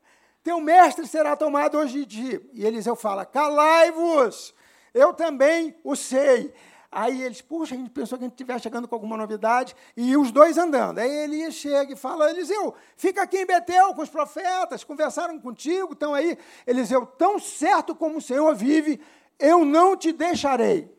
teu 0.42 0.60
mestre 0.60 1.06
será 1.06 1.36
tomado 1.36 1.78
hoje 1.78 2.04
de 2.04 2.38
ti. 2.38 2.50
E 2.52 2.64
Eliseu 2.64 2.96
fala: 2.96 3.24
Calai-vos, 3.24 4.54
eu 4.92 5.12
também 5.14 5.76
o 5.84 5.94
sei. 5.94 6.52
Aí 6.92 7.22
eles, 7.22 7.40
puxa, 7.40 7.76
a 7.76 7.78
gente 7.78 7.90
pensou 7.90 8.18
que 8.18 8.24
a 8.24 8.26
gente 8.26 8.34
estivesse 8.34 8.64
chegando 8.64 8.88
com 8.88 8.96
alguma 8.96 9.16
novidade, 9.16 9.76
e 9.96 10.16
os 10.16 10.32
dois 10.32 10.58
andando. 10.58 10.98
Aí 10.98 11.08
Elias 11.08 11.54
chega 11.54 11.92
e 11.92 11.96
fala: 11.96 12.30
Eliseu, 12.30 12.74
fica 12.96 13.22
aqui 13.22 13.38
em 13.38 13.46
Betel 13.46 13.94
com 13.94 14.02
os 14.02 14.08
profetas, 14.08 14.82
conversaram 14.82 15.38
contigo, 15.38 15.92
estão 15.92 16.12
aí. 16.12 16.36
Eliseu, 16.66 17.06
tão 17.06 17.38
certo 17.38 17.94
como 17.94 18.18
o 18.18 18.20
Senhor 18.20 18.52
vive, 18.56 19.00
eu 19.40 19.64
não 19.64 19.96
te 19.96 20.12
deixarei. 20.12 20.94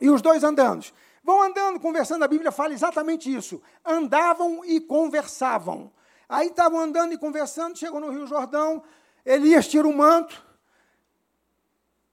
E 0.00 0.10
os 0.10 0.20
dois 0.20 0.42
andando. 0.42 0.84
Vão 1.22 1.40
andando, 1.42 1.78
conversando, 1.78 2.24
a 2.24 2.28
Bíblia 2.28 2.50
fala 2.50 2.72
exatamente 2.72 3.32
isso. 3.32 3.62
Andavam 3.84 4.64
e 4.64 4.80
conversavam. 4.80 5.92
Aí 6.28 6.48
estavam 6.48 6.80
andando 6.80 7.12
e 7.12 7.18
conversando, 7.18 7.78
chegou 7.78 8.00
no 8.00 8.10
Rio 8.10 8.26
Jordão, 8.26 8.82
Elias 9.24 9.68
tira 9.68 9.86
o 9.86 9.94
manto, 9.94 10.44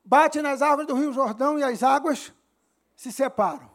bate 0.03 0.41
nas 0.41 0.61
árvores 0.61 0.87
do 0.87 0.93
Rio 0.93 1.13
Jordão 1.13 1.57
e 1.57 1.63
as 1.63 1.81
águas 1.81 2.33
se 2.95 3.11
separam. 3.11 3.71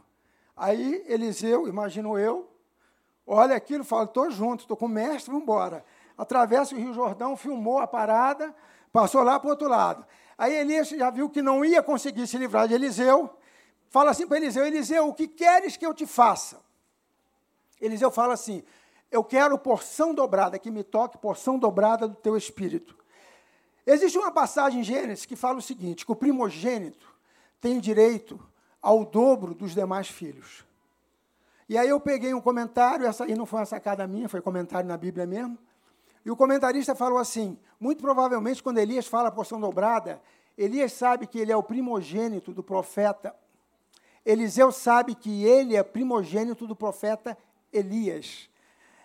Aí 0.57 1.03
Eliseu, 1.09 1.67
imagino 1.67 2.19
eu, 2.19 2.49
olha 3.27 3.57
aquilo 3.57 3.83
fala: 3.85 4.05
estou 4.05 4.31
junto, 4.31 4.61
estou 4.61 4.77
com 4.77 4.87
o 4.87 4.89
mestre, 4.89 5.31
vamos 5.31 5.43
embora. 5.43 5.85
Atravessa 6.17 6.75
o 6.75 6.79
Rio 6.79 6.93
Jordão, 6.93 7.37
filmou 7.37 7.79
a 7.79 7.87
parada, 7.87 8.55
passou 8.93 9.23
lá 9.23 9.41
para 9.41 9.49
o 9.49 9.51
outro 9.51 9.67
lado. 9.67 10.07
Aí 10.37 10.55
Elias 10.55 10.89
já 10.89 11.11
viu 11.11 11.31
que 11.31 11.41
não 11.41 11.65
ia 11.65 11.83
conseguir 11.83 12.27
se 12.27 12.37
livrar 12.37 12.67
de 12.69 12.75
Eliseu, 12.75 13.31
fala 13.91 14.11
assim 14.11 14.27
para 14.27 14.37
Eliseu: 14.37 14.67
Eliseu, 14.67 15.09
o 15.09 15.15
que 15.15 15.29
queres 15.29 15.77
que 15.77 15.87
eu 15.87 15.95
te 15.95 16.07
faça? 16.07 16.61
Eliseu 17.81 18.11
fala 18.11 18.35
assim: 18.35 18.63
Eu 19.11 19.23
quero 19.23 19.59
porção 19.59 20.15
dobrada, 20.15 20.59
que 20.59 20.71
me 20.71 20.83
toque 20.83 21.19
porção 21.19 21.59
dobrada 21.59 22.09
do 22.09 22.17
teu 22.17 22.37
espírito. 22.37 22.97
Existe 23.87 24.17
uma 24.17 24.31
passagem 24.31 24.81
em 24.81 24.85
Gênesis 24.85 25.27
que 25.27 25.37
fala 25.37 25.59
o 25.59 25.63
seguinte: 25.63 26.05
que 26.05 26.13
o 26.13 26.17
primogênito 26.17 27.15
tem 27.61 27.79
direito 27.79 28.41
ao 28.81 29.05
dobro 29.05 29.55
dos 29.55 29.75
demais 29.75 30.09
filhos. 30.09 30.65
E 31.69 31.79
aí 31.79 31.89
eu 31.89 31.99
peguei 31.99 32.35
um 32.35 32.41
comentário, 32.41 33.07
essa 33.07 33.25
não 33.27 33.47
foi 33.47 33.61
uma 33.61 33.67
sacada 33.67 34.07
minha, 34.07 34.29
foi 34.29 34.43
comentário 34.43 34.87
na 34.87 34.97
Bíblia 34.97 35.27
mesmo. 35.27 35.59
E 36.25 36.31
o 36.31 36.37
comentarista 36.37 36.95
falou 36.95 37.19
assim: 37.19 37.59
muito 37.79 38.03
provavelmente, 38.03 38.63
quando 38.63 38.79
Elias 38.79 39.07
fala 39.07 39.29
a 39.29 39.33
porção 39.33 39.61
dobrada, 39.61 40.23
Elias 40.57 40.93
sabe 40.93 41.27
que 41.27 41.39
ele 41.39 41.53
é 41.53 41.57
o 41.57 41.63
primogênito 41.63 42.53
do 42.53 42.63
profeta. 42.63 43.35
Eliseu 44.25 44.73
sabe 44.73 45.15
que 45.15 45.45
ele 45.45 45.77
é 45.77 45.83
primogênito 45.83 46.67
do 46.67 46.75
profeta 46.75 47.37
Elias. 47.73 48.49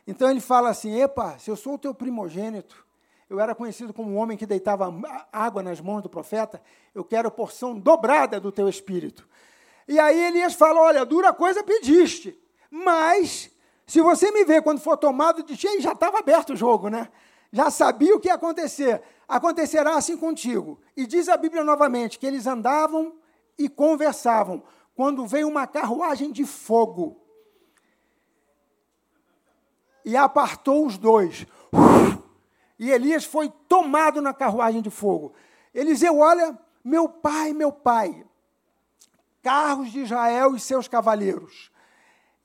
Então 0.07 0.29
ele 0.29 0.39
fala 0.39 0.69
assim: 0.69 0.99
Epa, 0.99 1.37
se 1.37 1.51
eu 1.51 1.55
sou 1.55 1.73
o 1.73 1.77
teu 1.77 1.93
primogênito, 1.93 2.85
eu 3.29 3.39
era 3.39 3.53
conhecido 3.53 3.93
como 3.93 4.11
um 4.11 4.17
homem 4.17 4.37
que 4.37 4.45
deitava 4.45 4.93
água 5.31 5.61
nas 5.61 5.81
mãos 5.81 6.01
do 6.01 6.09
profeta, 6.09 6.61
eu 6.95 7.03
quero 7.03 7.29
porção 7.29 7.77
dobrada 7.77 8.39
do 8.39 8.51
teu 8.51 8.69
espírito. 8.69 9.27
E 9.87 9.99
aí 9.99 10.19
Elias 10.27 10.53
fala: 10.53 10.79
Olha, 10.79 11.05
dura 11.05 11.33
coisa 11.33 11.63
pediste, 11.63 12.39
mas 12.71 13.51
se 13.89 14.01
você 14.01 14.29
me 14.29 14.45
ver 14.45 14.61
quando 14.61 14.79
for 14.79 14.95
tomado 14.95 15.41
de 15.41 15.57
ti, 15.57 15.81
já 15.81 15.93
estava 15.93 16.19
aberto 16.19 16.53
o 16.53 16.55
jogo, 16.55 16.89
né? 16.89 17.09
Já 17.51 17.71
sabia 17.71 18.15
o 18.15 18.19
que 18.19 18.27
ia 18.27 18.35
acontecer. 18.35 19.01
Acontecerá 19.27 19.95
assim 19.95 20.15
contigo. 20.15 20.79
E 20.95 21.07
diz 21.07 21.27
a 21.27 21.35
Bíblia 21.35 21.63
novamente 21.63 22.19
que 22.19 22.27
eles 22.27 22.45
andavam 22.45 23.15
e 23.57 23.67
conversavam 23.67 24.61
quando 24.93 25.25
veio 25.25 25.47
uma 25.47 25.65
carruagem 25.65 26.31
de 26.31 26.45
fogo 26.45 27.19
e 30.05 30.15
apartou 30.15 30.85
os 30.85 30.95
dois. 30.95 31.47
E 32.77 32.91
Elias 32.91 33.25
foi 33.25 33.51
tomado 33.67 34.21
na 34.21 34.35
carruagem 34.35 34.83
de 34.83 34.91
fogo. 34.91 35.33
Eliseu, 35.73 36.19
olha, 36.19 36.55
meu 36.83 37.09
pai, 37.09 37.53
meu 37.53 37.71
pai, 37.71 38.23
carros 39.41 39.91
de 39.91 40.01
Israel 40.01 40.55
e 40.55 40.59
seus 40.59 40.87
cavaleiros. 40.87 41.71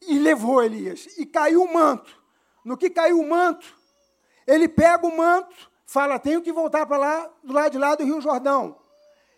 E 0.07 0.19
levou 0.19 0.63
Elias. 0.63 1.07
E 1.19 1.27
caiu 1.27 1.63
o 1.63 1.73
manto. 1.73 2.23
No 2.65 2.77
que 2.77 2.89
caiu 2.89 3.21
o 3.21 3.29
manto, 3.29 3.67
ele 4.47 4.69
pega 4.69 5.07
o 5.07 5.17
manto, 5.17 5.55
fala: 5.87 6.19
tenho 6.19 6.43
que 6.43 6.53
voltar 6.53 6.87
para 6.87 6.97
lá, 6.97 7.31
do 7.43 7.53
lado 7.53 7.73
de 7.73 7.79
lá 7.79 7.95
do 7.95 8.05
Rio 8.05 8.21
Jordão. 8.21 8.77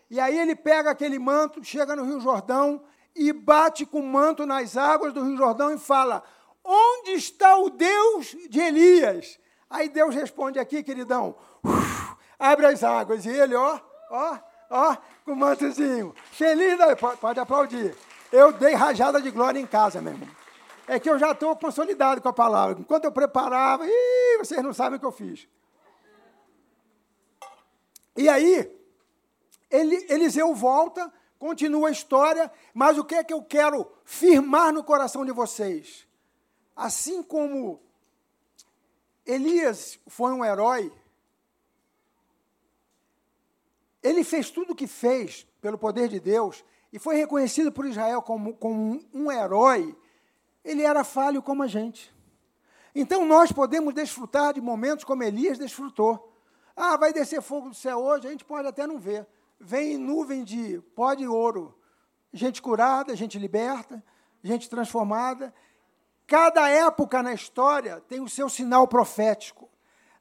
E 0.09 0.19
aí 0.19 0.37
ele 0.37 0.55
pega 0.55 0.89
aquele 0.91 1.19
manto, 1.19 1.63
chega 1.63 1.95
no 1.95 2.05
Rio 2.05 2.19
Jordão 2.21 2.81
e 3.15 3.33
bate 3.33 3.85
com 3.85 3.99
o 3.99 4.07
manto 4.07 4.45
nas 4.45 4.77
águas 4.77 5.13
do 5.13 5.23
Rio 5.23 5.37
Jordão 5.37 5.73
e 5.73 5.77
fala: 5.77 6.23
Onde 6.63 7.11
está 7.11 7.57
o 7.57 7.69
Deus 7.69 8.35
de 8.49 8.59
Elias? 8.59 9.39
Aí 9.69 9.89
Deus 9.89 10.15
responde 10.15 10.59
aqui, 10.59 10.81
queridão: 10.83 11.35
abre 12.39 12.65
as 12.67 12.83
águas. 12.83 13.25
E 13.25 13.29
ele, 13.29 13.55
ó, 13.55 13.79
ó, 14.09 14.37
ó, 14.69 14.97
com 15.25 15.33
o 15.33 15.35
mantozinho. 15.35 16.13
Feliz, 16.31 16.77
pode, 17.19 17.39
aplaudir. 17.39 17.95
Eu 18.31 18.51
dei 18.51 18.73
rajada 18.73 19.21
de 19.21 19.31
glória 19.31 19.59
em 19.59 19.65
casa, 19.65 20.01
meu 20.01 20.13
irmão. 20.13 20.36
É 20.87 20.99
que 20.99 21.09
eu 21.09 21.19
já 21.19 21.31
estou 21.31 21.55
consolidado 21.57 22.21
com 22.21 22.29
a 22.29 22.33
palavra. 22.33 22.79
Enquanto 22.79 23.05
eu 23.05 23.11
preparava, 23.11 23.85
ih, 23.85 24.37
vocês 24.39 24.63
não 24.63 24.73
sabem 24.73 24.97
o 24.97 24.99
que 24.99 25.05
eu 25.05 25.11
fiz. 25.11 25.47
E 28.15 28.27
aí, 28.29 28.71
ele, 29.69 30.05
Eliseu 30.09 30.55
volta, 30.55 31.11
continua 31.37 31.89
a 31.89 31.91
história, 31.91 32.51
mas 32.73 32.97
o 32.97 33.03
que 33.03 33.15
é 33.15 33.23
que 33.23 33.33
eu 33.33 33.43
quero 33.43 33.91
firmar 34.03 34.73
no 34.73 34.83
coração 34.83 35.25
de 35.25 35.31
vocês? 35.31 36.07
Assim 36.75 37.21
como 37.21 37.81
Elias 39.25 39.99
foi 40.07 40.31
um 40.31 40.43
herói, 40.43 40.91
ele 44.01 44.23
fez 44.23 44.49
tudo 44.49 44.71
o 44.71 44.75
que 44.75 44.87
fez 44.87 45.45
pelo 45.59 45.77
poder 45.77 46.07
de 46.07 46.19
Deus 46.19 46.63
e 46.93 46.99
foi 46.99 47.15
reconhecido 47.15 47.71
por 47.71 47.85
Israel 47.85 48.21
como, 48.21 48.53
como 48.53 49.03
um 49.13 49.31
herói. 49.31 49.95
Ele 50.67 50.83
era 50.83 51.05
falho 51.05 51.41
como 51.41 51.63
a 51.63 51.67
gente. 51.67 52.13
Então 52.93 53.25
nós 53.25 53.53
podemos 53.53 53.93
desfrutar 53.93 54.53
de 54.53 54.59
momentos 54.59 55.05
como 55.05 55.23
Elias 55.23 55.57
desfrutou. 55.57 56.33
Ah, 56.75 56.97
vai 56.97 57.13
descer 57.13 57.41
fogo 57.41 57.69
do 57.69 57.75
céu 57.75 57.99
hoje, 57.99 58.27
a 58.27 58.31
gente 58.31 58.43
pode 58.43 58.67
até 58.67 58.85
não 58.85 58.99
ver. 58.99 59.25
Vem 59.57 59.97
nuvem 59.97 60.43
de 60.43 60.81
pó 60.93 61.13
de 61.13 61.25
ouro. 61.25 61.73
Gente 62.33 62.61
curada, 62.61 63.15
gente 63.15 63.39
liberta, 63.39 64.03
gente 64.43 64.69
transformada. 64.69 65.53
Cada 66.27 66.67
época 66.67 67.23
na 67.23 67.33
história 67.33 68.01
tem 68.01 68.19
o 68.19 68.27
seu 68.27 68.49
sinal 68.49 68.89
profético. 68.89 69.69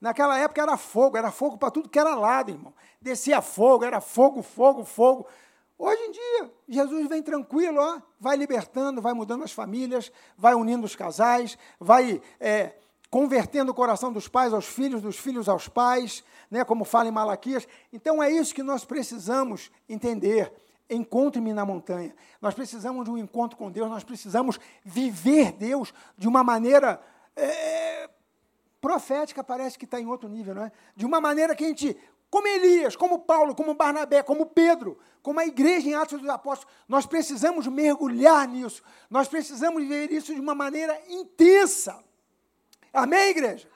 Naquela 0.01 0.39
época 0.39 0.63
era 0.63 0.77
fogo, 0.77 1.17
era 1.17 1.33
fogo 1.33 1.59
para 1.59 1.73
tudo 1.73 1.89
que 1.89 1.99
era 1.99 2.15
lado, 2.15 2.53
irmão. 2.53 2.73
Descia 3.01 3.43
fogo, 3.43 3.85
era 3.85 4.01
fogo, 4.01 4.43
fogo, 4.43 4.85
fogo. 4.85 5.27
Hoje 5.79 6.01
em 6.03 6.11
dia, 6.11 6.53
Jesus 6.69 7.07
vem 7.07 7.23
tranquilo, 7.23 7.79
ó, 7.79 8.01
vai 8.19 8.37
libertando, 8.37 9.03
vai 9.03 9.13
mudando 9.13 9.45
as 9.45 9.53
famílias, 9.53 10.11
vai 10.37 10.55
unindo 10.55 10.87
os 10.87 10.97
casais, 10.97 11.59
vai 11.79 12.23
é, 12.41 12.77
convertendo 13.11 13.73
o 13.73 13.75
coração 13.75 14.11
dos 14.11 14.27
pais 14.27 14.55
aos 14.55 14.67
filhos, 14.67 15.03
dos 15.03 15.19
filhos 15.19 15.49
aos 15.49 15.69
pais, 15.69 16.25
né, 16.51 16.65
como 16.65 16.85
fala 16.85 17.09
em 17.09 17.13
Malaquias. 17.13 17.69
Então 17.93 18.23
é 18.23 18.31
isso 18.31 18.55
que 18.55 18.63
nós 18.63 18.85
precisamos 18.85 19.71
entender. 19.89 20.51
Encontre-me 20.89 21.53
na 21.53 21.65
montanha. 21.67 22.15
Nós 22.41 22.55
precisamos 22.55 23.05
de 23.05 23.11
um 23.11 23.19
encontro 23.19 23.59
com 23.59 23.71
Deus, 23.71 23.91
nós 23.91 24.05
precisamos 24.05 24.59
viver 24.85 25.53
Deus 25.53 25.93
de 26.17 26.27
uma 26.27 26.43
maneira 26.43 27.01
é, 27.35 28.09
profética, 28.81 29.43
parece 29.43 29.79
que 29.79 29.85
está 29.85 30.01
em 30.01 30.07
outro 30.07 30.29
nível, 30.29 30.55
não 30.55 30.65
é? 30.65 30.73
De 30.95 31.05
uma 31.05 31.21
maneira 31.21 31.57
que 31.57 31.65
a 31.65 31.69
gente 31.69 31.97
como 32.31 32.47
Elias, 32.49 32.97
como 32.97 33.21
Paulo, 33.21 33.55
como 33.55 33.75
Barnabé, 33.75 34.23
como 34.23 34.47
Pedro, 34.47 34.99
como 35.23 35.41
a 35.41 35.47
igreja 35.47 35.89
em 35.89 35.95
Atos 35.95 36.21
dos 36.21 36.29
Apóstolos, 36.29 36.75
nós 36.89 37.07
precisamos 37.07 37.67
mergulhar 37.67 38.47
nisso. 38.49 38.83
Nós 39.09 39.29
precisamos 39.29 39.87
ver 39.87 40.11
isso 40.11 40.35
de 40.35 40.41
uma 40.41 40.55
maneira 40.55 41.01
intensa. 41.09 42.03
Amém, 42.93 43.31
igreja? 43.31 43.69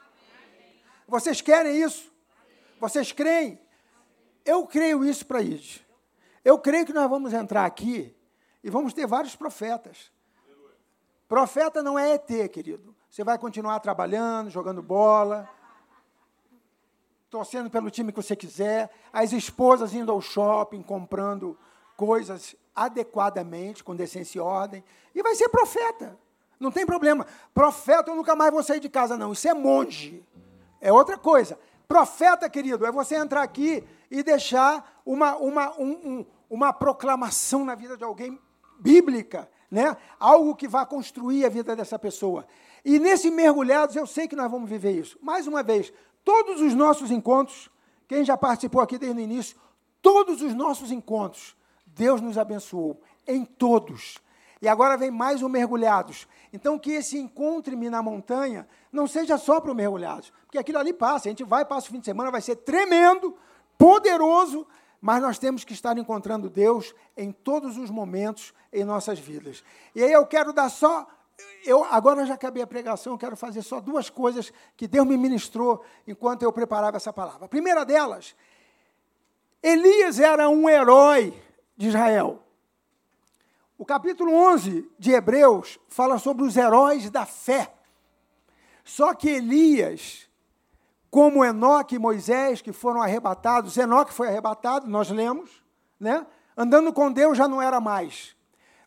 Vocês 1.07 1.41
querem 1.41 1.81
isso? 1.81 2.13
Vocês 2.79 3.13
creem? 3.13 3.61
Eu 4.45 4.67
creio 4.67 5.05
isso 5.05 5.27
para 5.27 5.43
isso. 5.43 5.81
Eu 6.45 6.59
creio 6.59 6.87
que 6.87 6.93
nós 6.93 7.09
vamos 7.09 7.33
entrar 7.33 7.67
aqui 7.67 8.17
e 8.65 8.71
vamos 8.71 8.93
ter 8.93 9.07
vários 9.07 9.37
profetas. 9.37 10.11
Profeta 11.29 11.83
não 11.83 11.99
é 11.99 12.15
ET, 12.15 12.51
querido. 12.51 12.97
Você 13.09 13.23
vai 13.23 13.39
continuar 13.39 13.79
trabalhando, 13.81 14.51
jogando 14.51 14.83
bola 14.83 15.49
torcendo 17.31 17.71
pelo 17.71 17.91
time 17.91 18.13
que 18.13 18.21
você 18.21 18.35
quiser, 18.35 18.91
as 19.13 19.33
esposas 19.33 19.95
indo 19.95 20.11
ao 20.11 20.21
shopping, 20.21 20.83
comprando 20.83 21.57
coisas 21.97 22.57
adequadamente, 22.75 23.85
com 23.85 23.95
decência 23.95 24.39
e 24.39 24.41
ordem, 24.41 24.83
e 25.15 25.23
vai 25.23 25.35
ser 25.35 25.49
profeta. 25.49 26.19
Não 26.59 26.71
tem 26.71 26.85
problema. 26.85 27.27
Profeta 27.55 28.11
eu 28.11 28.17
nunca 28.17 28.35
mais 28.35 28.53
vou 28.53 28.63
sair 28.63 28.81
de 28.81 28.89
casa, 28.89 29.17
não. 29.17 29.33
Isso 29.33 29.49
é 29.49 29.55
monge. 29.55 30.25
É 30.81 30.93
outra 30.93 31.17
coisa. 31.17 31.59
Profeta, 31.87 32.49
querido, 32.51 32.85
é 32.85 32.93
você 32.93 33.17
entrar 33.17 33.43
aqui 33.43 33.85
e 34.11 34.23
deixar 34.23 35.01
uma, 35.07 35.37
uma, 35.37 35.73
um, 35.79 35.91
um, 35.91 36.27
uma 36.49 36.73
proclamação 36.73 37.65
na 37.65 37.75
vida 37.75 37.97
de 37.97 38.05
alguém 38.05 38.41
bíblica, 38.79 39.49
né? 39.71 39.97
algo 40.19 40.55
que 40.55 40.67
vai 40.67 40.85
construir 40.85 41.45
a 41.45 41.49
vida 41.49 41.77
dessa 41.77 41.99
pessoa. 41.99 42.47
E 42.85 42.99
nesse 42.99 43.31
mergulhados, 43.31 43.95
eu 43.95 44.07
sei 44.07 44.27
que 44.27 44.37
nós 44.37 44.51
vamos 44.51 44.69
viver 44.69 44.93
isso. 44.93 45.19
Mais 45.23 45.47
uma 45.47 45.63
vez, 45.63 45.93
Todos 46.25 46.61
os 46.61 46.75
nossos 46.75 47.11
encontros, 47.11 47.71
quem 48.07 48.25
já 48.25 48.37
participou 48.37 48.81
aqui 48.81 48.99
desde 48.99 49.21
o 49.21 49.23
início, 49.23 49.57
todos 50.03 50.43
os 50.43 50.55
nossos 50.55 50.91
encontros, 50.91 51.57
Deus 51.87 52.21
nos 52.21 52.39
abençoou, 52.39 53.01
em 53.27 53.45
todos. 53.45 54.19
E 54.63 54.69
agora 54.69 54.97
vem 54.97 55.11
mais 55.11 55.43
um 55.43 55.49
mergulhados. 55.49 56.29
Então, 56.53 56.79
que 56.79 56.93
esse 56.93 57.19
encontre-me 57.19 57.89
na 57.89 58.03
montanha 58.03 58.69
não 58.93 59.07
seja 59.07 59.39
só 59.39 59.61
para 59.61 59.73
o 59.73 59.75
mergulhados, 59.75 60.33
porque 60.45 60.59
aquilo 60.59 60.79
ali 60.79 60.93
passa, 60.93 61.29
a 61.29 61.31
gente 61.31 61.45
vai, 61.45 61.65
passa 61.65 61.89
o 61.89 61.91
fim 61.91 62.01
de 62.01 62.05
semana, 62.05 62.31
vai 62.31 62.43
ser 62.43 62.57
tremendo, 62.57 63.37
poderoso, 63.79 64.67
mas 65.01 65.23
nós 65.23 65.39
temos 65.39 65.65
que 65.65 65.73
estar 65.73 65.97
encontrando 65.97 66.51
Deus 66.51 66.95
em 67.17 67.33
todos 67.33 67.79
os 67.79 67.89
momentos 67.89 68.53
em 68.71 68.85
nossas 68.85 69.19
vidas. 69.19 69.65
E 69.95 70.03
aí 70.03 70.13
eu 70.13 70.27
quero 70.27 70.53
dar 70.53 70.69
só 70.69 71.07
eu 71.65 71.85
agora 71.85 72.25
já 72.25 72.35
acabei 72.35 72.63
a 72.63 72.67
pregação, 72.67 73.13
eu 73.13 73.19
quero 73.19 73.37
fazer 73.37 73.63
só 73.63 73.81
duas 73.81 74.09
coisas 74.09 74.53
que 74.77 74.89
Deus 74.89 75.07
me 75.07 75.17
ministrou 75.17 75.85
enquanto 76.07 76.43
eu 76.43 76.53
preparava 76.53 76.97
essa 76.97 77.13
palavra. 77.13 77.45
A 77.45 77.49
primeira 77.49 77.85
delas, 77.85 78.35
Elias 79.63 80.19
era 80.19 80.49
um 80.49 80.69
herói 80.69 81.35
de 81.77 81.89
Israel. 81.89 82.43
O 83.77 83.85
capítulo 83.85 84.33
11 84.33 84.91
de 84.99 85.13
Hebreus 85.13 85.79
fala 85.89 86.19
sobre 86.19 86.45
os 86.45 86.57
heróis 86.57 87.11
da 87.11 87.25
fé. 87.25 87.73
Só 88.85 89.15
que 89.15 89.29
Elias, 89.29 90.29
como 91.11 91.45
Enoque 91.45 91.95
e 91.95 91.99
Moisés, 91.99 92.61
que 92.61 92.73
foram 92.73 93.03
arrebatados, 93.03 93.77
Enoque 93.77 94.13
foi 94.13 94.29
arrebatado, 94.29 94.87
nós 94.87 95.11
lemos, 95.11 95.63
né? 95.99 96.27
Andando 96.57 96.93
com 96.93 97.11
Deus 97.11 97.39
já 97.39 97.49
não 97.49 97.63
era 97.63 97.81
mais. 97.81 98.37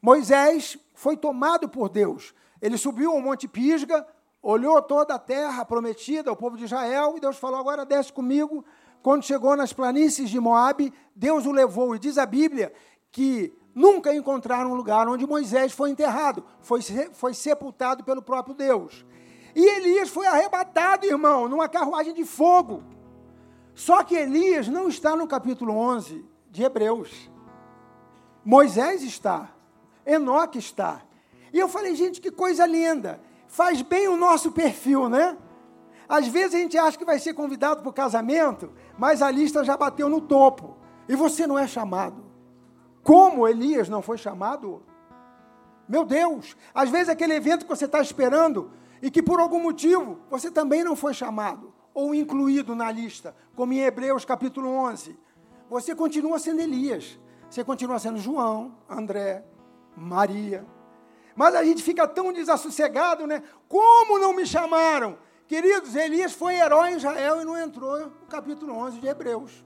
Moisés 0.01 0.77
foi 0.93 1.17
tomado 1.17 1.67
por 1.69 1.89
Deus. 1.89 2.33
Ele 2.63 2.77
subiu 2.77 3.11
ao 3.11 3.21
Monte 3.21 3.45
Pisga, 3.45 4.07
olhou 4.41 4.81
toda 4.81 5.13
a 5.13 5.19
terra 5.19 5.65
prometida 5.65 6.29
ao 6.29 6.35
povo 6.37 6.55
de 6.55 6.63
Israel, 6.63 7.15
e 7.17 7.19
Deus 7.19 7.35
falou: 7.35 7.59
agora 7.59 7.85
desce 7.85 8.13
comigo. 8.13 8.63
Quando 9.01 9.25
chegou 9.25 9.53
nas 9.57 9.73
planícies 9.73 10.29
de 10.29 10.39
Moabe, 10.39 10.93
Deus 11.13 11.45
o 11.45 11.51
levou, 11.51 11.93
e 11.93 11.99
diz 11.99 12.17
a 12.17 12.25
Bíblia 12.25 12.71
que 13.11 13.53
nunca 13.75 14.15
encontraram 14.15 14.71
um 14.71 14.75
lugar 14.75 15.09
onde 15.09 15.27
Moisés 15.27 15.73
foi 15.73 15.89
enterrado, 15.89 16.41
foi, 16.61 16.79
foi 17.11 17.33
sepultado 17.33 18.01
pelo 18.01 18.21
próprio 18.21 18.55
Deus. 18.55 19.05
E 19.53 19.61
Elias 19.61 20.07
foi 20.07 20.25
arrebatado, 20.25 21.05
irmão, 21.05 21.49
numa 21.49 21.67
carruagem 21.67 22.13
de 22.13 22.23
fogo. 22.23 22.81
Só 23.75 24.05
que 24.05 24.15
Elias 24.15 24.69
não 24.69 24.87
está 24.87 25.17
no 25.17 25.27
capítulo 25.27 25.75
11 25.75 26.25
de 26.49 26.63
Hebreus. 26.63 27.29
Moisés 28.45 29.03
está, 29.03 29.49
Enoque 30.05 30.59
está. 30.59 31.01
E 31.53 31.59
eu 31.59 31.69
falei, 31.69 31.95
gente, 31.95 32.19
que 32.19 32.31
coisa 32.31 32.65
linda. 32.65 33.21
Faz 33.47 33.83
bem 33.83 34.07
o 34.07 34.17
nosso 34.17 34.51
perfil, 34.51 35.07
né? 35.07 35.37
Às 36.09 36.27
vezes 36.27 36.55
a 36.55 36.57
gente 36.57 36.77
acha 36.77 36.97
que 36.97 37.05
vai 37.05 37.19
ser 37.19 37.33
convidado 37.33 37.81
para 37.81 37.89
o 37.89 37.93
casamento, 37.93 38.71
mas 38.97 39.21
a 39.21 39.29
lista 39.29 39.63
já 39.63 39.77
bateu 39.77 40.09
no 40.09 40.19
topo. 40.19 40.75
E 41.07 41.15
você 41.15 41.45
não 41.45 41.57
é 41.57 41.67
chamado. 41.67 42.23
Como 43.03 43.47
Elias 43.47 43.87
não 43.87 44.01
foi 44.01 44.17
chamado? 44.17 44.81
Meu 45.87 46.05
Deus, 46.05 46.55
às 46.73 46.89
vezes 46.89 47.09
aquele 47.09 47.33
evento 47.33 47.65
que 47.65 47.69
você 47.69 47.85
está 47.85 48.01
esperando 48.01 48.71
e 49.01 49.11
que 49.11 49.21
por 49.21 49.39
algum 49.39 49.61
motivo 49.61 50.19
você 50.29 50.49
também 50.49 50.83
não 50.83 50.95
foi 50.95 51.13
chamado 51.13 51.73
ou 51.93 52.15
incluído 52.15 52.73
na 52.73 52.89
lista, 52.91 53.35
como 53.55 53.73
em 53.73 53.81
Hebreus 53.81 54.25
capítulo 54.25 54.69
11. 54.69 55.19
Você 55.69 55.93
continua 55.93 56.39
sendo 56.39 56.61
Elias, 56.61 57.19
você 57.49 57.63
continua 57.63 57.99
sendo 57.99 58.17
João, 58.17 58.75
André, 58.89 59.43
Maria. 59.95 60.65
Mas 61.35 61.55
a 61.55 61.63
gente 61.63 61.81
fica 61.81 62.07
tão 62.07 62.31
desassossegado, 62.31 63.25
né? 63.25 63.43
Como 63.67 64.19
não 64.19 64.33
me 64.33 64.45
chamaram? 64.45 65.17
Queridos, 65.47 65.95
Elias 65.95 66.33
foi 66.33 66.55
herói 66.55 66.91
em 66.91 66.95
Israel 66.95 67.41
e 67.41 67.45
não 67.45 67.57
entrou 67.57 67.99
no 67.99 68.27
capítulo 68.27 68.73
11 68.73 68.99
de 68.99 69.07
Hebreus. 69.07 69.63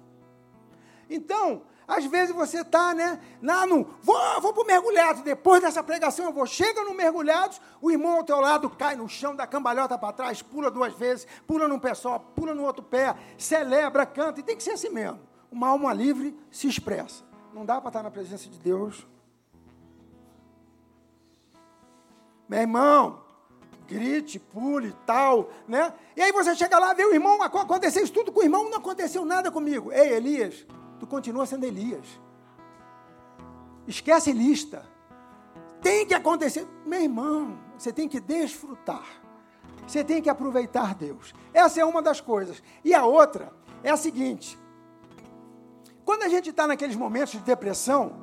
Então, 1.10 1.62
às 1.88 2.06
vezes 2.06 2.36
você 2.36 2.62
está, 2.62 2.94
né? 2.94 3.20
Lá 3.42 3.66
no, 3.66 3.88
vou, 4.02 4.42
vou 4.42 4.54
para 4.54 4.64
o 4.64 4.68
mergulhado. 4.68 5.24
Depois 5.24 5.62
dessa 5.62 5.82
pregação 5.82 6.26
eu 6.26 6.34
vou. 6.34 6.46
Chega 6.46 6.84
no 6.84 6.94
mergulhado, 6.94 7.56
o 7.82 7.90
irmão 7.90 8.18
ao 8.18 8.24
teu 8.24 8.42
lado 8.42 8.70
cai 8.70 8.96
no 8.96 9.08
chão, 9.08 9.36
dá 9.36 9.48
cambalhota 9.48 9.98
para 9.98 10.12
trás, 10.12 10.42
pula 10.42 10.70
duas 10.70 10.94
vezes, 10.94 11.26
pula 11.48 11.68
num 11.68 11.80
pé 11.80 11.94
só, 11.94 12.20
pula 12.20 12.54
no 12.54 12.66
outro 12.66 12.84
pé, 12.84 13.16
celebra, 13.38 14.06
canta. 14.06 14.42
E 14.42 14.44
tem 14.44 14.58
que 14.58 14.64
ser 14.64 14.72
assim 14.72 14.90
mesmo. 14.90 15.20
Uma 15.50 15.70
alma 15.70 15.94
livre 15.94 16.38
se 16.52 16.68
expressa. 16.68 17.24
Não 17.54 17.66
dá 17.66 17.80
para 17.80 17.90
estar 17.90 18.04
na 18.04 18.12
presença 18.12 18.50
de 18.50 18.60
Deus. 18.60 19.08
Meu 22.48 22.62
irmão, 22.62 23.22
grite, 23.88 24.40
pule, 24.40 24.96
tal, 25.06 25.50
né? 25.68 25.94
E 26.16 26.22
aí 26.22 26.32
você 26.32 26.56
chega 26.56 26.78
lá, 26.78 26.94
vê 26.94 27.06
o 27.06 27.14
irmão, 27.14 27.42
aconteceu 27.42 28.04
isso 28.04 28.14
tudo 28.14 28.32
com 28.32 28.40
o 28.40 28.44
irmão, 28.44 28.70
não 28.70 28.78
aconteceu 28.78 29.26
nada 29.26 29.52
comigo. 29.52 29.92
Ei, 29.92 30.14
Elias, 30.14 30.66
tu 31.00 31.08
continua 31.08 31.46
sendo 31.46 31.66
Elias. 31.66 32.06
Esquece 33.88 34.32
lista. 34.32 34.86
Tem 35.82 36.06
que 36.06 36.14
acontecer. 36.14 36.68
Meu 36.86 37.02
irmão, 37.02 37.58
você 37.78 37.94
tem 37.94 38.08
que 38.08 38.20
desfrutar. 38.20 39.06
Você 39.88 40.04
tem 40.04 40.22
que 40.22 40.30
aproveitar 40.30 40.94
Deus. 40.96 41.34
Essa 41.54 41.80
é 41.80 41.86
uma 41.86 42.02
das 42.02 42.20
coisas. 42.20 42.62
E 42.84 42.94
a 42.94 43.06
outra 43.06 43.54
é 43.84 43.90
a 43.90 43.96
seguinte: 43.96 44.60
quando 46.04 46.24
a 46.24 46.28
gente 46.28 46.50
está 46.50 46.68
naqueles 46.68 46.96
momentos 46.96 47.34
de 47.34 47.40
depressão, 47.40 48.14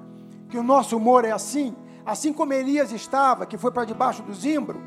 que 0.51 0.59
o 0.59 0.62
nosso 0.62 0.97
humor 0.97 1.25
é 1.25 1.31
assim, 1.31 1.75
assim 2.05 2.32
como 2.32 2.52
Elias 2.52 2.92
estava, 2.92 3.46
que 3.46 3.57
foi 3.57 3.70
para 3.70 3.84
debaixo 3.84 4.22
do 4.22 4.34
zimbro, 4.34 4.80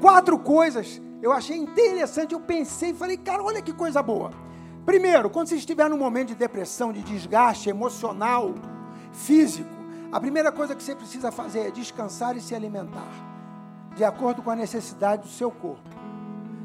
quatro 0.00 0.38
coisas 0.38 1.00
eu 1.20 1.32
achei 1.32 1.56
interessante. 1.56 2.32
Eu 2.32 2.40
pensei 2.40 2.90
e 2.90 2.94
falei, 2.94 3.16
cara, 3.16 3.42
olha 3.42 3.62
que 3.62 3.72
coisa 3.72 4.02
boa. 4.02 4.30
Primeiro, 4.86 5.28
quando 5.28 5.48
você 5.48 5.56
estiver 5.56 5.88
num 5.90 5.98
momento 5.98 6.28
de 6.28 6.34
depressão, 6.34 6.92
de 6.92 7.02
desgaste 7.02 7.68
emocional, 7.68 8.54
físico, 9.12 9.68
a 10.10 10.18
primeira 10.18 10.50
coisa 10.50 10.74
que 10.74 10.82
você 10.82 10.94
precisa 10.94 11.30
fazer 11.30 11.60
é 11.60 11.70
descansar 11.70 12.36
e 12.36 12.40
se 12.40 12.54
alimentar, 12.54 13.08
de 13.94 14.04
acordo 14.04 14.42
com 14.42 14.50
a 14.50 14.56
necessidade 14.56 15.22
do 15.22 15.28
seu 15.28 15.50
corpo. 15.50 15.90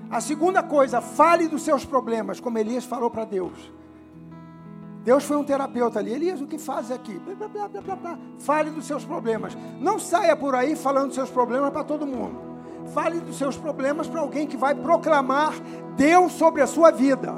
A 0.09 0.21
segunda 0.21 0.63
coisa, 0.63 1.01
fale 1.01 1.47
dos 1.47 1.63
seus 1.63 1.83
problemas, 1.83 2.39
como 2.39 2.57
Elias 2.57 2.85
falou 2.85 3.09
para 3.09 3.25
Deus. 3.25 3.73
Deus 5.03 5.25
foi 5.25 5.35
um 5.35 5.43
terapeuta 5.43 5.99
ali. 5.99 6.13
Elias, 6.13 6.39
o 6.41 6.47
que 6.47 6.57
faz 6.57 6.89
aqui? 6.89 7.19
Blá, 7.19 7.67
blá, 7.67 7.95
blá, 7.95 8.17
fale 8.39 8.69
dos 8.69 8.85
seus 8.85 9.03
problemas. 9.03 9.55
Não 9.79 9.99
saia 9.99 10.35
por 10.35 10.55
aí 10.55 10.75
falando 10.75 11.07
dos 11.07 11.15
seus 11.15 11.29
problemas 11.29 11.71
para 11.71 11.83
todo 11.83 12.07
mundo. 12.07 12.53
Fale 12.93 13.19
dos 13.19 13.37
seus 13.37 13.57
problemas 13.57 14.07
para 14.07 14.21
alguém 14.21 14.47
que 14.47 14.55
vai 14.55 14.73
proclamar 14.73 15.53
Deus 15.95 16.31
sobre 16.33 16.61
a 16.61 16.67
sua 16.67 16.91
vida. 16.91 17.33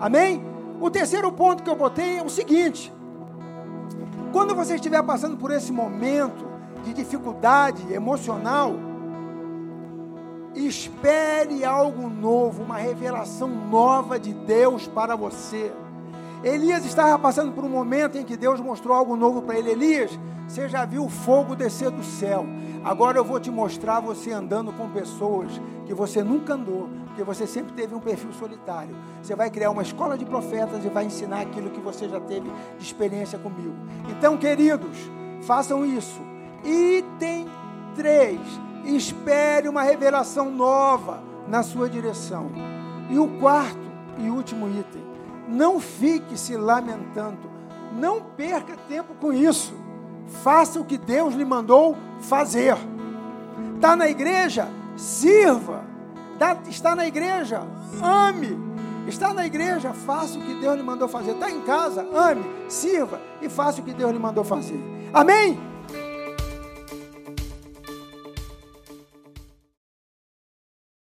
Amém? 0.00 0.44
O 0.80 0.90
terceiro 0.90 1.30
ponto 1.30 1.62
que 1.62 1.70
eu 1.70 1.76
botei 1.76 2.18
é 2.18 2.24
o 2.24 2.28
seguinte: 2.28 2.92
quando 4.32 4.54
você 4.54 4.74
estiver 4.74 5.02
passando 5.02 5.36
por 5.36 5.52
esse 5.52 5.70
momento 5.70 6.44
de 6.82 6.92
dificuldade 6.92 7.92
emocional, 7.92 8.74
espere 10.54 11.64
algo 11.64 12.08
novo, 12.08 12.62
uma 12.62 12.76
revelação 12.76 13.48
nova 13.48 14.18
de 14.18 14.32
Deus 14.32 14.88
para 14.88 15.14
você. 15.14 15.72
Elias 16.42 16.86
estava 16.86 17.18
passando 17.18 17.52
por 17.52 17.64
um 17.64 17.68
momento 17.68 18.16
em 18.16 18.24
que 18.24 18.36
Deus 18.36 18.60
mostrou 18.60 18.96
algo 18.96 19.14
novo 19.14 19.42
para 19.42 19.58
ele. 19.58 19.70
Elias, 19.70 20.18
você 20.48 20.68
já 20.68 20.86
viu 20.86 21.04
o 21.04 21.08
fogo 21.08 21.54
descer 21.54 21.90
do 21.90 22.02
céu. 22.02 22.46
Agora 22.82 23.18
eu 23.18 23.24
vou 23.24 23.38
te 23.38 23.50
mostrar 23.50 24.00
você 24.00 24.32
andando 24.32 24.72
com 24.72 24.88
pessoas 24.88 25.60
que 25.84 25.92
você 25.92 26.24
nunca 26.24 26.54
andou, 26.54 26.88
porque 27.06 27.22
você 27.22 27.46
sempre 27.46 27.74
teve 27.74 27.94
um 27.94 28.00
perfil 28.00 28.32
solitário. 28.32 28.96
Você 29.22 29.36
vai 29.36 29.50
criar 29.50 29.70
uma 29.70 29.82
escola 29.82 30.16
de 30.16 30.24
profetas 30.24 30.82
e 30.82 30.88
vai 30.88 31.04
ensinar 31.04 31.42
aquilo 31.42 31.68
que 31.70 31.80
você 31.80 32.08
já 32.08 32.18
teve 32.18 32.50
de 32.78 32.84
experiência 32.84 33.38
comigo. 33.38 33.76
Então, 34.08 34.38
queridos, 34.38 34.96
façam 35.42 35.84
isso. 35.84 36.20
Item 36.64 37.46
3. 37.94 38.40
Espere 38.86 39.68
uma 39.68 39.82
revelação 39.82 40.50
nova 40.50 41.22
na 41.46 41.62
sua 41.62 41.86
direção. 41.88 42.50
E 43.10 43.18
o 43.18 43.28
quarto 43.38 43.90
e 44.18 44.30
último 44.30 44.66
item 44.68 44.99
não 45.50 45.80
fique 45.80 46.38
se 46.38 46.56
lamentando. 46.56 47.50
Não 47.92 48.22
perca 48.22 48.76
tempo 48.88 49.14
com 49.20 49.32
isso. 49.32 49.74
Faça 50.42 50.80
o 50.80 50.84
que 50.84 50.96
Deus 50.96 51.34
lhe 51.34 51.44
mandou 51.44 51.96
fazer. 52.20 52.76
Está 53.74 53.96
na 53.96 54.08
igreja? 54.08 54.68
Sirva. 54.96 55.84
Está 56.68 56.94
na 56.94 57.06
igreja? 57.06 57.62
Ame. 58.02 58.58
Está 59.06 59.34
na 59.34 59.44
igreja? 59.44 59.92
Faça 59.92 60.38
o 60.38 60.42
que 60.42 60.54
Deus 60.54 60.76
lhe 60.76 60.82
mandou 60.82 61.08
fazer. 61.08 61.32
Está 61.32 61.50
em 61.50 61.60
casa? 61.62 62.06
Ame, 62.14 62.44
sirva 62.68 63.20
e 63.42 63.48
faça 63.48 63.80
o 63.80 63.84
que 63.84 63.92
Deus 63.92 64.12
lhe 64.12 64.18
mandou 64.18 64.44
fazer. 64.44 64.80
Amém? 65.12 65.58